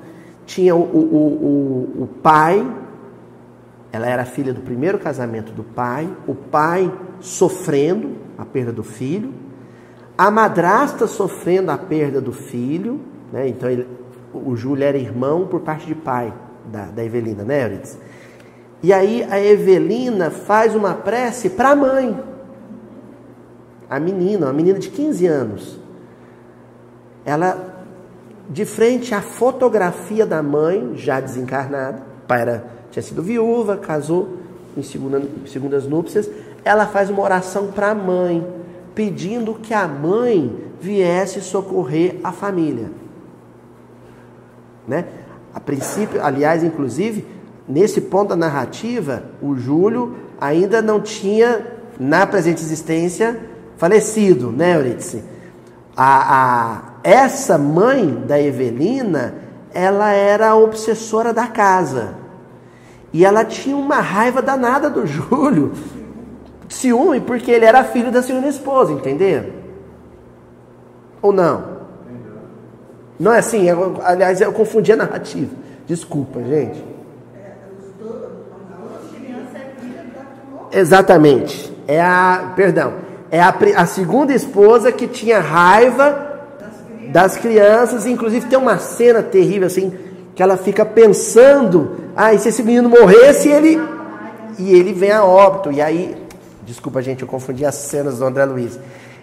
Tinha 0.47 0.75
o, 0.75 0.81
o, 0.81 1.95
o, 1.99 2.03
o 2.03 2.07
pai, 2.21 2.67
ela 3.93 4.07
era 4.07 4.25
filha 4.25 4.53
do 4.53 4.61
primeiro 4.61 4.99
casamento 4.99 5.53
do 5.53 5.63
pai, 5.63 6.09
o 6.27 6.35
pai 6.35 6.93
sofrendo 7.21 8.17
a 8.37 8.45
perda 8.45 8.73
do 8.73 8.83
filho, 8.83 9.33
a 10.19 10.29
madrasta 10.29 11.07
sofrendo 11.07 11.71
a 11.71 11.79
perda 11.79 12.21
do 12.21 12.33
filho, 12.33 13.01
né? 13.33 13.47
Então 13.47 13.71
ele, 13.71 13.87
o 14.35 14.57
Júlio 14.57 14.85
era 14.85 14.99
irmão 14.99 15.47
por 15.47 15.61
parte 15.61 15.87
de 15.87 15.95
pai 15.95 16.33
da, 16.67 16.87
da 16.87 17.05
Evelina, 17.05 17.45
né, 17.45 17.63
Eurides? 17.65 17.97
E 18.83 18.93
aí 18.93 19.27
a 19.31 19.39
Evelina 19.39 20.31
faz 20.31 20.75
uma 20.75 20.95
prece 20.95 21.51
para 21.51 21.71
a 21.71 21.77
mãe. 21.77 22.19
A 23.89 24.01
menina, 24.01 24.47
uma 24.47 24.53
menina 24.53 24.79
de 24.79 24.89
15 24.89 25.27
anos. 25.27 25.79
Ela, 27.25 27.85
de 28.49 28.65
frente 28.65 29.15
à 29.15 29.21
fotografia 29.21 30.25
da 30.25 30.43
mãe, 30.43 30.93
já 30.95 31.21
desencarnada, 31.21 32.03
pai 32.27 32.43
era, 32.43 32.65
tinha 32.91 33.03
sido 33.03 33.23
viúva, 33.23 33.77
casou 33.77 34.39
em, 34.77 34.83
segunda, 34.83 35.23
segundas 35.47 35.87
núpcias, 35.87 36.31
ela 36.65 36.87
faz 36.87 37.11
uma 37.11 37.23
oração 37.23 37.69
para 37.69 37.91
a 37.91 37.95
mãe, 37.95 38.47
pedindo 38.95 39.55
que 39.55 39.75
a 39.75 39.87
mãe 39.87 40.57
viesse 40.81 41.41
socorrer 41.43 42.17
a 42.25 42.33
família. 42.33 42.91
Né? 44.87 45.05
A 45.53 45.61
princípio, 45.61 46.25
aliás, 46.25 46.65
inclusive, 46.65 47.27
nesse 47.71 48.01
ponto 48.01 48.31
da 48.31 48.37
narrativa, 48.37 49.23
o 49.41 49.55
Júlio 49.55 50.17
ainda 50.41 50.83
não 50.83 51.01
tinha, 51.01 51.65
na 51.99 52.27
presente 52.27 52.63
existência, 52.63 53.39
falecido, 53.77 54.51
né, 54.51 54.77
Eurídice? 54.77 55.23
A, 55.97 56.37
a, 56.37 56.83
essa 57.05 57.57
mãe 57.57 58.25
da 58.27 58.41
Evelina, 58.41 59.35
ela 59.73 60.11
era 60.11 60.51
a 60.51 60.57
obsessora 60.57 61.33
da 61.33 61.47
casa. 61.47 62.15
E 63.13 63.25
ela 63.25 63.45
tinha 63.45 63.77
uma 63.77 64.01
raiva 64.01 64.43
danada 64.43 64.91
do 64.91 65.07
Júlio, 65.07 65.73
ciúme, 66.69 67.21
porque 67.21 67.51
ele 67.51 67.65
era 67.65 67.85
filho 67.85 68.11
da 68.11 68.23
segunda 68.23 68.49
esposa, 68.49 68.93
entenderam? 68.93 69.51
Ou 71.23 71.33
não? 71.33 71.81
Não 73.19 73.33
é 73.33 73.39
assim, 73.39 73.69
eu, 73.69 74.01
aliás, 74.03 74.41
eu 74.41 74.53
confundi 74.53 74.93
a 74.93 74.97
narrativa. 74.97 75.55
Desculpa, 75.87 76.43
gente. 76.43 76.83
Exatamente. 80.73 81.73
É 81.87 82.01
a, 82.01 82.53
perdão, 82.55 82.95
é 83.31 83.41
a, 83.41 83.55
a 83.77 83.87
segunda 83.87 84.33
esposa 84.33 84.93
que 84.93 85.07
tinha 85.07 85.41
raiva 85.41 86.29
das 87.09 87.37
crianças, 87.37 88.07
inclusive 88.07 88.47
tem 88.47 88.59
uma 88.59 88.79
cena 88.79 89.23
terrível 89.23 89.67
assim, 89.67 89.93
que 90.35 90.43
ela 90.43 90.57
fica 90.57 90.85
pensando, 90.85 91.97
ah, 92.15 92.33
e 92.33 92.39
se 92.39 92.49
esse 92.49 92.63
menino 92.63 92.89
morresse, 92.89 93.49
ele 93.49 93.81
e 94.59 94.73
ele 94.73 94.93
vem 94.93 95.11
a 95.11 95.25
óbito. 95.25 95.73
E 95.73 95.81
aí, 95.81 96.17
desculpa, 96.65 97.03
gente, 97.03 97.23
eu 97.23 97.29
confundi 97.29 97.65
as 97.65 97.75
cenas 97.75 98.19
do 98.19 98.25
André 98.25 98.45
Luiz. 98.45 98.79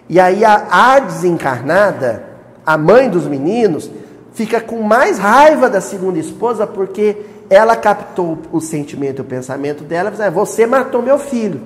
E 0.09 0.19
aí 0.19 0.43
a, 0.43 0.67
a 0.69 0.99
desencarnada, 0.99 2.23
a 2.65 2.77
mãe 2.77 3.09
dos 3.09 3.25
meninos, 3.25 3.89
fica 4.33 4.59
com 4.59 4.81
mais 4.81 5.17
raiva 5.17 5.69
da 5.69 5.81
segunda 5.81 6.19
esposa 6.19 6.67
porque 6.67 7.17
ela 7.49 7.75
captou 7.75 8.37
o 8.51 8.59
sentimento 8.59 9.19
e 9.19 9.21
o 9.21 9.25
pensamento 9.25 9.83
dela 9.83 10.09
e 10.09 10.11
disse, 10.11 10.23
ah, 10.23 10.29
você 10.29 10.65
matou 10.65 11.01
meu 11.01 11.17
filho. 11.17 11.61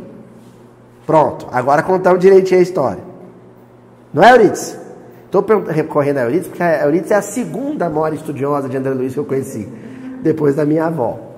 Pronto, 1.06 1.48
agora 1.52 1.82
contamos 1.82 2.20
direitinho 2.20 2.60
a 2.60 2.64
história. 2.64 3.04
Não 4.14 4.24
é, 4.24 4.32
Euridice? 4.32 4.78
Estou 5.26 5.44
recorrendo 5.68 6.18
a 6.18 6.24
Euridice 6.24 6.50
porque 6.50 6.64
a 6.64 6.84
Euridice 6.84 7.14
é 7.14 7.16
a 7.16 7.22
segunda 7.22 7.90
maior 7.90 8.14
estudiosa 8.14 8.70
de 8.70 8.78
André 8.78 8.94
Luiz 8.94 9.14
que 9.14 9.20
eu 9.20 9.26
conheci, 9.26 9.68
depois 10.22 10.56
da 10.56 10.66
minha 10.66 10.86
avó. 10.86 11.32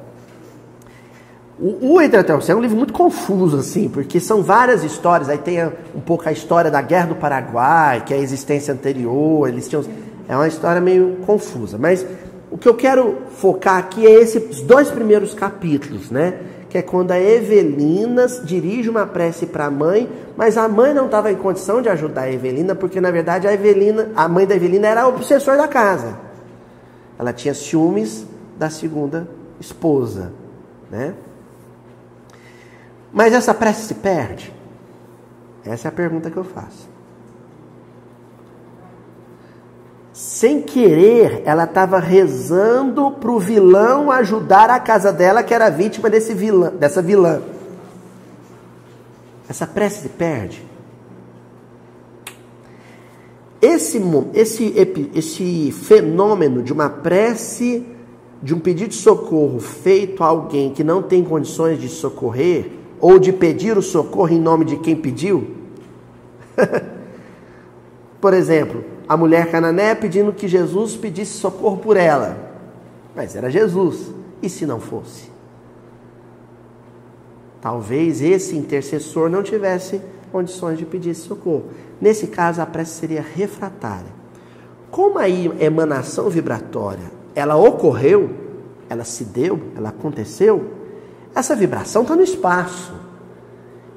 O, 1.59 1.93
o 1.93 2.01
Entre 2.01 2.19
é 2.19 2.55
um 2.55 2.59
livro 2.59 2.75
muito 2.75 2.91
confuso, 2.91 3.57
assim, 3.57 3.87
porque 3.87 4.19
são 4.19 4.41
várias 4.41 4.83
histórias. 4.83 5.29
Aí 5.29 5.37
tem 5.37 5.63
um 5.95 6.01
pouco 6.01 6.27
a 6.27 6.31
história 6.31 6.71
da 6.71 6.81
Guerra 6.81 7.07
do 7.07 7.15
Paraguai, 7.15 8.03
que 8.05 8.13
é 8.13 8.17
a 8.17 8.19
existência 8.19 8.73
anterior. 8.73 9.47
Eles 9.47 9.69
tinham, 9.69 9.83
é 10.27 10.35
uma 10.35 10.47
história 10.47 10.81
meio 10.81 11.17
confusa. 11.25 11.77
Mas 11.77 12.05
o 12.53 12.57
que 12.57 12.69
eu 12.69 12.75
quero 12.75 13.17
focar 13.31 13.79
aqui 13.79 14.05
é 14.05 14.11
esses 14.11 14.61
dois 14.61 14.87
primeiros 14.87 15.33
capítulos, 15.33 16.11
né? 16.11 16.39
Que 16.69 16.77
é 16.77 16.81
quando 16.83 17.09
a 17.09 17.19
Evelina 17.19 18.27
dirige 18.43 18.91
uma 18.91 19.07
prece 19.07 19.47
para 19.47 19.65
a 19.65 19.71
mãe, 19.71 20.07
mas 20.37 20.55
a 20.55 20.69
mãe 20.69 20.93
não 20.93 21.07
estava 21.07 21.31
em 21.31 21.35
condição 21.35 21.81
de 21.81 21.89
ajudar 21.89 22.21
a 22.21 22.31
Evelina, 22.31 22.75
porque 22.75 23.01
na 23.01 23.09
verdade 23.09 23.47
a 23.47 23.53
Evelina, 23.53 24.11
a 24.15 24.27
mãe 24.27 24.45
da 24.45 24.55
Evelina 24.55 24.87
era 24.87 25.01
a 25.01 25.07
obsessor 25.07 25.57
da 25.57 25.67
casa. 25.67 26.15
Ela 27.17 27.33
tinha 27.33 27.55
ciúmes 27.55 28.23
da 28.55 28.69
segunda 28.69 29.27
esposa, 29.59 30.31
né? 30.91 31.15
Mas 33.11 33.33
essa 33.33 33.55
prece 33.55 33.87
se 33.87 33.95
perde? 33.95 34.53
Essa 35.65 35.87
é 35.87 35.89
a 35.89 35.91
pergunta 35.91 36.29
que 36.29 36.37
eu 36.37 36.43
faço. 36.43 36.92
Sem 40.13 40.61
querer, 40.61 41.41
ela 41.43 41.63
estava 41.63 41.97
rezando 41.97 43.09
para 43.11 43.31
o 43.31 43.39
vilão 43.39 44.11
ajudar 44.11 44.69
a 44.69 44.79
casa 44.79 45.11
dela, 45.11 45.41
que 45.41 45.55
era 45.55 45.71
vítima 45.71 46.07
desse 46.07 46.35
vilã, 46.35 46.71
dessa 46.71 47.01
vilã. 47.01 47.41
Essa 49.49 49.65
prece 49.65 50.03
se 50.03 50.09
perde. 50.09 50.63
Esse, 53.59 53.99
esse, 54.35 55.11
esse 55.15 55.71
fenômeno 55.71 56.61
de 56.61 56.71
uma 56.71 56.89
prece, 56.89 57.83
de 58.41 58.53
um 58.53 58.59
pedido 58.59 58.89
de 58.89 58.95
socorro 58.95 59.59
feito 59.59 60.23
a 60.23 60.27
alguém 60.27 60.71
que 60.71 60.83
não 60.83 61.01
tem 61.01 61.23
condições 61.23 61.81
de 61.81 61.89
socorrer, 61.89 62.69
ou 62.99 63.17
de 63.17 63.33
pedir 63.33 63.77
o 63.77 63.81
socorro 63.81 64.29
em 64.29 64.39
nome 64.39 64.63
de 64.63 64.77
quem 64.77 64.95
pediu. 64.95 65.55
Por 68.21 68.33
exemplo, 68.33 68.92
a 69.07 69.17
mulher 69.17 69.51
canané 69.51 69.93
pedindo 69.95 70.33
que 70.33 70.47
Jesus 70.47 70.95
pedisse 70.95 71.37
socorro 71.37 71.77
por 71.77 71.97
ela. 71.97 72.37
Mas 73.15 73.35
era 73.35 73.49
Jesus. 73.49 74.11
E 74.41 74.49
se 74.49 74.65
não 74.65 74.79
fosse? 74.79 75.31
Talvez 77.61 78.21
esse 78.21 78.57
intercessor 78.57 79.29
não 79.29 79.41
tivesse 79.41 80.01
condições 80.31 80.77
de 80.77 80.85
pedir 80.85 81.13
socorro. 81.13 81.65
Nesse 82.01 82.27
caso, 82.27 82.61
a 82.61 82.65
prece 82.65 82.99
seria 82.99 83.21
refratária. 83.21 84.11
Como 84.91 85.17
a 85.17 85.29
emanação 85.29 86.29
vibratória, 86.29 87.11
ela 87.33 87.55
ocorreu, 87.55 88.29
ela 88.89 89.03
se 89.03 89.23
deu, 89.23 89.59
ela 89.75 89.89
aconteceu, 89.89 90.71
essa 91.33 91.55
vibração 91.55 92.01
está 92.01 92.15
no 92.15 92.23
espaço. 92.23 92.93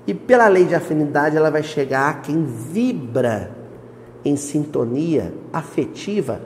E 0.07 0.15
pela 0.15 0.47
lei 0.47 0.65
de 0.65 0.75
afinidade, 0.75 1.37
ela 1.37 1.51
vai 1.51 1.63
chegar 1.63 2.09
a 2.09 2.15
quem 2.15 2.45
vibra 2.45 3.66
em 4.27 4.35
sintonia 4.35 5.33
afetiva 5.53 6.41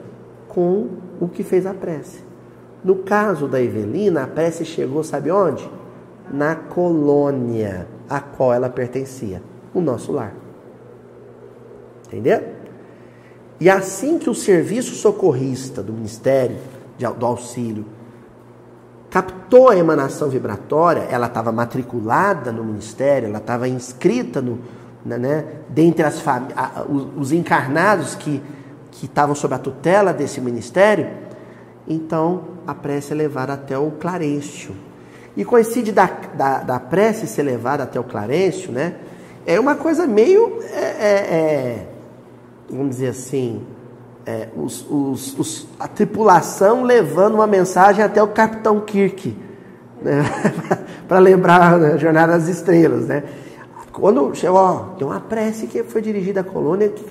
com 0.47 0.87
o 1.19 1.27
que 1.27 1.43
fez 1.43 1.65
a 1.65 1.73
prece. 1.73 2.19
No 2.83 2.97
caso 2.97 3.47
da 3.47 3.59
Evelina, 3.59 4.23
a 4.23 4.27
prece 4.27 4.63
chegou, 4.63 5.03
sabe 5.03 5.31
onde? 5.31 5.67
Na 6.31 6.55
colônia 6.55 7.87
a 8.07 8.19
qual 8.19 8.53
ela 8.53 8.69
pertencia, 8.69 9.41
o 9.73 9.81
nosso 9.81 10.11
lar. 10.11 10.35
Entendeu? 12.05 12.43
E 13.59 13.67
assim 13.67 14.19
que 14.19 14.29
o 14.29 14.35
serviço 14.35 14.93
socorrista 14.93 15.81
do 15.81 15.91
Ministério 15.91 16.57
do 17.17 17.25
Auxílio 17.25 17.85
captou 19.09 19.69
a 19.69 19.77
emanação 19.77 20.29
vibratória, 20.29 21.01
ela 21.09 21.25
estava 21.25 21.51
matriculada 21.51 22.51
no 22.51 22.63
Ministério, 22.63 23.27
ela 23.27 23.39
estava 23.39 23.67
inscrita 23.67 24.39
no, 24.39 24.59
né, 25.05 25.17
né, 25.17 25.45
dentre 25.69 26.03
as 26.03 26.25
a, 26.27 26.85
os, 26.87 27.07
os 27.17 27.31
encarnados 27.31 28.15
que, 28.15 28.41
que 28.91 29.05
estavam 29.05 29.35
sob 29.35 29.53
a 29.55 29.59
tutela 29.59 30.13
desse 30.13 30.39
ministério, 30.39 31.07
então 31.87 32.43
a 32.67 32.73
prece 32.73 33.13
é 33.13 33.15
levada 33.15 33.53
até 33.53 33.77
o 33.77 33.91
Clarencio. 33.91 34.75
E 35.35 35.45
coincide 35.45 35.91
da, 35.91 36.09
da, 36.35 36.57
da 36.59 36.79
prece 36.79 37.25
ser 37.25 37.43
levada 37.43 37.83
até 37.83 37.99
o 37.99 38.03
Clarencio, 38.03 38.71
né? 38.71 38.95
É 39.45 39.59
uma 39.59 39.75
coisa 39.75 40.05
meio. 40.05 40.59
É, 40.71 40.79
é, 40.79 41.13
é, 41.13 41.87
vamos 42.69 42.89
dizer 42.91 43.09
assim, 43.09 43.61
é, 44.25 44.49
os, 44.55 44.85
os, 44.89 45.39
os, 45.39 45.67
a 45.79 45.87
tripulação 45.87 46.83
levando 46.83 47.35
uma 47.35 47.47
mensagem 47.47 48.03
até 48.03 48.21
o 48.21 48.27
Capitão 48.27 48.79
Kirk, 48.81 49.35
né? 50.01 50.23
para 51.07 51.19
lembrar 51.19 51.77
né, 51.77 51.93
a 51.93 51.97
Jornada 51.97 52.33
das 52.33 52.47
Estrelas, 52.47 53.07
né? 53.07 53.23
Quando 53.91 54.33
chegou, 54.33 54.95
tem 54.97 55.05
uma 55.05 55.19
prece 55.19 55.67
que 55.67 55.83
foi 55.83 56.01
dirigida 56.01 56.41
à 56.41 56.43
colônia, 56.43 56.87
o 56.87 56.91
que, 56.91 57.03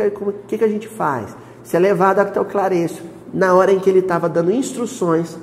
que, 0.48 0.58
que, 0.58 0.64
a 0.64 0.68
gente 0.68 0.88
faz? 0.88 1.36
Se 1.62 1.76
é 1.76 1.78
levado 1.78 2.20
até 2.20 2.40
o 2.40 2.44
Clarencio, 2.44 3.04
na 3.32 3.54
hora 3.54 3.70
em 3.70 3.78
que 3.78 3.90
ele 3.90 3.98
estava 3.98 4.28
dando 4.28 4.50
instruções 4.50 5.36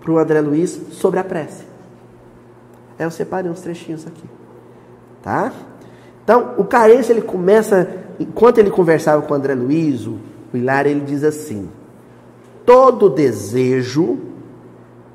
para 0.00 0.12
o 0.12 0.18
André 0.18 0.40
Luiz 0.40 0.78
sobre 0.92 1.18
a 1.18 1.24
prece. 1.24 1.64
Aí 2.98 3.06
eu 3.06 3.10
separei 3.10 3.50
uns 3.50 3.60
trechinhos 3.60 4.06
aqui. 4.06 4.24
Tá? 5.22 5.52
Então, 6.22 6.54
o 6.58 6.64
Clarencio, 6.64 7.12
ele 7.12 7.22
começa, 7.22 7.88
enquanto 8.20 8.58
ele 8.58 8.70
conversava 8.70 9.22
com 9.22 9.32
o 9.32 9.36
André 9.36 9.54
Luiz, 9.54 10.06
o 10.06 10.18
Hilário, 10.52 10.90
ele 10.90 11.00
diz 11.00 11.24
assim: 11.24 11.68
todo 12.64 13.08
desejo 13.08 14.18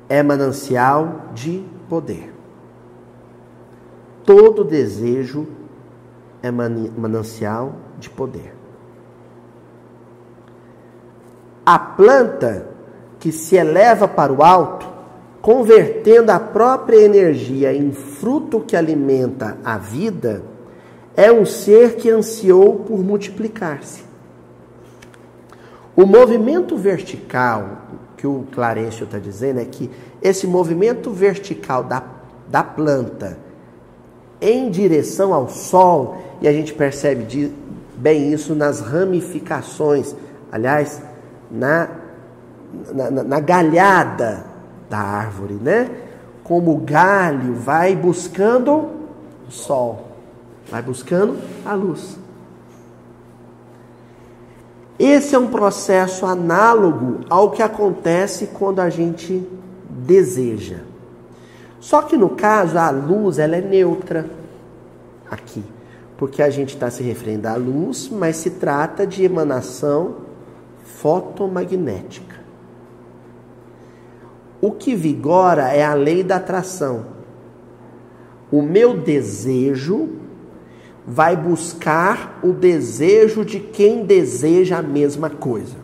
é 0.08 0.22
manancial 0.22 1.26
de 1.32 1.64
poder. 1.88 2.32
Todo 4.24 4.64
desejo 4.64 5.46
é 5.46 5.59
manancial 6.96 7.74
de 7.98 8.08
poder. 8.08 8.54
A 11.64 11.78
planta 11.78 12.66
que 13.18 13.30
se 13.30 13.56
eleva 13.56 14.08
para 14.08 14.32
o 14.32 14.42
alto, 14.42 14.88
convertendo 15.42 16.32
a 16.32 16.40
própria 16.40 16.98
energia 16.98 17.72
em 17.72 17.92
fruto 17.92 18.60
que 18.60 18.76
alimenta 18.76 19.58
a 19.64 19.76
vida, 19.76 20.42
é 21.16 21.30
um 21.30 21.44
ser 21.44 21.96
que 21.96 22.08
ansiou 22.08 22.76
por 22.80 22.98
multiplicar-se. 22.98 24.02
O 25.94 26.06
movimento 26.06 26.76
vertical, 26.76 27.82
que 28.16 28.26
o 28.26 28.46
Clarencio 28.52 29.04
está 29.04 29.18
dizendo, 29.18 29.60
é 29.60 29.64
que 29.64 29.90
esse 30.22 30.46
movimento 30.46 31.10
vertical 31.10 31.84
da, 31.84 32.02
da 32.48 32.62
planta 32.62 33.49
em 34.40 34.70
direção 34.70 35.34
ao 35.34 35.48
Sol, 35.48 36.18
e 36.40 36.48
a 36.48 36.52
gente 36.52 36.72
percebe 36.72 37.52
bem 37.96 38.32
isso 38.32 38.54
nas 38.54 38.80
ramificações, 38.80 40.14
aliás, 40.50 41.02
na, 41.50 41.88
na, 42.92 43.10
na 43.10 43.40
galhada 43.40 44.44
da 44.88 44.98
árvore, 44.98 45.54
né? 45.54 45.90
Como 46.42 46.72
o 46.72 46.78
galho 46.78 47.54
vai 47.54 47.94
buscando 47.94 48.88
o 49.46 49.50
sol, 49.50 50.08
vai 50.68 50.82
buscando 50.82 51.38
a 51.64 51.74
luz. 51.74 52.18
Esse 54.98 55.34
é 55.34 55.38
um 55.38 55.48
processo 55.48 56.26
análogo 56.26 57.20
ao 57.30 57.50
que 57.50 57.62
acontece 57.62 58.48
quando 58.48 58.80
a 58.80 58.90
gente 58.90 59.46
deseja. 59.88 60.89
Só 61.80 62.02
que 62.02 62.16
no 62.16 62.28
caso 62.28 62.78
a 62.78 62.90
luz 62.90 63.38
ela 63.38 63.56
é 63.56 63.60
neutra 63.60 64.28
aqui, 65.30 65.64
porque 66.18 66.42
a 66.42 66.50
gente 66.50 66.74
está 66.74 66.90
se 66.90 67.02
referindo 67.02 67.48
à 67.48 67.56
luz, 67.56 68.10
mas 68.10 68.36
se 68.36 68.50
trata 68.50 69.06
de 69.06 69.24
emanação 69.24 70.16
fotomagnética. 70.84 72.38
O 74.60 74.72
que 74.72 74.94
vigora 74.94 75.68
é 75.68 75.82
a 75.82 75.94
lei 75.94 76.22
da 76.22 76.36
atração. 76.36 77.06
O 78.52 78.60
meu 78.60 78.98
desejo 78.98 80.10
vai 81.06 81.34
buscar 81.34 82.38
o 82.42 82.52
desejo 82.52 83.42
de 83.42 83.58
quem 83.58 84.04
deseja 84.04 84.78
a 84.78 84.82
mesma 84.82 85.30
coisa. 85.30 85.76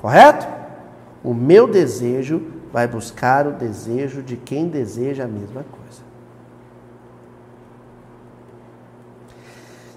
Correto? 0.00 0.57
O 1.28 1.34
meu 1.34 1.68
desejo 1.68 2.40
vai 2.72 2.88
buscar 2.88 3.46
o 3.46 3.52
desejo 3.52 4.22
de 4.22 4.34
quem 4.34 4.66
deseja 4.66 5.24
a 5.24 5.28
mesma 5.28 5.62
coisa. 5.62 6.00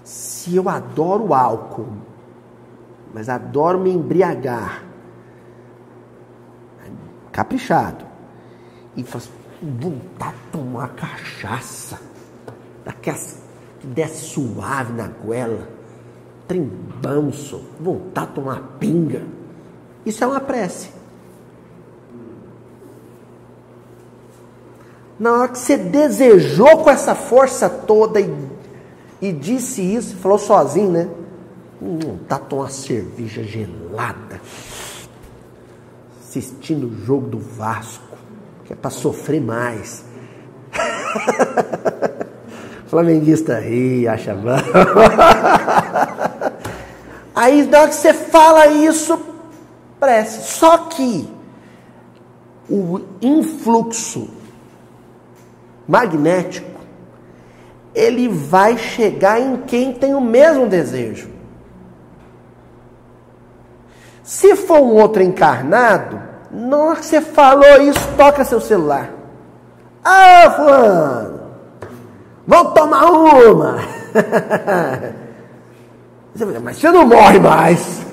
Se 0.04 0.54
eu 0.54 0.68
adoro 0.68 1.32
álcool, 1.32 1.88
mas 3.14 3.30
adoro 3.30 3.78
me 3.78 3.90
embriagar, 3.90 4.84
caprichado, 7.32 8.04
e 8.94 9.02
faz 9.02 9.30
vontade 9.62 10.36
de 10.36 10.50
tomar 10.52 10.88
cachaça, 10.88 11.98
daquelas 12.84 13.42
que 13.80 13.86
desce 13.86 14.26
suave 14.26 14.92
na 14.92 15.08
goela, 15.08 15.66
trimbanço, 16.46 17.64
vontade 17.80 18.26
de 18.26 18.34
tomar 18.34 18.76
pinga. 18.78 19.22
Isso 20.04 20.22
é 20.22 20.26
uma 20.26 20.38
prece. 20.38 21.00
Na 25.22 25.32
hora 25.34 25.48
que 25.50 25.58
você 25.58 25.76
desejou 25.76 26.78
com 26.78 26.90
essa 26.90 27.14
força 27.14 27.70
toda 27.70 28.20
e, 28.20 28.28
e 29.20 29.30
disse 29.30 29.80
isso, 29.80 30.16
falou 30.16 30.36
sozinho, 30.36 30.90
né? 30.90 31.08
Hum, 31.80 32.18
tá 32.28 32.40
tomando 32.40 32.64
uma 32.64 32.70
cerveja 32.72 33.44
gelada, 33.44 34.40
assistindo 36.20 36.88
o 36.88 37.04
jogo 37.04 37.28
do 37.28 37.38
Vasco, 37.38 38.18
que 38.64 38.72
é 38.72 38.76
para 38.76 38.90
sofrer 38.90 39.40
mais. 39.40 40.04
Flamenguista 42.90 43.60
ri, 43.60 44.08
acha 44.08 44.34
bom. 44.34 44.50
Aí 47.32 47.64
na 47.68 47.82
hora 47.82 47.90
que 47.90 47.94
você 47.94 48.12
fala 48.12 48.66
isso, 48.66 49.16
prece. 50.00 50.50
Só 50.50 50.78
que 50.78 51.28
o 52.68 53.00
influxo 53.20 54.41
magnético, 55.86 56.80
ele 57.94 58.28
vai 58.28 58.78
chegar 58.78 59.40
em 59.40 59.58
quem 59.58 59.92
tem 59.92 60.14
o 60.14 60.20
mesmo 60.20 60.66
desejo. 60.66 61.28
Se 64.22 64.56
for 64.56 64.80
um 64.80 64.94
outro 64.94 65.22
encarnado, 65.22 66.20
na 66.50 66.76
hora 66.76 66.96
que 66.96 67.06
você 67.06 67.20
falou 67.20 67.82
isso, 67.82 68.08
toca 68.16 68.44
seu 68.44 68.60
celular. 68.60 69.10
Ah, 70.04 70.50
fulano, 70.56 71.40
vamos 72.46 72.72
tomar 72.72 73.04
uma. 73.10 73.78
Mas 76.62 76.76
você 76.78 76.90
não 76.90 77.06
morre 77.06 77.38
mais. 77.38 78.00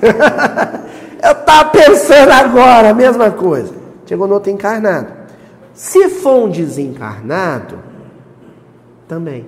Eu 1.22 1.32
estava 1.32 1.70
pensando 1.70 2.30
agora 2.30 2.90
a 2.90 2.94
mesma 2.94 3.30
coisa. 3.30 3.74
Chegou 4.06 4.26
no 4.26 4.34
outro 4.34 4.50
encarnado. 4.50 5.19
Se 5.80 6.10
for 6.10 6.44
um 6.44 6.50
desencarnado, 6.50 7.78
também. 9.08 9.46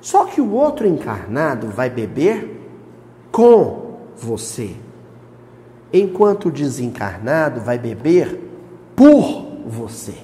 Só 0.00 0.24
que 0.24 0.40
o 0.40 0.52
outro 0.52 0.86
encarnado 0.86 1.66
vai 1.66 1.90
beber 1.90 2.58
com 3.30 3.98
você, 4.16 4.74
enquanto 5.92 6.46
o 6.46 6.50
desencarnado 6.50 7.60
vai 7.60 7.78
beber 7.78 8.40
por 8.96 9.46
você. 9.66 10.14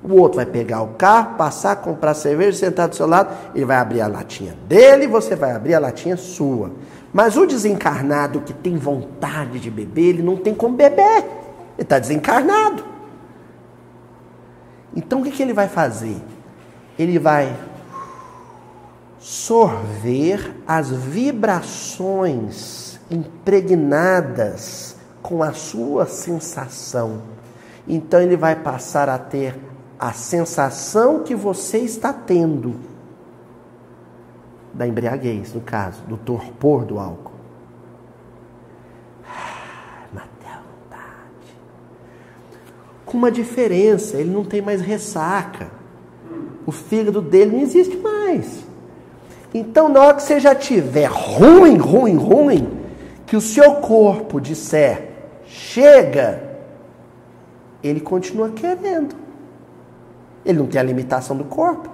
O 0.00 0.14
outro 0.14 0.36
vai 0.36 0.46
pegar 0.46 0.82
o 0.82 0.94
carro, 0.94 1.36
passar, 1.36 1.74
comprar 1.74 2.14
cerveja, 2.14 2.56
sentar 2.56 2.86
do 2.88 2.94
seu 2.94 3.08
lado, 3.08 3.36
ele 3.52 3.64
vai 3.64 3.78
abrir 3.78 4.00
a 4.00 4.06
latinha 4.06 4.56
dele, 4.68 5.08
você 5.08 5.34
vai 5.34 5.50
abrir 5.50 5.74
a 5.74 5.80
latinha 5.80 6.16
sua. 6.16 6.70
Mas 7.12 7.36
o 7.36 7.44
desencarnado 7.44 8.42
que 8.42 8.52
tem 8.52 8.76
vontade 8.76 9.58
de 9.58 9.72
beber, 9.72 10.10
ele 10.10 10.22
não 10.22 10.36
tem 10.36 10.54
como 10.54 10.76
beber. 10.76 11.47
Ele 11.78 11.84
está 11.84 11.98
desencarnado. 11.98 12.84
Então 14.94 15.20
o 15.20 15.24
que, 15.24 15.30
que 15.30 15.42
ele 15.42 15.54
vai 15.54 15.68
fazer? 15.68 16.20
Ele 16.98 17.18
vai 17.18 17.56
sorver 19.18 20.54
as 20.66 20.90
vibrações 20.90 22.68
impregnadas 23.10 24.96
com 25.22 25.42
a 25.42 25.52
sua 25.52 26.04
sensação. 26.06 27.22
Então 27.86 28.20
ele 28.20 28.36
vai 28.36 28.56
passar 28.56 29.08
a 29.08 29.18
ter 29.18 29.58
a 29.98 30.12
sensação 30.12 31.22
que 31.22 31.34
você 31.34 31.78
está 31.78 32.12
tendo 32.12 32.76
da 34.72 34.86
embriaguez, 34.86 35.52
no 35.52 35.60
caso, 35.60 36.02
do 36.02 36.16
torpor 36.16 36.84
do 36.84 36.98
álcool. 36.98 37.32
Matei 40.12 40.48
a 40.48 40.60
vontade. 40.60 41.56
Com 43.08 43.16
uma 43.16 43.30
diferença, 43.30 44.18
ele 44.18 44.30
não 44.30 44.44
tem 44.44 44.60
mais 44.60 44.82
ressaca. 44.82 45.70
O 46.66 46.70
fígado 46.70 47.22
dele 47.22 47.56
não 47.56 47.62
existe 47.62 47.96
mais. 47.96 48.62
Então, 49.54 49.88
na 49.88 50.00
hora 50.00 50.14
que 50.14 50.22
você 50.22 50.38
já 50.38 50.54
tiver 50.54 51.06
ruim, 51.06 51.78
ruim, 51.78 52.16
ruim, 52.16 52.68
que 53.26 53.34
o 53.34 53.40
seu 53.40 53.76
corpo 53.76 54.38
disser 54.38 55.08
chega, 55.46 56.42
ele 57.82 57.98
continua 57.98 58.50
querendo. 58.50 59.16
Ele 60.44 60.58
não 60.58 60.66
tem 60.66 60.78
a 60.78 60.84
limitação 60.84 61.34
do 61.34 61.44
corpo. 61.44 61.88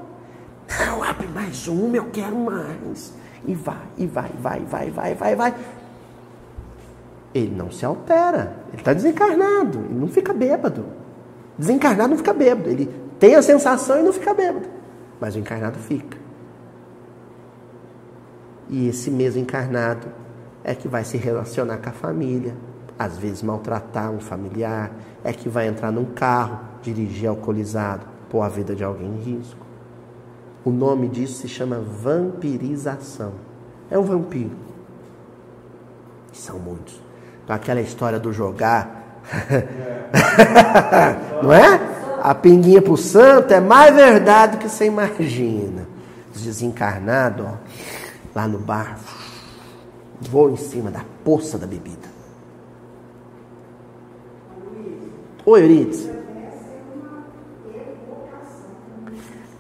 Não, 0.85 1.01
abre 1.01 1.29
mais 1.29 1.69
uma, 1.69 1.97
eu 1.97 2.07
quero 2.07 2.35
mais. 2.35 3.15
E 3.47 3.55
vai, 3.55 3.77
e 3.97 4.07
vai, 4.07 4.31
vai, 4.41 4.61
vai, 4.61 4.91
vai, 4.91 5.15
vai, 5.15 5.37
vai. 5.37 5.55
Ele 7.33 7.55
não 7.55 7.71
se 7.71 7.87
altera. 7.87 8.57
Ele 8.73 8.81
está 8.81 8.93
desencarnado. 8.93 9.79
Ele 9.91 10.01
não 10.01 10.09
fica 10.09 10.33
bêbado. 10.33 11.03
Desencarnado 11.59 12.11
não 12.11 12.18
fica 12.18 12.32
bêbado. 12.32 12.68
Ele 12.68 12.86
tem 13.18 13.34
a 13.34 13.42
sensação 13.42 13.98
e 13.98 14.02
não 14.02 14.12
fica 14.12 14.34
bêbado. 14.34 14.68
Mas 15.20 15.34
o 15.34 15.38
encarnado 15.38 15.78
fica. 15.78 16.18
E 18.68 18.88
esse 18.88 19.11
mesmo 19.11 19.40
encarnado 19.40 20.09
é 20.62 20.74
que 20.74 20.88
vai 20.88 21.05
se 21.05 21.16
relacionar 21.16 21.78
com 21.78 21.90
a 21.90 21.92
família, 21.92 22.57
às 22.98 23.18
vezes 23.18 23.42
maltratar 23.42 24.11
um 24.11 24.20
familiar, 24.20 24.90
é 25.22 25.32
que 25.32 25.48
vai 25.48 25.68
entrar 25.68 25.92
num 25.92 26.07
carro, 26.07 26.61
dirigir 26.82 27.28
alcoolizado, 27.28 28.07
pôr 28.30 28.42
a 28.42 28.48
vida 28.48 28.74
de 28.74 28.82
alguém 28.82 29.09
em 29.09 29.20
risco. 29.20 29.64
O 30.64 30.70
nome 30.70 31.09
disso 31.09 31.42
se 31.42 31.48
chama 31.48 31.78
vampirização. 31.78 33.34
É 33.90 33.98
um 33.98 34.02
vampiro. 34.02 34.57
E 36.32 36.36
são 36.36 36.59
muitos. 36.59 37.00
Então, 37.44 37.55
aquela 37.55 37.80
história 37.80 38.18
do 38.18 38.32
jogar. 38.32 39.03
Não 41.43 41.53
é? 41.53 41.81
A 42.22 42.35
pinguinha 42.35 42.81
pro 42.81 42.97
santo 42.97 43.53
é 43.53 43.61
mais 43.61 43.95
verdade 43.95 44.57
do 44.57 44.61
que 44.61 44.68
você 44.68 44.87
imagina. 44.87 45.87
Os 46.35 46.43
desencarnados, 46.43 47.47
ó, 47.47 47.55
lá 48.35 48.49
no 48.49 48.59
bar, 48.59 48.99
vou 50.20 50.51
em 50.51 50.57
cima 50.57 50.91
da 50.91 51.03
poça 51.25 51.59
da 51.59 51.66
bebida. 51.66 52.14
Oi, 55.47 55.62
Euridice. 55.62 56.11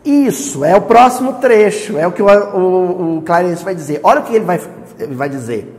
Isso, 0.04 0.64
é 0.64 0.76
o 0.76 0.82
próximo 0.82 1.34
trecho, 1.34 1.96
é 1.96 2.06
o 2.06 2.12
que 2.12 2.22
o, 2.22 2.26
o, 2.26 3.18
o 3.18 3.22
Clarence 3.22 3.64
vai 3.64 3.74
dizer. 3.74 4.00
Olha 4.02 4.20
o 4.20 4.24
que 4.24 4.34
ele 4.34 4.44
vai, 4.44 4.60
ele 4.98 5.14
vai 5.14 5.28
dizer. 5.28 5.74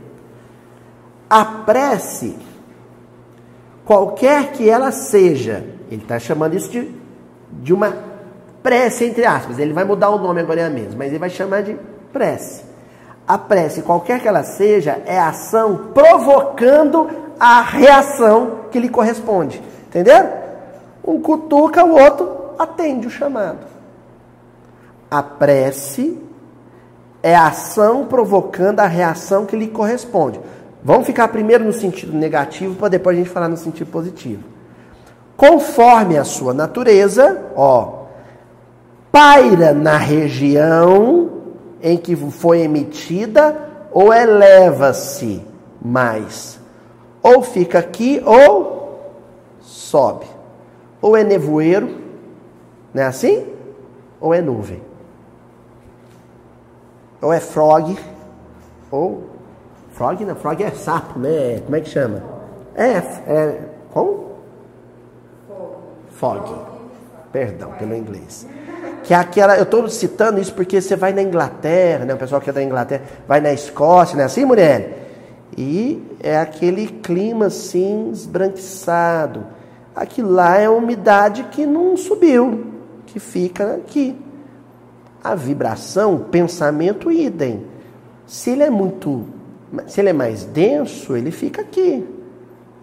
A 1.30 1.44
prece, 1.44 2.36
qualquer 3.86 4.52
que 4.52 4.68
ela 4.68 4.90
seja, 4.90 5.64
ele 5.90 6.02
está 6.02 6.18
chamando 6.18 6.54
isso 6.54 6.68
de, 6.68 6.90
de 7.62 7.72
uma 7.72 7.96
prece, 8.62 9.04
entre 9.04 9.24
aspas. 9.24 9.58
Ele 9.58 9.72
vai 9.72 9.84
mudar 9.84 10.10
o 10.10 10.18
nome 10.18 10.40
agora 10.40 10.62
é 10.62 10.68
mesmo, 10.68 10.98
mas 10.98 11.08
ele 11.08 11.20
vai 11.20 11.30
chamar 11.30 11.62
de 11.62 11.78
prece. 12.12 12.64
A 13.26 13.38
prece, 13.38 13.82
qualquer 13.82 14.20
que 14.20 14.28
ela 14.28 14.42
seja, 14.42 15.00
é 15.06 15.18
ação 15.18 15.92
provocando 15.94 17.08
a 17.38 17.60
reação 17.62 18.62
que 18.70 18.78
lhe 18.78 18.88
corresponde. 18.88 19.62
Entendeu? 19.86 20.28
Um 21.04 21.20
cutuca, 21.20 21.84
o 21.84 21.96
outro 21.96 22.54
atende 22.58 23.06
o 23.06 23.10
chamado. 23.10 23.60
A 25.08 25.22
prece 25.22 26.20
é 27.22 27.34
a 27.36 27.46
ação 27.46 28.06
provocando 28.06 28.80
a 28.80 28.86
reação 28.86 29.46
que 29.46 29.56
lhe 29.56 29.68
corresponde. 29.68 30.40
Vamos 30.82 31.06
ficar 31.06 31.28
primeiro 31.28 31.64
no 31.64 31.72
sentido 31.72 32.16
negativo 32.16 32.74
para 32.74 32.88
depois 32.88 33.16
a 33.16 33.20
gente 33.20 33.30
falar 33.30 33.48
no 33.48 33.56
sentido 33.56 33.90
positivo. 33.90 34.42
Conforme 35.36 36.16
a 36.16 36.24
sua 36.24 36.54
natureza, 36.54 37.42
ó, 37.54 38.04
paira 39.10 39.72
na 39.72 39.96
região 39.96 41.30
em 41.82 41.96
que 41.96 42.14
foi 42.16 42.60
emitida 42.60 43.56
ou 43.92 44.12
eleva-se 44.12 45.42
mais. 45.82 46.58
Ou 47.22 47.42
fica 47.42 47.78
aqui 47.78 48.22
ou 48.24 49.10
sobe. 49.60 50.26
Ou 51.02 51.16
é 51.16 51.24
nevoeiro, 51.24 51.98
não 52.94 53.02
é 53.02 53.06
assim? 53.06 53.46
Ou 54.20 54.32
é 54.32 54.40
nuvem 54.40 54.80
ou 57.20 57.32
é 57.32 57.40
frog, 57.40 57.98
ou. 58.90 59.35
Frog 59.96 60.22
não, 60.26 60.36
frog 60.36 60.62
é 60.62 60.70
sapo, 60.72 61.18
né? 61.18 61.60
Como 61.64 61.74
é 61.74 61.80
que 61.80 61.88
chama? 61.88 62.22
É, 62.74 62.98
é. 63.26 63.60
Como? 63.90 64.32
Fog. 66.10 66.54
Perdão 67.32 67.72
pelo 67.78 67.94
inglês. 67.94 68.46
Que 69.02 69.14
é 69.14 69.16
aquela. 69.16 69.56
Eu 69.56 69.62
estou 69.62 69.88
citando 69.88 70.38
isso 70.38 70.52
porque 70.52 70.82
você 70.82 70.96
vai 70.96 71.14
na 71.14 71.22
Inglaterra, 71.22 72.04
né? 72.04 72.12
O 72.12 72.18
pessoal 72.18 72.42
que 72.42 72.50
é 72.50 72.52
da 72.52 72.62
Inglaterra 72.62 73.04
vai 73.26 73.40
na 73.40 73.54
Escócia, 73.54 74.18
né? 74.18 74.24
Assim, 74.24 74.44
mulher? 74.44 75.08
E 75.56 76.02
é 76.22 76.38
aquele 76.38 76.88
clima 76.88 77.46
assim, 77.46 78.10
esbranquiçado. 78.10 79.46
Aquilo 79.94 80.30
lá 80.30 80.58
é 80.58 80.68
umidade 80.68 81.44
que 81.44 81.64
não 81.64 81.96
subiu, 81.96 82.66
que 83.06 83.18
fica 83.18 83.76
aqui 83.76 84.14
a 85.24 85.34
vibração, 85.34 86.16
o 86.16 86.20
pensamento 86.20 87.10
idem. 87.10 87.64
Se 88.26 88.50
ele 88.50 88.62
é 88.62 88.70
muito, 88.70 89.35
se 89.86 90.00
ele 90.00 90.10
é 90.10 90.12
mais 90.12 90.44
denso, 90.44 91.16
ele 91.16 91.30
fica 91.30 91.62
aqui. 91.62 92.06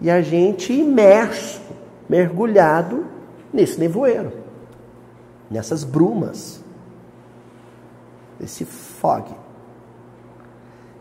E 0.01 0.09
a 0.09 0.21
gente 0.21 0.73
imerso, 0.73 1.61
mergulhado 2.09 3.05
nesse 3.51 3.79
nevoeiro, 3.79 4.31
nessas 5.49 5.83
brumas, 5.83 6.61
nesse 8.39 8.65
fog. 8.65 9.31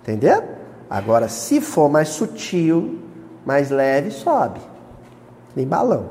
Entendeu? 0.00 0.42
Agora, 0.88 1.28
se 1.28 1.60
for 1.60 1.88
mais 1.88 2.08
sutil, 2.08 2.98
mais 3.44 3.70
leve, 3.70 4.10
sobe. 4.10 4.60
Nem 5.54 5.66
balão. 5.66 6.10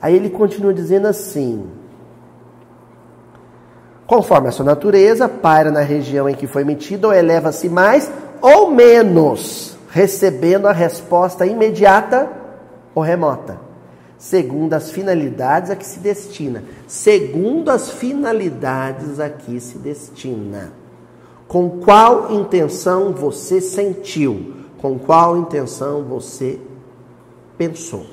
Aí 0.00 0.14
ele 0.14 0.30
continua 0.30 0.72
dizendo 0.72 1.06
assim: 1.06 1.68
Conforme 4.06 4.48
a 4.48 4.52
sua 4.52 4.64
natureza, 4.64 5.28
paira 5.28 5.70
na 5.70 5.80
região 5.80 6.28
em 6.28 6.34
que 6.34 6.46
foi 6.46 6.62
emitido 6.62 7.08
ou 7.08 7.12
eleva-se 7.12 7.68
mais 7.68 8.10
ou 8.40 8.70
menos, 8.70 9.76
recebendo 9.90 10.66
a 10.66 10.72
resposta 10.72 11.46
imediata 11.46 12.30
ou 12.94 13.02
remota, 13.02 13.58
segundo 14.18 14.74
as 14.74 14.90
finalidades 14.90 15.70
a 15.70 15.76
que 15.76 15.86
se 15.86 15.98
destina. 16.00 16.64
Segundo 16.86 17.70
as 17.70 17.90
finalidades 17.90 19.20
a 19.20 19.28
que 19.28 19.60
se 19.60 19.78
destina. 19.78 20.72
Com 21.46 21.80
qual 21.80 22.32
intenção 22.32 23.12
você 23.12 23.60
sentiu? 23.60 24.54
Com 24.78 24.98
qual 24.98 25.36
intenção 25.36 26.02
você 26.04 26.60
pensou? 27.56 28.06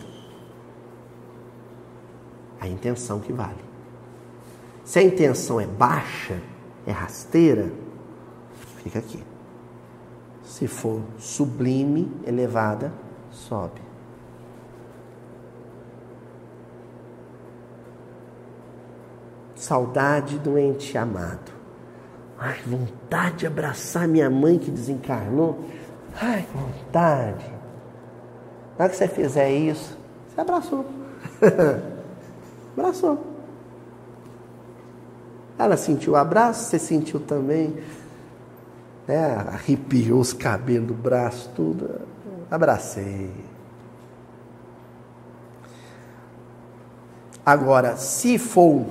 A 2.59 2.67
intenção 2.67 3.19
que 3.19 3.33
vale. 3.33 3.65
Se 4.83 4.99
a 4.99 5.03
intenção 5.03 5.59
é 5.59 5.65
baixa, 5.65 6.39
é 6.87 6.91
rasteira, 6.91 7.71
fica 8.83 8.99
aqui. 8.99 9.34
Se 10.45 10.67
for 10.67 11.01
sublime, 11.17 12.11
elevada, 12.25 12.93
sobe. 13.31 13.81
Saudade 19.55 20.37
doente 20.37 20.97
amado. 20.97 21.51
Ai, 22.37 22.59
vontade 22.65 23.37
de 23.37 23.47
abraçar 23.47 24.07
minha 24.07 24.29
mãe 24.29 24.59
que 24.59 24.69
desencarnou. 24.69 25.59
Ai, 26.21 26.45
vontade. 26.53 27.45
Na 28.77 28.85
hora 28.85 28.89
que 28.89 28.97
você 28.97 29.07
fizer 29.07 29.51
isso, 29.51 29.97
você 30.27 30.41
abraçou. 30.41 30.85
abraçou. 32.77 33.35
Ela 35.57 35.77
sentiu 35.77 36.13
o 36.13 36.15
abraço, 36.17 36.65
você 36.65 36.77
sentiu 36.77 37.19
também. 37.19 37.77
Né? 39.07 39.35
Arrepiou 39.47 40.19
os 40.19 40.33
cabelos 40.33 40.87
do 40.87 40.93
braço, 40.93 41.49
tudo. 41.55 42.01
Abracei. 42.49 43.31
Agora, 47.45 47.95
se 47.95 48.37
for. 48.39 48.85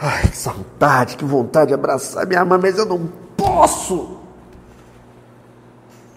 Ai, 0.00 0.28
que 0.28 0.36
saudade, 0.36 1.16
que 1.16 1.24
vontade 1.24 1.68
de 1.68 1.74
abraçar 1.74 2.26
minha 2.26 2.44
mãe, 2.44 2.58
mas 2.60 2.78
eu 2.78 2.86
não 2.86 3.06
posso. 3.36 4.18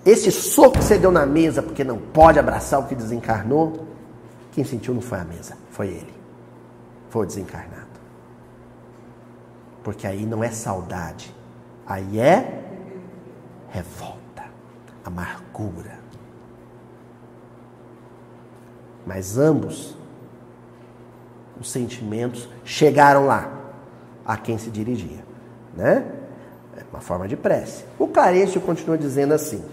Esse 0.05 0.31
soco 0.31 0.79
que 0.79 0.83
você 0.83 0.97
deu 0.97 1.11
na 1.11 1.25
mesa 1.25 1.61
porque 1.61 1.83
não 1.83 1.97
pode 1.97 2.39
abraçar 2.39 2.79
o 2.79 2.87
que 2.87 2.95
desencarnou, 2.95 3.85
quem 4.51 4.63
sentiu 4.63 4.93
não 4.93 5.01
foi 5.01 5.19
a 5.19 5.23
mesa, 5.23 5.55
foi 5.69 5.87
ele. 5.87 6.13
Foi 7.09 7.23
o 7.23 7.27
desencarnado. 7.27 7.81
Porque 9.83 10.07
aí 10.07 10.25
não 10.25 10.43
é 10.43 10.49
saudade, 10.49 11.35
aí 11.85 12.19
é 12.19 12.60
revolta, 13.71 14.43
amargura. 15.03 15.99
Mas 19.05 19.37
ambos 19.37 19.95
os 21.59 21.71
sentimentos 21.71 22.47
chegaram 22.63 23.25
lá 23.25 23.51
a 24.25 24.37
quem 24.37 24.57
se 24.57 24.69
dirigia, 24.69 25.23
né? 25.75 26.05
É 26.77 26.83
uma 26.91 27.01
forma 27.01 27.27
de 27.27 27.35
prece. 27.35 27.83
O 27.97 28.07
Clarencio 28.07 28.61
continua 28.61 28.97
dizendo 28.97 29.33
assim: 29.33 29.63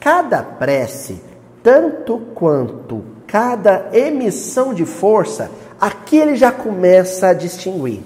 cada 0.00 0.42
prece, 0.42 1.22
tanto 1.62 2.18
quanto 2.34 3.04
cada 3.26 3.90
emissão 3.92 4.72
de 4.72 4.86
força, 4.86 5.50
aqui 5.78 6.16
ele 6.16 6.36
já 6.36 6.50
começa 6.50 7.28
a 7.28 7.34
distinguir 7.34 8.02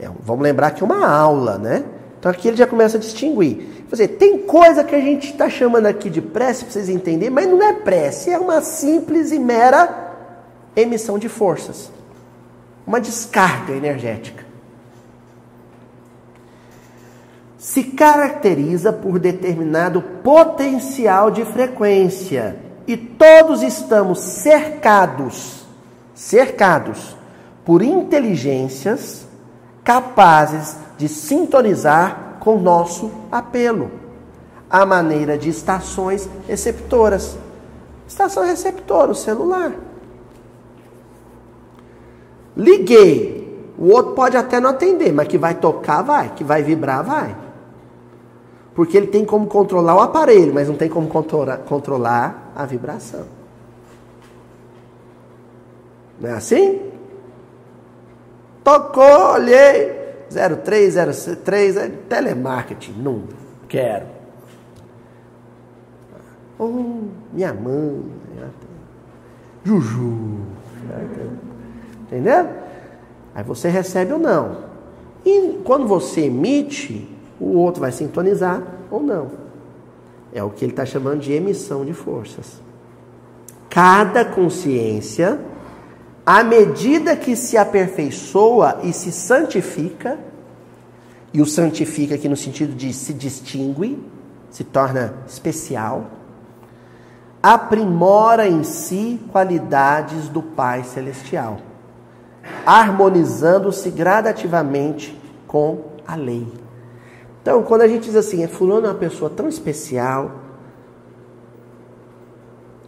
É, 0.00 0.08
vamos 0.20 0.42
lembrar 0.42 0.70
que 0.70 0.82
uma 0.82 1.06
aula, 1.06 1.58
né? 1.58 1.84
Então 2.18 2.30
aqui 2.30 2.48
ele 2.48 2.56
já 2.56 2.66
começa 2.66 2.96
a 2.96 3.00
distinguir. 3.00 3.84
Dizer, 3.90 4.08
tem 4.08 4.38
coisa 4.38 4.82
que 4.82 4.94
a 4.94 5.00
gente 5.00 5.30
está 5.30 5.48
chamando 5.48 5.86
aqui 5.86 6.10
de 6.10 6.20
prece, 6.20 6.64
para 6.64 6.72
vocês 6.72 6.88
entenderem, 6.88 7.30
mas 7.30 7.48
não 7.48 7.62
é 7.62 7.72
prece, 7.72 8.30
é 8.30 8.38
uma 8.38 8.60
simples 8.60 9.30
e 9.30 9.38
mera 9.38 10.14
emissão 10.74 11.18
de 11.18 11.28
forças. 11.28 11.90
Uma 12.86 13.00
descarga 13.00 13.72
energética. 13.72 14.44
Se 17.58 17.82
caracteriza 17.82 18.92
por 18.92 19.18
determinado 19.18 20.00
potencial 20.00 21.30
de 21.30 21.44
frequência 21.44 22.56
e 22.86 22.96
todos 22.96 23.62
estamos 23.62 24.20
cercados, 24.20 25.64
cercados 26.14 27.16
por 27.64 27.82
inteligências 27.82 29.26
capazes 29.82 30.76
de 30.96 31.08
sintonizar 31.08 32.36
com 32.40 32.58
nosso 32.58 33.10
apelo, 33.30 33.90
à 34.70 34.86
maneira 34.86 35.36
de 35.36 35.48
estações 35.48 36.28
receptoras. 36.46 37.36
Estação 38.06 38.44
receptora, 38.44 39.10
o 39.10 39.14
celular. 39.14 39.72
Liguei. 42.56 43.44
O 43.78 43.88
outro 43.90 44.12
pode 44.12 44.36
até 44.36 44.58
não 44.58 44.70
atender, 44.70 45.12
mas 45.12 45.28
que 45.28 45.36
vai 45.36 45.54
tocar, 45.54 46.02
vai. 46.02 46.30
Que 46.30 46.42
vai 46.42 46.62
vibrar, 46.62 47.04
vai. 47.04 47.36
Porque 48.74 48.96
ele 48.96 49.08
tem 49.08 49.24
como 49.24 49.46
controlar 49.46 49.96
o 49.96 50.00
aparelho, 50.00 50.54
mas 50.54 50.68
não 50.68 50.76
tem 50.76 50.88
como 50.88 51.08
controlar 51.08 52.52
a 52.54 52.64
vibração. 52.64 53.24
Não 56.20 56.30
é 56.30 56.32
assim? 56.34 56.80
Tocou, 58.64 59.32
olhei. 59.32 60.05
0303 60.30 61.76
é 61.76 61.88
telemarketing. 61.88 62.92
Não 62.92 63.22
quero. 63.68 64.06
Oh, 66.58 67.02
minha 67.32 67.52
mãe. 67.52 68.02
Juju. 69.64 70.38
Entendeu? 72.02 72.48
Aí 73.34 73.44
você 73.44 73.68
recebe 73.68 74.12
ou 74.12 74.18
não. 74.18 74.64
E 75.24 75.60
quando 75.64 75.86
você 75.86 76.22
emite, 76.22 77.08
o 77.40 77.58
outro 77.58 77.80
vai 77.80 77.90
sintonizar 77.90 78.62
ou 78.90 79.02
não. 79.02 79.30
É 80.32 80.42
o 80.42 80.50
que 80.50 80.64
ele 80.64 80.72
está 80.72 80.86
chamando 80.86 81.20
de 81.20 81.32
emissão 81.32 81.84
de 81.84 81.92
forças. 81.92 82.60
Cada 83.68 84.24
consciência, 84.24 85.40
à 86.26 86.42
medida 86.42 87.14
que 87.14 87.36
se 87.36 87.56
aperfeiçoa 87.56 88.80
e 88.82 88.92
se 88.92 89.12
santifica, 89.12 90.18
e 91.32 91.40
o 91.40 91.46
santifica 91.46 92.16
aqui 92.16 92.28
no 92.28 92.36
sentido 92.36 92.74
de 92.74 92.92
se 92.92 93.14
distingue, 93.14 94.02
se 94.50 94.64
torna 94.64 95.14
especial, 95.28 96.06
aprimora 97.40 98.48
em 98.48 98.64
si 98.64 99.20
qualidades 99.30 100.28
do 100.28 100.42
Pai 100.42 100.82
Celestial, 100.82 101.58
harmonizando-se 102.64 103.88
gradativamente 103.90 105.16
com 105.46 105.84
a 106.04 106.16
lei. 106.16 106.52
Então, 107.40 107.62
quando 107.62 107.82
a 107.82 107.88
gente 107.88 108.06
diz 108.06 108.16
assim, 108.16 108.42
é 108.42 108.48
fulano 108.48 108.88
é 108.88 108.90
uma 108.90 108.98
pessoa 108.98 109.30
tão 109.30 109.48
especial, 109.48 110.32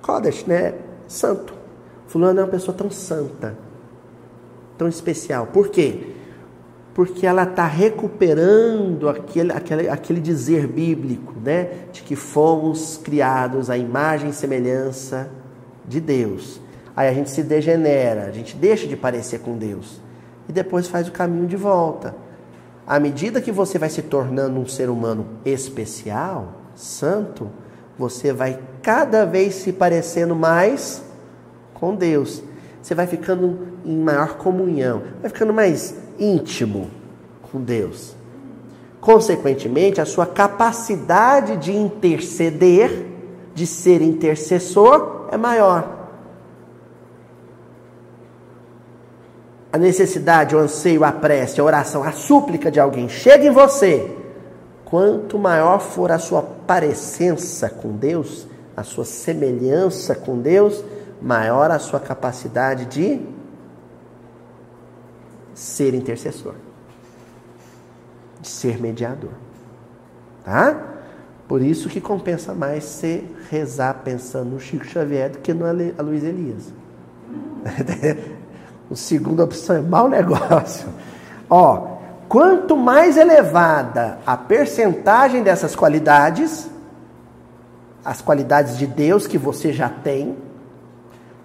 Kodesh, 0.03 0.45
né? 0.47 0.75
Santo. 1.07 1.58
Fulano 2.09 2.41
é 2.41 2.43
uma 2.43 2.51
pessoa 2.51 2.77
tão 2.77 2.91
santa, 2.91 3.57
tão 4.77 4.89
especial. 4.89 5.47
Por 5.47 5.69
quê? 5.69 6.15
Porque 6.93 7.25
ela 7.25 7.45
está 7.45 7.67
recuperando 7.67 9.09
aquele, 9.09 9.53
aquele, 9.53 9.89
aquele 9.89 10.21
dizer 10.21 10.67
bíblico, 10.67 11.35
né? 11.41 11.69
De 11.93 12.03
que 12.03 12.17
fomos 12.17 13.01
criados 13.03 13.71
à 13.71 13.79
imagem 13.79 14.31
e 14.31 14.33
semelhança 14.33 15.31
de 15.87 16.01
Deus. 16.01 16.61
Aí 16.97 17.09
a 17.09 17.13
gente 17.13 17.31
se 17.31 17.45
degenera, 17.45 18.25
a 18.25 18.33
gente 18.33 18.57
deixa 18.57 18.89
de 18.89 18.97
parecer 18.97 19.39
com 19.39 19.57
Deus. 19.57 20.01
E 20.49 20.53
depois 20.53 20.89
faz 20.89 21.07
o 21.07 21.13
caminho 21.13 21.47
de 21.47 21.55
volta 21.57 22.15
à 22.89 22.99
medida 22.99 23.43
que 23.43 23.53
você 23.53 23.79
vai 23.79 23.91
se 23.91 24.01
tornando 24.01 24.59
um 24.59 24.67
ser 24.67 24.89
humano 24.89 25.27
especial, 25.45 26.55
santo, 26.75 27.51
você 27.99 28.33
vai 28.33 28.59
cada 28.81 29.27
vez 29.27 29.57
se 29.57 29.75
parecendo 29.75 30.35
mais 30.35 31.03
com 31.79 31.95
Deus. 31.95 32.43
Você 32.83 32.95
vai 32.95 33.07
ficando 33.07 33.69
em 33.85 33.99
maior 33.99 34.37
comunhão, 34.37 35.03
vai 35.21 35.31
ficando 35.31 35.53
mais 35.53 35.95
íntimo 36.19 36.91
com 37.51 37.61
Deus. 37.61 38.17
Consequentemente, 39.01 40.01
a 40.01 40.07
sua 40.07 40.27
capacidade 40.27 41.57
de 41.57 41.73
interceder, 41.73 43.07
de 43.55 43.67
ser 43.67 44.03
intercessor, 44.03 45.29
é 45.31 45.37
maior. 45.37 45.99
a 49.73 49.79
necessidade, 49.79 50.57
o 50.57 50.59
anseio, 50.59 51.05
a 51.05 51.13
prece, 51.13 51.61
a 51.61 51.65
oração, 51.65 52.03
a 52.03 52.13
súplica 52.13 52.71
de 52.71 52.81
alguém 52.81 53.09
chega 53.09 53.47
em 53.47 53.51
você, 53.51 54.11
quanto 54.85 55.39
maior 55.39 55.79
for 55.79 56.11
a 56.11 56.19
sua 56.19 56.43
parecença 56.43 57.69
com 57.69 57.93
Deus, 57.93 58.47
a 58.77 58.83
sua 58.83 59.05
semelhança 59.05 60.15
com 60.15 60.39
Deus, 60.39 60.83
maior 61.21 61.71
a 61.71 61.79
sua 61.79 62.01
capacidade 62.01 62.87
de 62.87 63.21
ser 65.55 65.95
intercessor, 65.95 66.55
de 68.41 68.49
ser 68.49 68.81
mediador. 68.81 69.33
Tá? 70.45 70.81
Por 71.49 71.63
isso 71.63 71.89
que 71.89 72.01
compensa 72.01 72.55
mais 72.55 72.85
você 72.85 73.25
rezar 73.51 74.03
pensando 74.05 74.51
no 74.51 74.61
Chico 74.61 74.85
Xavier 74.85 75.31
do 75.31 75.39
que 75.39 75.53
no 75.53 75.65
Luiz 76.03 76.23
Elias. 76.23 76.73
O 78.91 78.97
segunda 78.97 79.45
opção 79.45 79.77
é 79.77 79.81
mau 79.83 80.09
negócio. 80.09 80.89
Ó, 81.51 81.99
quanto 82.27 82.75
mais 82.75 83.19
elevada 83.19 84.19
a 84.27 84.35
percentagem 84.35 85.43
dessas 85.43 85.77
qualidades, 85.77 86.71
as 88.03 88.23
qualidades 88.23 88.79
de 88.79 88.87
Deus 88.87 89.27
que 89.27 89.37
você 89.37 89.75
já 89.75 89.91
tem, 89.91 90.37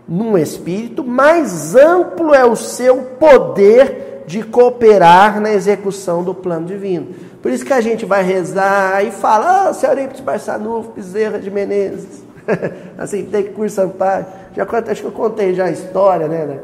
num 0.08 0.38
espírito, 0.38 1.04
mais 1.04 1.76
amplo 1.76 2.34
é 2.34 2.46
o 2.46 2.56
seu 2.56 2.98
poder 3.20 4.24
de 4.26 4.44
cooperar 4.44 5.40
na 5.40 5.52
execução 5.52 6.24
do 6.24 6.34
plano 6.34 6.66
divino. 6.66 7.08
Por 7.42 7.52
isso 7.52 7.66
que 7.66 7.74
a 7.74 7.82
gente 7.82 8.06
vai 8.06 8.24
rezar 8.24 9.04
e 9.06 9.12
fala, 9.12 9.70
ah, 9.70 9.86
Eurípides 9.86 10.22
Barçanufo, 10.22 10.92
Bezerra 10.92 11.40
de 11.40 11.52
Menezes, 11.52 12.24
assim, 12.98 13.26
tem 13.26 13.44
que 13.44 13.50
cursar 13.52 13.88
Sampaio. 13.88 14.26
Já, 14.56 14.64
acho 14.64 15.02
que 15.02 15.08
eu 15.08 15.12
contei 15.12 15.54
já 15.54 15.66
a 15.66 15.72
história, 15.72 16.28
né? 16.28 16.46
né? 16.46 16.60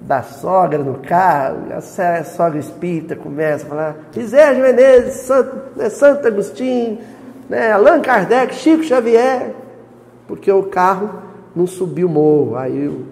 da 0.00 0.22
sogra 0.22 0.78
no 0.78 0.94
carro, 0.98 1.58
a 1.70 2.24
sogra 2.24 2.58
espírita 2.58 3.14
começa 3.14 3.66
a 3.66 3.68
falar, 3.68 3.96
José 4.12 4.54
de 4.54 4.60
Menezes, 4.60 5.20
Santo, 5.20 5.56
né, 5.76 5.90
Santo 5.90 6.26
Agostinho, 6.26 6.98
né, 7.48 7.72
Allan 7.72 8.00
Kardec, 8.00 8.54
Chico 8.54 8.82
Xavier, 8.82 9.52
porque 10.26 10.50
o 10.50 10.64
carro 10.64 11.10
não 11.54 11.66
subiu 11.66 12.06
o 12.06 12.10
morro. 12.10 12.56
Aí 12.56 12.88
o, 12.88 13.06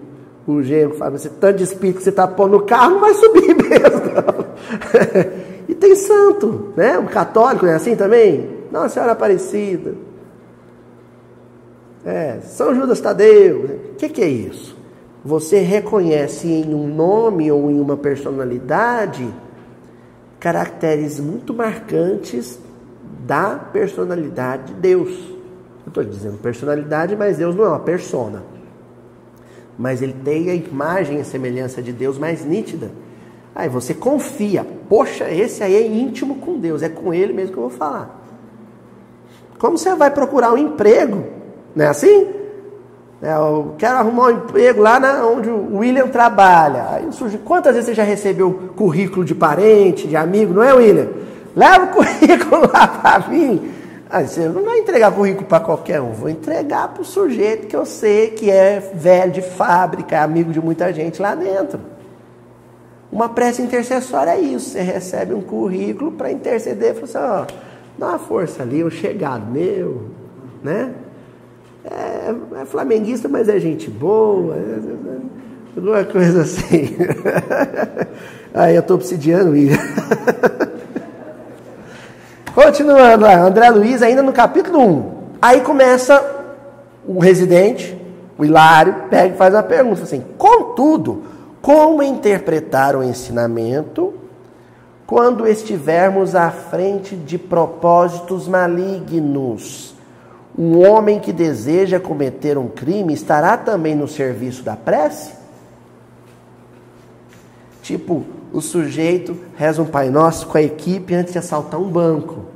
o 0.47 0.63
genro 0.63 0.95
fala, 0.95 1.17
você 1.17 1.29
tanto 1.29 1.57
de 1.57 1.63
espírito 1.63 1.97
que 1.97 2.03
você 2.03 2.09
está 2.09 2.27
pondo 2.27 2.57
no 2.57 2.63
carro, 2.63 2.91
não 2.91 2.99
vai 2.99 3.13
subir 3.13 3.55
mesmo. 3.55 4.45
e 5.67 5.75
tem 5.75 5.95
santo, 5.95 6.73
né? 6.75 6.97
Um 6.97 7.05
católico 7.05 7.65
é 7.65 7.73
assim 7.73 7.95
também? 7.95 8.49
Nossa 8.71 8.89
Senhora 8.89 9.13
Aparecida. 9.13 9.93
É, 12.05 12.39
São 12.43 12.73
Judas 12.73 12.99
Tadeu. 12.99 13.79
O 13.93 13.95
que, 13.95 14.09
que 14.09 14.21
é 14.21 14.27
isso? 14.27 14.79
você 15.23 15.59
reconhece 15.59 16.47
em 16.47 16.73
um 16.73 16.87
nome 16.87 17.51
ou 17.51 17.69
em 17.69 17.79
uma 17.79 17.97
personalidade 17.97 19.27
caracteres 20.39 21.19
muito 21.19 21.53
marcantes 21.53 22.59
da 23.25 23.55
personalidade 23.55 24.73
de 24.73 24.79
Deus. 24.79 25.38
Eu 25.89 26.01
estou 26.01 26.03
dizendo 26.03 26.37
personalidade, 26.37 27.15
mas 27.15 27.37
Deus 27.37 27.55
não 27.55 27.65
é 27.65 27.69
uma 27.69 27.79
persona. 27.79 28.43
Mas 29.77 30.01
ele 30.01 30.13
tem 30.13 30.49
a 30.51 30.53
imagem 30.53 31.17
e 31.17 31.21
a 31.21 31.23
semelhança 31.23 31.81
de 31.81 31.91
Deus 31.91 32.17
mais 32.17 32.45
nítida. 32.45 32.91
Aí 33.55 33.67
você 33.67 33.93
confia, 33.93 34.65
poxa, 34.87 35.29
esse 35.31 35.63
aí 35.63 35.75
é 35.75 35.85
íntimo 35.85 36.35
com 36.35 36.59
Deus, 36.59 36.83
é 36.83 36.89
com 36.89 37.11
ele 37.11 37.33
mesmo 37.33 37.53
que 37.53 37.57
eu 37.57 37.69
vou 37.69 37.71
falar. 37.71 38.23
Como 39.57 39.77
você 39.77 39.95
vai 39.95 40.11
procurar 40.11 40.53
um 40.53 40.57
emprego? 40.57 41.23
Não 41.75 41.85
é 41.85 41.87
assim? 41.87 42.27
É, 43.21 43.33
eu 43.33 43.73
quero 43.77 43.97
arrumar 43.97 44.27
um 44.27 44.31
emprego 44.31 44.81
lá 44.81 44.99
na, 44.99 45.25
onde 45.25 45.49
o 45.49 45.77
William 45.77 46.07
trabalha. 46.07 46.85
Aí 46.91 47.11
surge, 47.11 47.39
quantas 47.39 47.73
vezes 47.73 47.87
você 47.87 47.95
já 47.95 48.03
recebeu 48.03 48.71
currículo 48.75 49.25
de 49.25 49.33
parente, 49.33 50.07
de 50.07 50.15
amigo, 50.15 50.53
não 50.53 50.63
é, 50.63 50.71
William? 50.73 51.07
Leva 51.55 51.85
o 51.85 51.87
currículo 51.97 52.69
lá 52.71 52.87
para 52.87 53.27
mim. 53.27 53.78
Aí 54.09 54.27
você 54.27 54.47
não 54.47 54.65
vai 54.65 54.79
entregar 54.79 55.11
currículo 55.11 55.45
para 55.45 55.59
qualquer 55.59 56.01
um, 56.01 56.13
vou 56.13 56.29
entregar 56.29 56.87
para 56.87 57.01
o 57.01 57.05
sujeito 57.05 57.67
que 57.67 57.75
eu 57.75 57.85
sei 57.85 58.31
que 58.31 58.49
é 58.49 58.79
velho 58.79 59.31
de 59.31 59.41
fábrica, 59.43 60.15
é 60.15 60.19
amigo 60.19 60.51
de 60.51 60.59
muita 60.59 60.91
gente 60.91 61.21
lá 61.21 61.35
dentro. 61.35 61.79
Uma 63.11 63.29
prece 63.29 63.61
intercessória 63.61 64.31
é 64.31 64.39
isso. 64.39 64.71
Você 64.71 64.81
recebe 64.81 65.33
um 65.33 65.41
currículo 65.41 66.11
para 66.11 66.31
interceder 66.31 66.95
fala 66.95 67.05
assim, 67.05 67.53
ó, 67.53 67.59
dá 67.97 68.07
uma 68.07 68.19
força 68.19 68.63
ali, 68.63 68.83
um 68.83 68.89
chegado 68.89 69.45
meu, 69.51 70.05
né? 70.63 70.91
É, 71.85 72.61
é 72.61 72.65
flamenguista, 72.65 73.27
mas 73.27 73.47
é 73.47 73.59
gente 73.59 73.89
boa, 73.89 74.55
é, 74.55 74.59
é, 74.59 74.63
é 74.63 75.77
alguma 75.77 76.03
coisa 76.03 76.41
assim. 76.41 76.95
Aí 78.53 78.75
eu 78.75 78.81
estou 78.81 78.95
obsidiando 78.95 79.55
isso. 79.55 79.79
Continuando 82.61 83.25
André 83.25 83.69
Luiz 83.69 84.01
ainda 84.01 84.21
no 84.21 84.33
capítulo 84.33 84.81
1. 84.81 85.11
Aí 85.41 85.61
começa 85.61 86.21
o 87.07 87.17
residente, 87.17 87.97
o 88.37 88.43
Hilário, 88.43 89.03
pega 89.09 89.33
e 89.33 89.37
faz 89.37 89.53
uma 89.53 89.63
pergunta 89.63 90.03
assim: 90.03 90.21
contudo, 90.37 91.23
como 91.61 92.03
interpretar 92.03 92.97
o 92.97 93.01
ensinamento 93.01 94.13
quando 95.07 95.47
estivermos 95.47 96.35
à 96.35 96.51
frente 96.51 97.15
de 97.15 97.37
propósitos 97.37 98.45
malignos? 98.45 99.95
Um 100.57 100.85
homem 100.85 101.17
que 101.17 101.31
deseja 101.31 101.97
cometer 101.97 102.57
um 102.57 102.67
crime 102.67 103.13
estará 103.13 103.55
também 103.55 103.95
no 103.95 104.05
serviço 104.05 104.63
da 104.63 104.75
prece? 104.75 105.31
Tipo, 107.81 108.25
o 108.51 108.59
sujeito 108.59 109.37
reza 109.55 109.81
um 109.81 109.85
Pai 109.85 110.09
Nosso 110.09 110.45
com 110.47 110.57
a 110.57 110.61
equipe 110.61 111.15
antes 111.15 111.31
de 111.31 111.39
assaltar 111.39 111.79
um 111.79 111.89
banco. 111.89 112.48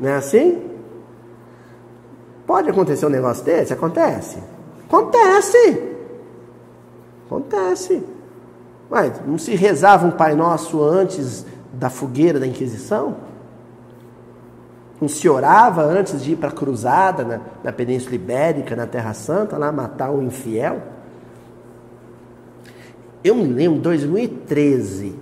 Não 0.00 0.08
é 0.08 0.14
assim? 0.14 0.62
Pode 2.46 2.70
acontecer 2.70 3.04
um 3.04 3.10
negócio 3.10 3.44
desse? 3.44 3.72
Acontece. 3.72 4.38
Acontece. 4.86 5.82
Acontece. 7.26 8.02
Mas 8.88 9.20
não 9.26 9.36
se 9.36 9.54
rezava 9.54 10.06
um 10.06 10.10
Pai 10.10 10.34
Nosso 10.34 10.82
antes 10.82 11.44
da 11.72 11.90
fogueira 11.90 12.40
da 12.40 12.46
Inquisição? 12.46 13.16
Não 15.00 15.08
se 15.08 15.28
orava 15.28 15.82
antes 15.82 16.22
de 16.22 16.32
ir 16.32 16.36
para 16.36 16.48
a 16.48 16.52
cruzada 16.52 17.22
na, 17.22 17.40
na 17.62 17.72
Península 17.72 18.14
Ibérica, 18.14 18.74
na 18.74 18.86
Terra 18.86 19.12
Santa, 19.12 19.56
lá 19.56 19.70
matar 19.70 20.10
o 20.10 20.22
infiel? 20.22 20.82
Eu 23.22 23.34
me 23.34 23.44
lembro, 23.44 23.80
2013, 23.80 25.14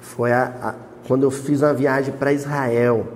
foi 0.00 0.32
a, 0.32 0.44
a, 0.62 0.74
quando 1.08 1.24
eu 1.24 1.30
fiz 1.30 1.60
uma 1.60 1.74
viagem 1.74 2.14
para 2.14 2.32
Israel. 2.32 3.06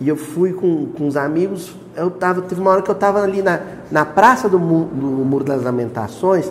E 0.00 0.08
eu 0.08 0.16
fui 0.16 0.52
com, 0.52 0.86
com 0.86 1.06
os 1.06 1.16
amigos, 1.16 1.74
eu 1.96 2.10
tava, 2.10 2.42
teve 2.42 2.60
uma 2.60 2.70
hora 2.70 2.82
que 2.82 2.90
eu 2.90 2.94
estava 2.94 3.22
ali 3.22 3.42
na, 3.42 3.60
na 3.90 4.04
praça 4.04 4.48
do, 4.48 4.58
do 4.58 5.06
Muro 5.06 5.44
das 5.44 5.62
Lamentações, 5.62 6.50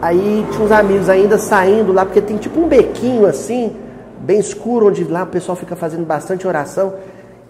aí 0.00 0.46
tinha 0.52 0.64
uns 0.64 0.70
amigos 0.70 1.08
ainda 1.08 1.38
saindo 1.38 1.92
lá, 1.92 2.04
porque 2.04 2.20
tem 2.20 2.36
tipo 2.36 2.60
um 2.60 2.68
bequinho 2.68 3.26
assim, 3.26 3.74
bem 4.20 4.38
escuro, 4.38 4.88
onde 4.88 5.04
lá 5.04 5.24
o 5.24 5.26
pessoal 5.26 5.56
fica 5.56 5.74
fazendo 5.74 6.06
bastante 6.06 6.46
oração. 6.46 6.94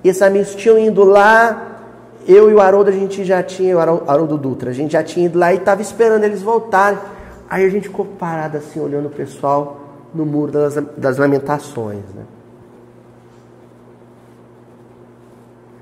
E 0.02 0.08
esses 0.08 0.22
amigos 0.22 0.54
tinham 0.54 0.78
ido 0.78 1.04
lá, 1.04 1.80
eu 2.26 2.50
e 2.50 2.54
o 2.54 2.60
Haroldo, 2.60 2.90
a 2.90 2.92
gente 2.92 3.24
já 3.24 3.42
tinha, 3.42 3.76
o 3.76 3.80
Haroldo 3.80 4.38
Dutra, 4.38 4.70
a 4.70 4.74
gente 4.74 4.92
já 4.92 5.02
tinha 5.02 5.26
ido 5.26 5.38
lá 5.38 5.52
e 5.52 5.58
estava 5.58 5.82
esperando 5.82 6.24
eles 6.24 6.40
voltarem. 6.42 6.98
Aí 7.48 7.64
a 7.64 7.68
gente 7.68 7.88
ficou 7.88 8.04
parado 8.04 8.56
assim, 8.56 8.80
olhando 8.80 9.06
o 9.06 9.10
pessoal 9.10 9.80
no 10.14 10.24
Muro 10.24 10.50
das, 10.50 10.74
das 10.96 11.18
Lamentações, 11.18 12.02
né? 12.14 12.22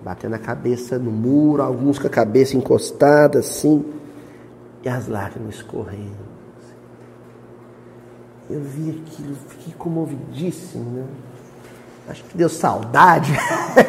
Batendo 0.05 0.34
a 0.34 0.38
cabeça 0.38 0.98
no 0.98 1.11
muro, 1.11 1.62
alguns 1.62 1.98
com 1.98 2.07
a 2.07 2.11
cabeça 2.11 2.57
encostada 2.57 3.38
assim, 3.38 3.82
e 4.82 4.88
as 4.88 5.09
lágrimas 5.09 5.55
escorrendo. 5.55 6.12
Assim. 6.61 6.74
Eu 8.50 8.61
vi 8.61 8.90
aquilo, 8.90 9.34
fiquei 9.48 9.72
comovidíssimo, 9.78 10.90
né? 10.90 11.05
Acho 12.07 12.22
que 12.24 12.36
deu 12.36 12.50
saudade, 12.50 13.32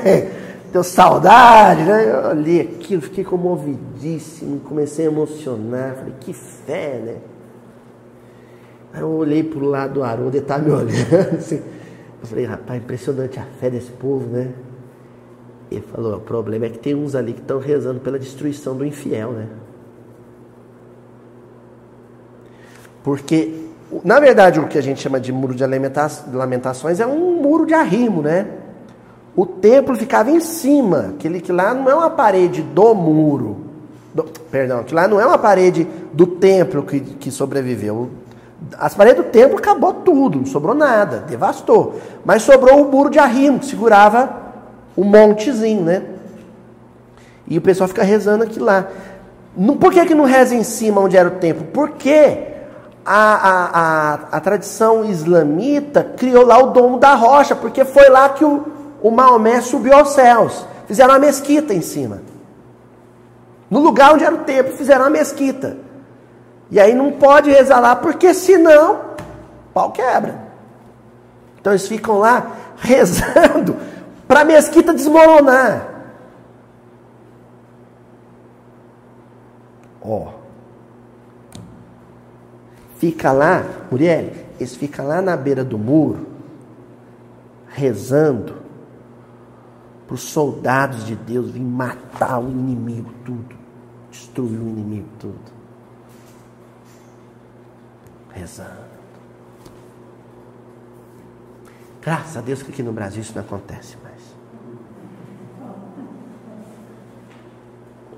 deu 0.72 0.84
saudade, 0.86 1.84
né? 1.84 2.10
Eu 2.10 2.30
olhei 2.30 2.62
aquilo, 2.62 3.02
fiquei 3.02 3.26
comovidíssimo, 3.26 4.62
comecei 4.62 5.06
a 5.06 5.12
emocionar, 5.12 5.96
falei, 5.96 6.14
que 6.22 6.32
fé, 6.32 7.02
né? 7.04 7.18
Aí 8.94 9.02
eu 9.02 9.10
olhei 9.10 9.44
para 9.44 9.60
o 9.60 9.66
lado 9.66 9.96
do 9.96 10.04
Haroldo, 10.04 10.38
ele 10.38 10.46
estava 10.46 10.64
me 10.64 10.72
olhando 10.74 11.36
assim. 11.36 11.62
Eu 12.22 12.28
falei, 12.28 12.46
rapaz, 12.46 12.82
impressionante 12.82 13.38
a 13.38 13.44
fé 13.60 13.70
desse 13.70 13.92
povo, 13.92 14.26
né? 14.30 14.54
Ele 15.72 15.82
falou: 15.82 16.18
o 16.18 16.20
problema 16.20 16.66
é 16.66 16.70
que 16.70 16.80
tem 16.80 16.96
uns 16.96 17.16
ali 17.16 17.34
que 17.34 17.42
estão 17.42 17.60
rezando 17.60 18.00
pela 18.00 18.20
destruição 18.20 18.76
do 18.76 18.86
infiel, 18.86 19.32
né? 19.32 19.48
Porque, 23.04 23.54
na 24.04 24.20
verdade, 24.20 24.60
o 24.60 24.68
que 24.68 24.78
a 24.78 24.82
gente 24.82 25.00
chama 25.00 25.20
de 25.20 25.32
muro 25.32 25.54
de 25.54 25.64
lamentações 25.64 27.00
é 27.00 27.06
um 27.06 27.42
muro 27.42 27.66
de 27.66 27.74
arrimo, 27.74 28.22
né? 28.22 28.48
O 29.36 29.46
templo 29.46 29.96
ficava 29.96 30.32
em 30.32 30.40
cima, 30.40 31.14
aquele 31.16 31.42
que 31.42 31.52
lá 31.52 31.74
não 31.74 31.90
é 31.90 31.94
uma 31.94 32.10
parede 32.10 32.62
do 32.62 32.96
muro. 32.96 33.58
Do, 34.14 34.24
perdão, 34.24 34.84
que 34.84 34.96
lá 34.96 35.08
não 35.08 35.20
é 35.20 35.26
uma 35.26 35.38
parede 35.38 35.86
do 36.14 36.26
templo 36.26 36.84
que, 36.84 37.00
que 37.00 37.30
sobreviveu. 37.30 38.10
As 38.78 38.96
paredes 38.96 39.24
do 39.24 39.30
templo 39.30 39.58
acabou 39.58 39.94
tudo, 39.94 40.38
não 40.38 40.46
sobrou 40.46 40.74
nada, 40.74 41.20
devastou. 41.28 42.00
Mas 42.24 42.44
sobrou 42.44 42.82
o 42.82 42.90
muro 42.90 43.10
de 43.10 43.20
arrimo 43.20 43.60
que 43.60 43.66
segurava 43.66 44.45
um 44.98 45.04
montezinho, 45.04 45.82
né? 45.82 46.04
E 47.48 47.58
o 47.58 47.62
pessoal 47.62 47.88
fica 47.88 48.04
rezando 48.04 48.44
aqui 48.44 48.60
lá. 48.60 48.88
Por 49.80 49.94
que, 49.94 50.06
que 50.06 50.16
não 50.16 50.26
reza 50.26 50.56
em 50.56 50.64
cima 50.64 51.02
onde 51.02 51.16
era 51.16 51.28
o 51.28 51.32
templo? 51.32 51.68
Porque 51.74 52.38
a, 53.06 53.36
a, 53.36 53.66
a, 53.66 54.14
a 54.32 54.40
tradição 54.40 55.06
islamita 55.06 56.04
criou 56.04 56.46
lá 56.46 56.58
o 56.58 56.72
domo 56.72 56.98
da 56.98 57.14
rocha, 57.14 57.56
porque 57.56 57.86
foi 57.86 58.10
lá 58.10 58.30
que 58.30 58.44
o, 58.44 58.66
o 59.02 59.12
Maomé 59.12 59.62
subiu 59.62 59.94
aos 59.94 60.10
céus. 60.10 60.66
Fizeram 60.88 61.14
uma 61.14 61.20
mesquita 61.20 61.74
em 61.74 61.82
cima. 61.82 62.22
No 63.70 63.80
lugar 63.80 64.14
onde 64.14 64.24
era 64.24 64.36
o 64.36 64.40
templo, 64.40 64.74
fizeram 64.74 65.06
uma 65.06 65.10
mesquita. 65.10 65.78
E 66.72 66.80
aí 66.80 66.94
não 66.94 67.12
pode 67.12 67.50
rezar 67.50 67.80
lá, 67.80 67.96
porque 67.96 68.34
senão, 68.34 69.02
pau 69.74 69.92
quebra. 69.92 70.46
Então 71.60 71.72
eles 71.72 71.88
ficam 71.88 72.20
lá 72.20 72.52
rezando 72.78 73.76
para 74.28 74.42
a 74.42 74.46
mesquita 74.46 74.94
desmoronar. 74.94 75.94
Ó. 80.02 80.34
Fica 82.98 83.32
lá, 83.32 83.64
mulher, 83.92 84.46
eles 84.60 84.76
ficam 84.76 85.08
lá 85.08 85.22
na 85.22 85.36
beira 85.36 85.64
do 85.64 85.78
muro, 85.78 86.28
rezando 87.68 88.64
para 90.08 90.16
os 90.16 90.22
soldados 90.22 91.06
de 91.06 91.16
Deus 91.16 91.52
virem 91.52 91.68
matar 91.68 92.40
o 92.40 92.50
inimigo 92.50 93.12
tudo, 93.26 93.56
destruir 94.12 94.60
o 94.60 94.70
inimigo 94.70 95.10
tudo. 95.20 95.56
Rezando. 98.32 98.86
Graças 102.02 102.38
a 102.38 102.42
Deus 102.42 102.62
que 102.62 102.72
aqui 102.72 102.84
no 102.84 102.94
Brasil 102.94 103.22
isso 103.22 103.34
não 103.34 103.42
acontece. 103.42 103.98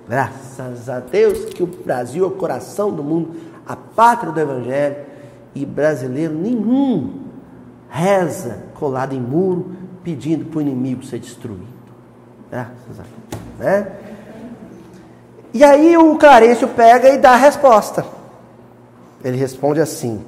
Graças 0.07 0.87
a 0.87 0.99
Deus 0.99 1.45
que 1.45 1.61
o 1.61 1.67
Brasil 1.67 2.23
é 2.23 2.27
o 2.27 2.31
coração 2.31 2.91
do 2.91 3.03
mundo, 3.03 3.35
a 3.67 3.75
pátria 3.75 4.31
do 4.31 4.39
Evangelho, 4.39 4.95
e 5.53 5.65
brasileiro 5.65 6.33
nenhum 6.33 7.25
reza 7.89 8.63
colado 8.75 9.13
em 9.13 9.19
muro 9.19 9.71
pedindo 10.03 10.45
para 10.45 10.59
o 10.59 10.61
inimigo 10.61 11.03
ser 11.03 11.19
destruído. 11.19 11.65
Graças 12.49 12.99
a 12.99 13.03
Deus. 13.03 13.43
Né? 13.59 13.91
E 15.53 15.63
aí 15.63 15.97
o 15.97 16.15
Clarencio 16.17 16.67
pega 16.69 17.09
e 17.09 17.17
dá 17.17 17.31
a 17.31 17.37
resposta. 17.37 18.05
Ele 19.23 19.35
responde 19.35 19.81
assim: 19.81 20.23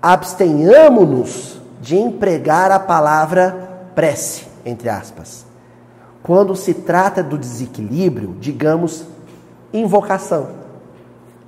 abstenhamo-nos 0.00 1.60
de 1.80 1.96
empregar 1.96 2.70
a 2.70 2.78
palavra 2.78 3.90
prece, 3.94 4.46
entre 4.64 4.88
aspas 4.88 5.51
quando 6.22 6.54
se 6.54 6.72
trata 6.72 7.22
do 7.22 7.36
desequilíbrio, 7.36 8.36
digamos, 8.40 9.04
invocação. 9.72 10.50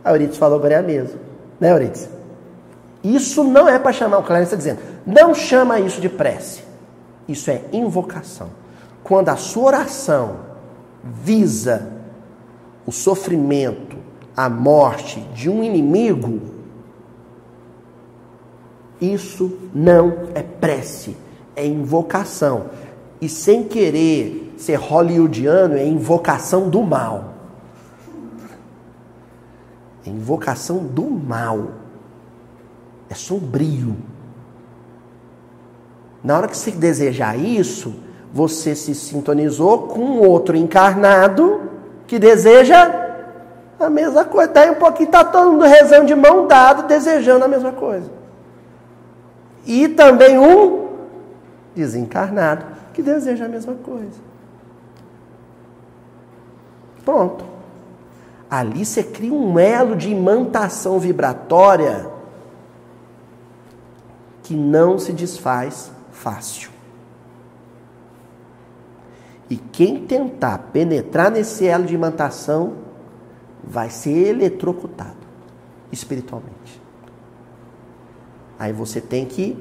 A 0.05 0.11
Euridice 0.11 0.39
falou 0.39 0.59
agora 0.59 0.75
é 0.75 0.79
a 0.79 0.83
mesma. 0.83 1.19
Né, 1.61 1.71
Euridice? 1.71 2.09
Isso 3.03 3.45
não 3.45 3.69
é 3.69 3.79
para 3.79 3.93
chamar, 3.93 4.19
o 4.19 4.23
Clarence 4.23 4.55
está 4.55 4.57
dizendo, 4.57 4.81
não 5.07 5.35
chama 5.35 5.79
isso 5.79 6.01
de 6.01 6.09
prece. 6.09 6.63
Isso 7.29 7.51
é 7.51 7.63
invocação. 7.73 8.49
Quando 9.03 9.29
a 9.29 9.37
sua 9.37 9.65
oração 9.65 10.37
visa 11.03 11.93
o 12.87 12.93
sofrimento, 12.93 13.97
a 14.37 14.49
morte 14.49 15.21
de 15.35 15.49
um 15.49 15.63
inimigo, 15.63 16.41
isso 19.01 19.59
não 19.75 20.29
é 20.35 20.43
prece, 20.43 21.17
é 21.55 21.67
invocação. 21.67 22.67
E 23.21 23.29
sem 23.29 23.65
querer 23.65 24.44
ser 24.57 24.77
hollywoodiano 24.77 25.77
é 25.77 25.87
invocação 25.87 26.69
do 26.69 26.83
mal. 26.83 27.35
É 30.07 30.11
invocação 30.11 30.79
do 30.79 31.05
mal. 31.05 31.69
É 33.09 33.15
sombrio. 33.15 33.97
Na 36.23 36.39
hora 36.39 36.49
que 36.49 36.57
você 36.57 36.71
desejar 36.71 37.39
isso, 37.39 37.95
você 38.33 38.75
se 38.75 38.95
sintonizou 38.95 39.89
com 39.89 40.19
outro 40.19 40.57
encarnado 40.57 41.71
que 42.07 42.19
deseja 42.19 43.05
a 43.79 43.91
mesma 43.91 44.25
coisa. 44.25 44.53
Daí 44.53 44.71
um 44.71 44.77
pouquinho 44.77 45.07
está 45.07 45.25
todo 45.25 45.53
mundo 45.53 45.65
rezando 45.65 46.07
de 46.07 46.15
mão 46.15 46.47
dada, 46.47 46.85
desejando 46.85 47.45
a 47.45 47.49
mesma 47.49 47.73
coisa. 47.73 48.11
E 49.67 49.89
também 49.89 50.39
um 50.39 50.89
desencarnado 51.75 52.65
que 52.93 53.03
deseja 53.03 53.47
a 53.47 53.49
mesma 53.49 53.75
coisa. 53.75 54.34
Pronto. 57.05 57.45
Ali 58.51 58.85
você 58.85 59.03
cria 59.03 59.33
um 59.33 59.59
elo 59.59 59.97
de 59.97 60.11
imantação 60.11 60.99
vibratória 60.99 62.11
que 64.43 64.55
não 64.55 64.99
se 64.99 65.13
desfaz 65.13 65.91
fácil. 66.13 66.71
E 69.49 69.57
quem 69.57 70.07
tentar 70.07 70.59
penetrar 70.73 71.31
nesse 71.31 71.67
elo 71.67 71.85
de 71.85 71.95
imantação 71.95 72.75
vai 73.63 73.91
ser 73.91 74.29
eletrocutado 74.29 75.17
espiritualmente. 75.91 76.83
Aí 78.59 78.73
você 78.73 79.01
tem 79.01 79.27
que 79.27 79.57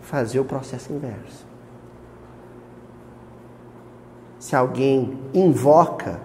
fazer 0.00 0.40
o 0.40 0.44
processo 0.44 0.92
inverso. 0.92 1.46
Se 4.38 4.56
alguém 4.56 5.18
invoca 5.34 6.20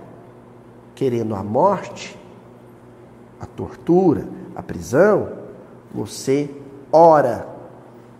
querendo 0.96 1.36
a 1.36 1.43
morte, 1.43 2.18
a 3.39 3.46
tortura, 3.46 4.28
a 4.56 4.64
prisão, 4.64 5.30
você 5.93 6.50
ora 6.91 7.48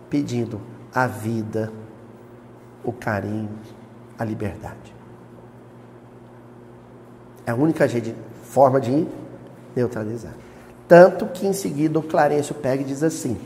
pedindo 0.08 0.60
a 0.94 1.06
vida, 1.06 1.72
o 2.84 2.92
carinho, 2.92 3.50
a 4.18 4.24
liberdade. 4.24 4.94
É 7.44 7.50
a 7.50 7.54
única 7.54 7.88
forma 8.42 8.80
de 8.80 9.06
neutralizar. 9.74 10.34
Tanto 10.86 11.26
que 11.26 11.46
em 11.46 11.52
seguida 11.52 11.98
o 11.98 12.02
Clarencio 12.02 12.54
pega 12.54 12.82
e 12.82 12.84
diz 12.84 13.02
assim: 13.02 13.36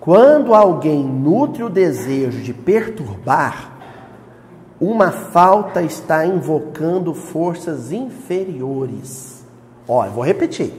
quando 0.00 0.54
alguém 0.54 1.04
nutre 1.04 1.62
o 1.62 1.68
desejo 1.68 2.40
de 2.40 2.54
perturbar, 2.54 3.77
uma 4.80 5.10
falta 5.10 5.82
está 5.82 6.24
invocando 6.24 7.12
forças 7.12 7.90
inferiores. 7.90 9.44
Olha, 9.86 10.10
vou 10.10 10.24
repetir. 10.24 10.72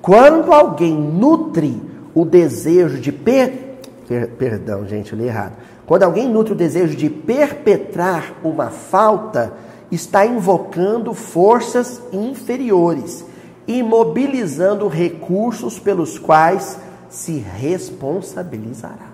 Quando 0.00 0.52
alguém 0.52 0.94
nutre 0.94 1.80
o 2.14 2.24
desejo 2.24 3.00
de 3.00 3.10
per... 3.10 3.78
per... 4.06 4.28
perdão, 4.30 4.86
gente, 4.86 5.12
eu 5.12 5.18
li 5.18 5.26
errado. 5.26 5.54
Quando 5.86 6.04
alguém 6.04 6.28
nutre 6.28 6.52
o 6.52 6.56
desejo 6.56 6.96
de 6.96 7.10
perpetrar 7.10 8.34
uma 8.44 8.70
falta, 8.70 9.52
está 9.90 10.24
invocando 10.24 11.12
forças 11.12 12.00
inferiores, 12.12 13.24
imobilizando 13.66 14.88
recursos 14.88 15.78
pelos 15.78 16.18
quais 16.18 16.78
se 17.10 17.38
responsabilizará. 17.38 19.11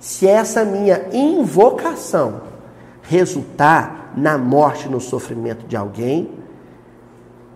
Se 0.00 0.26
essa 0.26 0.64
minha 0.64 1.06
invocação 1.12 2.42
resultar 3.02 4.12
na 4.16 4.38
morte, 4.38 4.88
no 4.88 5.00
sofrimento 5.00 5.66
de 5.66 5.76
alguém, 5.76 6.30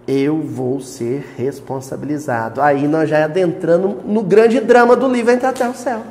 eu 0.06 0.40
vou 0.40 0.80
ser 0.80 1.34
responsabilizado. 1.36 2.60
Aí 2.60 2.88
nós 2.88 3.08
já 3.08 3.24
adentrando 3.24 4.00
no 4.04 4.22
grande 4.22 4.60
drama 4.60 4.96
do 4.96 5.08
livro 5.08 5.32
Entre 5.32 5.46
até 5.46 5.68
o 5.68 5.74
céu. 5.74 6.02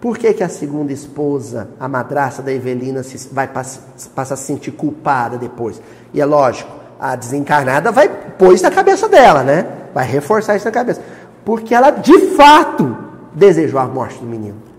Por 0.00 0.18
que, 0.18 0.32
que 0.34 0.42
a 0.42 0.48
segunda 0.48 0.92
esposa, 0.92 1.68
a 1.78 1.86
madraça 1.86 2.42
da 2.42 2.52
Evelina, 2.52 3.04
se, 3.04 3.28
vai 3.32 3.46
passa 3.46 4.34
a 4.34 4.36
se 4.36 4.44
sentir 4.44 4.72
culpada 4.72 5.38
depois? 5.38 5.80
E 6.12 6.20
é 6.20 6.24
lógico, 6.24 6.70
a 6.98 7.14
desencarnada 7.14 7.92
vai 7.92 8.08
pôr 8.08 8.52
isso 8.52 8.64
na 8.64 8.70
cabeça 8.70 9.08
dela, 9.08 9.44
né? 9.44 9.66
Vai 9.94 10.04
reforçar 10.04 10.56
isso 10.56 10.64
na 10.64 10.72
cabeça. 10.72 11.00
Porque 11.44 11.72
ela 11.72 11.90
de 11.90 12.34
fato 12.36 12.96
desejou 13.34 13.80
a 13.80 13.86
morte 13.86 14.18
do 14.18 14.26
menino. 14.26 14.72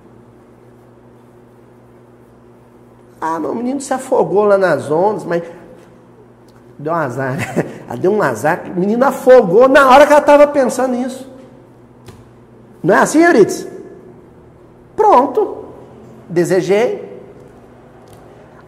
Ah, 3.19 3.39
mas 3.39 3.51
o 3.51 3.55
menino 3.55 3.79
se 3.79 3.93
afogou 3.93 4.43
lá 4.43 4.57
nas 4.57 4.91
ondas, 4.91 5.23
mas 5.23 5.43
deu 6.77 6.91
um 6.91 6.95
azar. 6.95 7.37
Ela 7.87 7.95
deu 7.97 8.11
um 8.11 8.21
azar. 8.21 8.63
O 8.75 8.79
menino 8.79 9.05
afogou 9.05 9.69
na 9.69 9.89
hora 9.89 10.05
que 10.05 10.11
ela 10.11 10.19
estava 10.19 10.45
pensando 10.47 10.93
nisso. 10.93 11.31
Não 12.83 12.93
é 12.93 12.97
assim, 12.97 13.23
Euridice? 13.23 13.67
Pronto. 14.93 15.63
Desejei. 16.27 17.13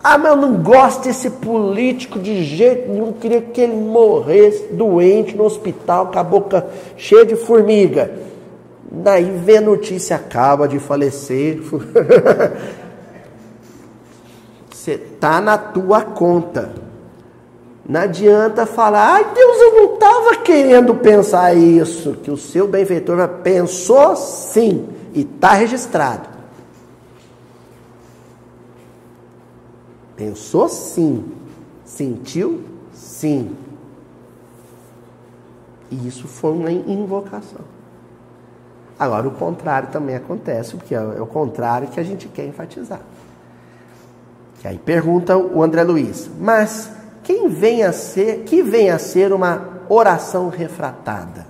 Ah, 0.02 0.18
mas 0.18 0.32
eu 0.32 0.38
não 0.38 0.62
gosto 0.62 1.04
desse 1.04 1.32
político 1.32 2.18
de 2.18 2.44
jeito 2.44 2.90
nenhum. 2.90 3.12
Queria 3.12 3.42
que 3.42 3.60
ele 3.60 3.76
morresse 3.76 4.72
doente 4.72 5.36
no 5.36 5.44
hospital, 5.44 6.08
com 6.08 6.20
a 6.20 6.24
boca 6.24 6.66
cheia 6.96 7.26
de 7.26 7.36
formiga. 7.36 8.12
Daí 8.98 9.30
vê 9.44 9.58
a 9.58 9.62
notícia, 9.62 10.16
acaba 10.16 10.68
de 10.68 10.80
falecer. 10.80 11.60
Você 14.72 14.98
tá 14.98 15.42
na 15.42 15.58
tua 15.58 16.02
conta. 16.02 16.72
Não 17.88 18.02
adianta 18.02 18.66
falar, 18.66 19.16
ai 19.16 19.34
Deus, 19.34 19.58
eu 19.60 19.76
não 19.76 19.94
estava 19.96 20.38
querendo 20.38 20.96
pensar 20.96 21.54
isso. 21.56 22.14
Que 22.24 22.32
o 22.32 22.38
seu 22.38 22.68
benfeitor 22.68 23.28
pensou 23.44 24.16
sim 24.16 24.88
e 25.14 25.22
está 25.22 25.52
registrado. 25.54 26.30
Pensou 30.16 30.70
sim. 30.70 31.26
Sentiu 31.84 32.64
sim. 32.94 33.56
E 35.92 36.08
isso 36.08 36.28
foi 36.28 36.52
uma 36.54 36.72
invocação. 36.72 37.75
Agora, 38.98 39.28
o 39.28 39.32
contrário 39.32 39.90
também 39.90 40.16
acontece, 40.16 40.76
porque 40.76 40.96
é 40.96 41.02
o 41.02 41.26
contrário 41.26 41.88
que 41.90 42.00
a 42.00 42.04
gente 42.04 42.28
quer 42.30 42.46
enfatizar. 42.46 43.02
Que 44.62 44.68
aí 44.68 44.78
pergunta 44.78 45.38
o 45.38 45.62
André 45.62 45.84
Luiz, 45.84 46.30
mas 46.40 46.90
quem 47.24 47.50
vem 47.50 47.84
a 47.84 47.92
ser, 47.92 48.44
que 48.44 48.62
vem 48.64 48.90
a 48.90 48.98
ser 48.98 49.34
uma 49.34 49.82
oração 49.90 50.48
refratada? 50.48 51.46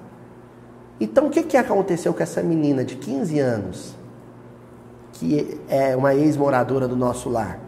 Então, 0.99 1.27
o 1.27 1.29
que, 1.29 1.43
que 1.43 1.57
aconteceu 1.57 2.13
com 2.13 2.23
essa 2.23 2.41
menina 2.41 2.83
de 2.83 2.95
15 2.95 3.39
anos, 3.39 3.95
que 5.13 5.59
é 5.69 5.95
uma 5.95 6.15
ex-moradora 6.15 6.87
do 6.87 6.95
nosso 6.95 7.29
lar? 7.29 7.59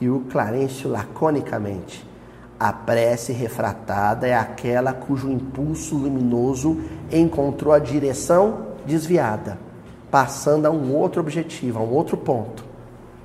E 0.00 0.08
o 0.08 0.20
Clarencio, 0.20 0.88
laconicamente, 0.88 2.08
a 2.58 2.72
prece 2.72 3.32
refratada 3.32 4.26
é 4.26 4.34
aquela 4.34 4.92
cujo 4.92 5.28
impulso 5.28 5.96
luminoso 5.96 6.80
encontrou 7.10 7.74
a 7.74 7.78
direção 7.78 8.71
desviada, 8.84 9.58
passando 10.10 10.66
a 10.66 10.70
um 10.70 10.94
outro 10.94 11.20
objetivo, 11.20 11.78
a 11.78 11.82
um 11.82 11.92
outro 11.92 12.16
ponto, 12.16 12.64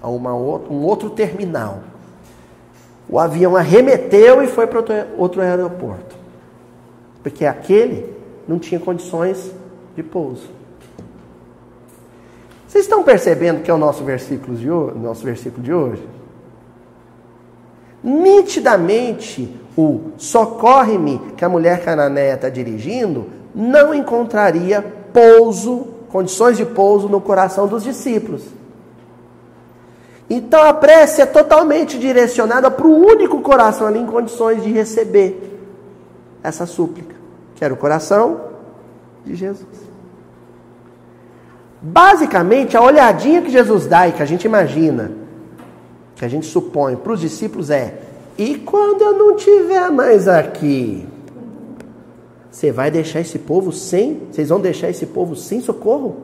a 0.02 0.10
uma 0.10 0.36
outro, 0.36 0.74
um 0.74 0.84
outro 0.84 1.10
terminal. 1.10 1.80
O 3.10 3.20
avião 3.20 3.56
arremeteu 3.56 4.44
e 4.44 4.48
foi 4.48 4.68
para 4.68 5.08
outro 5.18 5.42
aeroporto, 5.42 6.16
porque 7.24 7.46
aquele 7.46 8.14
não 8.48 8.60
tinha 8.60 8.80
condições 8.80 9.52
de 9.96 10.04
pouso. 10.04 10.50
Vocês 12.68 12.84
estão 12.84 13.02
percebendo 13.04 13.64
que 13.64 13.72
é 13.72 13.74
o 13.74 13.78
nosso 13.78 14.04
versículo 14.04 14.58
de 14.58 14.70
hoje? 14.70 14.98
Nosso 15.00 15.24
versículo 15.24 15.64
de 15.64 15.74
hoje? 15.74 16.08
Nitidamente, 18.04 19.54
o 19.78 20.12
socorre-me 20.18 21.20
que 21.38 21.44
a 21.46 21.50
mulher 21.50 21.84
cananeia 21.84 22.34
está 22.34 22.50
dirigindo 22.50 23.28
não 23.56 23.94
encontraria 23.94 24.82
pouso, 25.18 25.88
condições 26.10 26.58
de 26.58 26.66
pouso 26.66 27.10
no 27.10 27.20
coração 27.20 27.66
dos 27.66 27.84
discípulos. 27.84 28.44
Então 30.30 30.62
a 30.62 30.74
prece 30.74 31.24
é 31.24 31.26
totalmente 31.26 31.98
direcionada 31.98 32.70
para 32.70 32.86
o 32.86 32.96
único 32.96 33.42
coração 33.42 33.88
ali 33.88 33.98
em 33.98 34.06
condições 34.06 34.62
de 34.62 34.72
receber 34.72 35.60
essa 36.44 36.68
súplica, 36.68 37.16
que 37.56 37.66
era 37.66 37.74
o 37.74 37.78
coração 37.78 38.42
de 39.26 39.34
Jesus. 39.34 39.88
Basicamente, 41.82 42.78
a 42.78 42.82
olhadinha 42.82 43.42
que 43.42 43.50
Jesus 43.50 43.88
dá 43.88 44.08
e 44.08 44.12
que 44.12 44.22
a 44.22 44.26
gente 44.26 44.46
imagina, 44.46 45.12
que 46.16 46.26
a 46.26 46.28
gente 46.28 46.46
supõe 46.46 46.96
para 46.96 47.14
os 47.14 47.22
discípulos 47.22 47.72
é: 47.72 48.02
e 48.38 48.56
quando 48.56 49.02
eu 49.02 49.14
não 49.14 49.36
estiver 49.36 49.90
mais 49.90 50.28
aqui? 50.28 51.08
Você 52.58 52.72
vai 52.72 52.90
deixar 52.90 53.20
esse 53.20 53.38
povo 53.38 53.72
sem? 53.72 54.20
Vocês 54.32 54.50
vão 54.50 54.60
deixar 54.60 54.90
esse 54.90 55.06
povo 55.06 55.36
sem 55.36 55.62
socorro? 55.62 56.24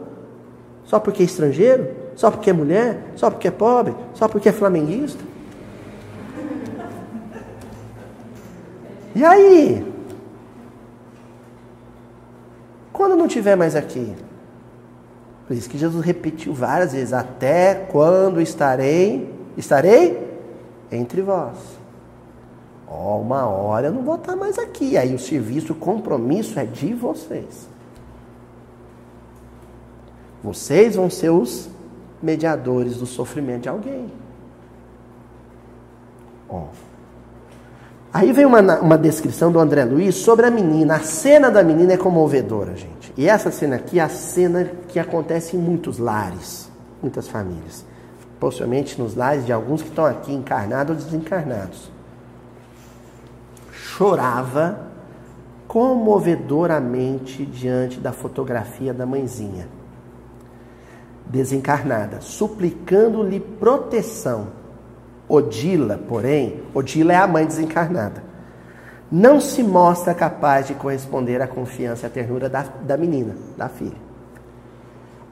Só 0.84 1.00
porque 1.00 1.22
é 1.22 1.26
estrangeiro? 1.28 1.92
Só 2.16 2.32
porque 2.32 2.50
é 2.50 2.54
mulher? 2.54 3.12
Só 3.16 3.30
porque 3.30 3.48
é 3.48 3.52
pobre? 3.52 3.94
Só 4.16 4.28
porque 4.28 4.50
é 4.50 4.52
flamenguista? 4.52 5.24
E 9.14 9.24
aí? 9.24 9.86
Quando 12.92 13.16
não 13.16 13.28
tiver 13.28 13.56
mais 13.56 13.76
aqui? 13.76 14.16
Por 15.48 15.56
isso 15.56 15.70
que 15.70 15.78
Jesus 15.78 16.04
repetiu 16.04 16.52
várias 16.52 16.94
vezes: 16.94 17.14
Até 17.14 17.76
quando 17.76 18.42
estarei? 18.42 19.32
Estarei 19.56 20.20
entre 20.92 21.22
vós. 21.22 21.83
Ó, 22.94 23.16
oh, 23.16 23.22
uma 23.22 23.48
hora 23.48 23.88
eu 23.88 23.92
não 23.92 24.04
vou 24.04 24.16
estar 24.16 24.36
mais 24.36 24.60
aqui. 24.60 24.96
Aí 24.96 25.16
o 25.16 25.20
serviço, 25.20 25.74
o 25.74 25.76
compromisso 25.76 26.60
é 26.60 26.66
de 26.66 26.94
vocês. 26.94 27.68
Vocês 30.44 30.96
vão 30.96 31.10
ser 31.10 31.32
os 31.32 31.70
mediadores 32.22 32.98
do 32.98 33.08
sofrimento 33.08 33.64
de 33.64 33.70
alguém. 33.70 34.12
Ó. 36.48 36.66
Aí 38.14 38.32
vem 38.32 38.46
uma, 38.46 38.62
uma 38.80 38.98
descrição 38.98 39.52
do 39.52 39.58
André 39.58 39.86
Luiz 39.86 40.14
sobre 40.16 40.46
a 40.46 40.52
menina. 40.52 40.98
A 40.98 41.00
cena 41.00 41.50
da 41.50 41.64
menina 41.64 41.94
é 41.94 41.98
comovedora, 41.98 42.76
gente. 42.76 43.12
E 43.18 43.28
essa 43.28 43.50
cena 43.50 43.78
aqui 43.78 44.00
é 44.00 44.04
a 44.04 44.10
cena 44.10 44.70
que 44.88 45.00
acontece 45.00 45.58
em 45.58 45.60
muitos 45.60 45.98
lares, 45.98 46.70
muitas 47.02 47.28
famílias. 47.28 47.84
Possivelmente 48.40 49.02
nos 49.02 49.16
lares 49.16 49.48
de 49.48 49.52
alguns 49.52 49.82
que 49.82 49.90
estão 49.90 50.06
aqui 50.06 50.32
encarnados 50.32 50.96
ou 50.96 51.04
desencarnados. 51.04 51.93
Chorava 53.96 54.80
comovedoramente 55.68 57.46
diante 57.46 58.00
da 58.00 58.12
fotografia 58.12 58.92
da 58.92 59.06
mãezinha 59.06 59.68
desencarnada, 61.28 62.20
suplicando-lhe 62.20 63.40
proteção 63.40 64.48
Odila, 65.30 66.00
porém, 66.08 66.64
Odila 66.74 67.14
é 67.14 67.18
a 67.18 67.28
mãe 67.28 67.46
desencarnada, 67.46 68.24
não 69.12 69.40
se 69.40 69.62
mostra 69.62 70.14
capaz 70.16 70.68
de 70.68 70.74
corresponder 70.74 71.40
à 71.40 71.48
confiança 71.48 72.06
e 72.06 72.08
à 72.08 72.10
ternura 72.10 72.50
da, 72.50 72.64
da 72.64 72.98
menina, 72.98 73.36
da 73.56 73.70
filha. 73.70 73.98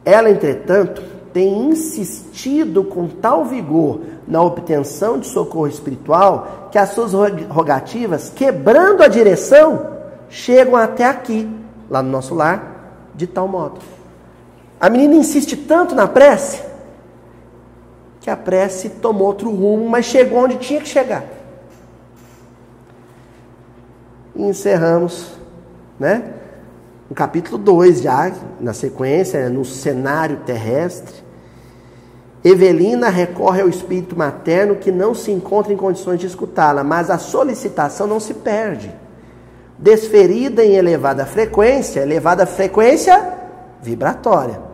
Ela, 0.06 0.30
entretanto, 0.30 1.02
tem 1.34 1.70
insistido 1.70 2.84
com 2.84 3.08
tal 3.08 3.46
vigor 3.46 4.02
na 4.28 4.42
obtenção 4.42 5.20
de 5.20 5.28
socorro 5.28 5.68
espiritual 5.68 6.70
que 6.72 6.78
as 6.78 6.90
suas 6.90 7.14
rogativas, 7.50 8.30
quebrando 8.30 9.04
a 9.04 9.08
direção, 9.08 9.98
chegam 10.30 10.76
até 10.76 11.06
aqui, 11.06 11.50
lá 11.90 12.02
no 12.02 12.10
nosso 12.10 12.34
lar, 12.34 13.10
de 13.14 13.28
tal 13.28 13.48
modo. 13.48 13.80
A 14.80 14.90
menina 14.90 15.16
insiste 15.16 15.56
tanto 15.56 15.94
na 15.94 16.08
prece 16.08 16.64
que 18.22 18.30
a 18.30 18.38
prece 18.38 18.90
tomou 18.90 19.28
outro 19.28 19.50
rumo, 19.50 19.90
mas 19.90 20.06
chegou 20.06 20.40
onde 20.44 20.58
tinha 20.58 20.80
que 20.80 20.88
chegar. 20.88 21.24
E 24.36 24.44
encerramos, 24.44 25.34
né? 26.00 26.41
No 27.12 27.16
capítulo 27.16 27.58
2 27.58 28.04
já, 28.04 28.32
na 28.58 28.72
sequência, 28.72 29.50
no 29.50 29.66
cenário 29.66 30.38
terrestre. 30.46 31.14
Evelina 32.42 33.10
recorre 33.10 33.62
ao 33.62 33.68
espírito 33.68 34.18
materno 34.18 34.78
que 34.78 34.94
não 34.94 35.14
se 35.14 35.30
encontra 35.30 35.74
em 35.74 35.78
condições 35.78 36.22
de 36.22 36.28
escutá-la, 36.28 36.86
mas 36.86 37.10
a 37.10 37.18
solicitação 37.18 38.08
não 38.08 38.22
se 38.22 38.34
perde. 38.34 38.96
Desferida 39.78 40.64
em 40.64 40.76
elevada 40.76 41.26
frequência, 41.26 42.00
elevada 42.00 42.46
frequência 42.46 43.22
vibratória 43.84 44.72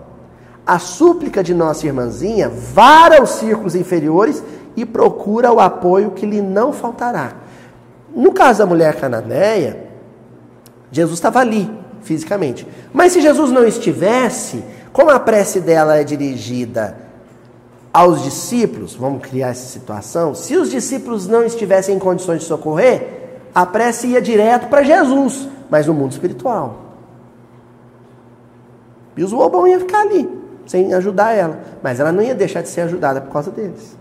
a 0.68 0.80
súplica 0.80 1.41
de 1.41 1.53
nossa 1.53 1.88
irmãzinha 1.88 2.49
vara 2.49 3.23
os 3.23 3.30
círculos 3.30 3.73
inferiores 3.73 4.43
e 4.76 4.85
procura 4.85 5.49
o 5.49 5.61
apoio 5.61 6.11
que 6.11 6.26
lhe 6.26 6.41
não 6.41 6.73
faltará. 6.73 7.31
No 8.14 8.34
caso 8.34 8.59
da 8.59 8.65
mulher 8.65 8.99
cananeia, 8.99 9.88
Jesus 10.91 11.18
estava 11.18 11.39
ali, 11.39 11.72
fisicamente. 12.02 12.68
Mas 12.94 13.14
se 13.14 13.22
Jesus 13.22 13.52
não 13.52 13.65
estivesse, 13.65 14.64
como 14.91 15.10
a 15.10 15.19
prece 15.19 15.60
dela 15.60 15.98
é 15.98 16.03
dirigida 16.03 16.98
aos 17.94 18.24
discípulos, 18.24 18.95
vamos 18.95 19.22
criar 19.22 19.49
essa 19.49 19.68
situação, 19.68 20.36
se 20.36 20.56
os 20.56 20.69
discípulos 20.69 21.28
não 21.28 21.44
estivessem 21.44 21.95
em 21.95 21.99
condições 21.99 22.41
de 22.41 22.45
socorrer, 22.45 23.40
a 23.53 23.65
prece 23.65 24.07
ia 24.07 24.22
direto 24.22 24.68
para 24.68 24.84
Jesus, 24.84 25.48
mas 25.69 25.88
no 25.88 25.94
mundo 25.94 26.11
espiritual. 26.11 26.86
E 29.15 29.24
os 29.24 29.34
Obão 29.34 29.68
ia 29.68 29.80
ficar 29.80 30.02
ali 30.02 30.38
sem 30.68 30.94
ajudar 30.94 31.32
ela. 31.32 31.60
Mas 31.82 31.99
ela 31.99 32.11
não 32.11 32.22
ia 32.22 32.36
deixar 32.36 32.61
de 32.61 32.69
ser 32.69 32.82
ajudada 32.82 33.22
por 33.22 33.32
causa 33.32 33.49
deles. 33.49 33.98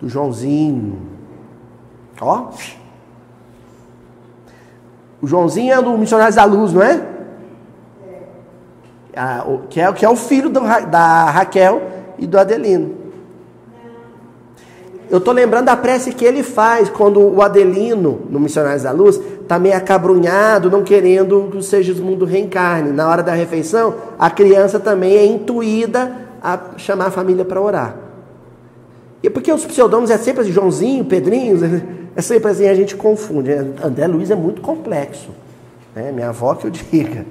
Do 0.00 0.08
Joãozinho. 0.08 1.00
Ó. 2.20 2.50
O 5.26 5.28
Joãozinho 5.28 5.74
é 5.74 5.82
do 5.82 5.98
Missionários 5.98 6.36
da 6.36 6.44
Luz, 6.44 6.72
não 6.72 6.80
é? 6.80 7.02
Ah, 9.16 9.44
que, 9.68 9.80
é 9.80 9.92
que 9.92 10.04
é 10.04 10.08
o 10.08 10.14
filho 10.14 10.48
do, 10.48 10.60
da 10.60 11.24
Raquel 11.24 11.82
e 12.16 12.28
do 12.28 12.38
Adelino. 12.38 12.94
Eu 15.10 15.18
estou 15.18 15.34
lembrando 15.34 15.64
da 15.64 15.76
prece 15.76 16.12
que 16.12 16.24
ele 16.24 16.44
faz 16.44 16.88
quando 16.88 17.18
o 17.18 17.42
Adelino, 17.42 18.20
no 18.30 18.38
Missionários 18.38 18.84
da 18.84 18.92
Luz, 18.92 19.20
está 19.42 19.58
meio 19.58 19.76
acabrunhado, 19.76 20.70
não 20.70 20.84
querendo 20.84 21.48
que 21.50 21.56
o 21.56 21.62
Segismundo 21.62 22.24
reencarne. 22.24 22.92
Na 22.92 23.08
hora 23.08 23.24
da 23.24 23.32
refeição, 23.32 23.96
a 24.16 24.30
criança 24.30 24.78
também 24.78 25.16
é 25.16 25.26
intuída 25.26 26.12
a 26.40 26.76
chamar 26.76 27.06
a 27.06 27.10
família 27.10 27.44
para 27.44 27.60
orar. 27.60 27.96
E 29.24 29.28
porque 29.28 29.52
os 29.52 29.64
pseudônimos 29.64 30.08
é 30.08 30.18
sempre 30.18 30.42
assim, 30.42 30.52
Joãozinho, 30.52 31.04
Pedrinho, 31.04 31.58
é 32.16 32.22
sempre 32.22 32.50
assim, 32.50 32.66
a 32.66 32.74
gente 32.74 32.96
confunde. 32.96 33.52
André 33.52 34.06
Luiz 34.06 34.30
é 34.30 34.34
muito 34.34 34.62
complexo. 34.62 35.28
Né? 35.94 36.10
Minha 36.10 36.30
avó 36.30 36.54
que 36.54 36.66
eu 36.66 36.70
diga. 36.70 37.26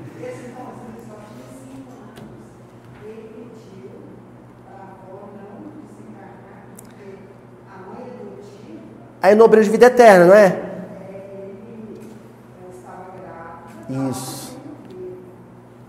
Aí 9.20 9.34
nobreza 9.34 9.66
de 9.66 9.72
vida 9.72 9.88
eterna, 9.88 10.26
não 10.28 10.36
é? 10.36 10.62
Isso. 14.12 14.56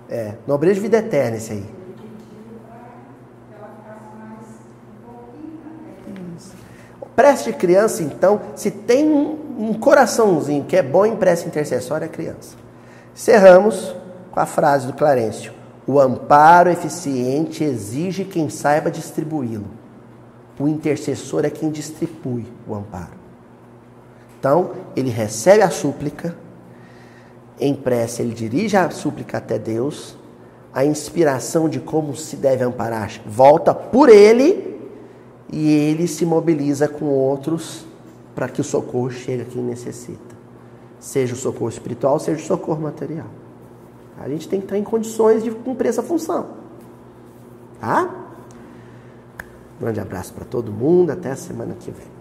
É, 0.08 0.36
nobreza 0.46 0.76
de 0.76 0.80
vida 0.80 0.96
eterna 0.96 1.36
esse 1.36 1.52
aí. 1.52 1.75
Prece 7.16 7.44
de 7.44 7.54
criança, 7.54 8.02
então, 8.02 8.42
se 8.54 8.70
tem 8.70 9.10
um, 9.10 9.72
coraçãozinho 9.72 10.64
que 10.64 10.76
é 10.76 10.82
bom 10.82 11.06
em 11.06 11.16
prece 11.16 11.46
intercessória, 11.46 12.04
é 12.04 12.08
criança. 12.08 12.56
Cerramos 13.14 13.96
com 14.30 14.38
a 14.38 14.44
frase 14.44 14.86
do 14.86 14.92
Clarencio. 14.92 15.54
O 15.86 15.98
amparo 15.98 16.68
eficiente 16.68 17.64
exige 17.64 18.22
quem 18.22 18.50
saiba 18.50 18.90
distribuí-lo. 18.90 19.70
O 20.60 20.68
intercessor 20.68 21.46
é 21.46 21.50
quem 21.50 21.70
distribui 21.70 22.46
o 22.68 22.74
amparo. 22.74 23.16
Então, 24.38 24.72
ele 24.94 25.08
recebe 25.08 25.62
a 25.62 25.70
súplica, 25.70 26.36
em 27.58 27.74
prece, 27.74 28.20
ele 28.20 28.34
dirige 28.34 28.76
a 28.76 28.90
súplica 28.90 29.38
até 29.38 29.58
Deus, 29.58 30.18
a 30.74 30.84
inspiração 30.84 31.66
de 31.66 31.80
como 31.80 32.14
se 32.14 32.36
deve 32.36 32.62
amparar 32.62 33.10
volta 33.24 33.74
por 33.74 34.10
ele 34.10 34.75
e 35.52 35.70
ele 35.70 36.06
se 36.06 36.24
mobiliza 36.26 36.88
com 36.88 37.06
outros 37.06 37.84
para 38.34 38.48
que 38.48 38.60
o 38.60 38.64
socorro 38.64 39.10
chegue 39.10 39.42
a 39.42 39.44
quem 39.44 39.62
necessita, 39.62 40.36
seja 40.98 41.34
o 41.34 41.36
socorro 41.36 41.70
espiritual, 41.70 42.18
seja 42.18 42.42
o 42.42 42.44
socorro 42.44 42.82
material. 42.82 43.26
A 44.18 44.28
gente 44.28 44.48
tem 44.48 44.60
que 44.60 44.66
estar 44.66 44.78
em 44.78 44.84
condições 44.84 45.42
de 45.42 45.50
cumprir 45.50 45.88
essa 45.88 46.02
função, 46.02 46.46
tá? 47.80 48.10
Um 49.76 49.80
grande 49.80 50.00
abraço 50.00 50.32
para 50.32 50.44
todo 50.44 50.72
mundo, 50.72 51.10
até 51.10 51.30
a 51.30 51.36
semana 51.36 51.74
que 51.78 51.90
vem. 51.90 52.16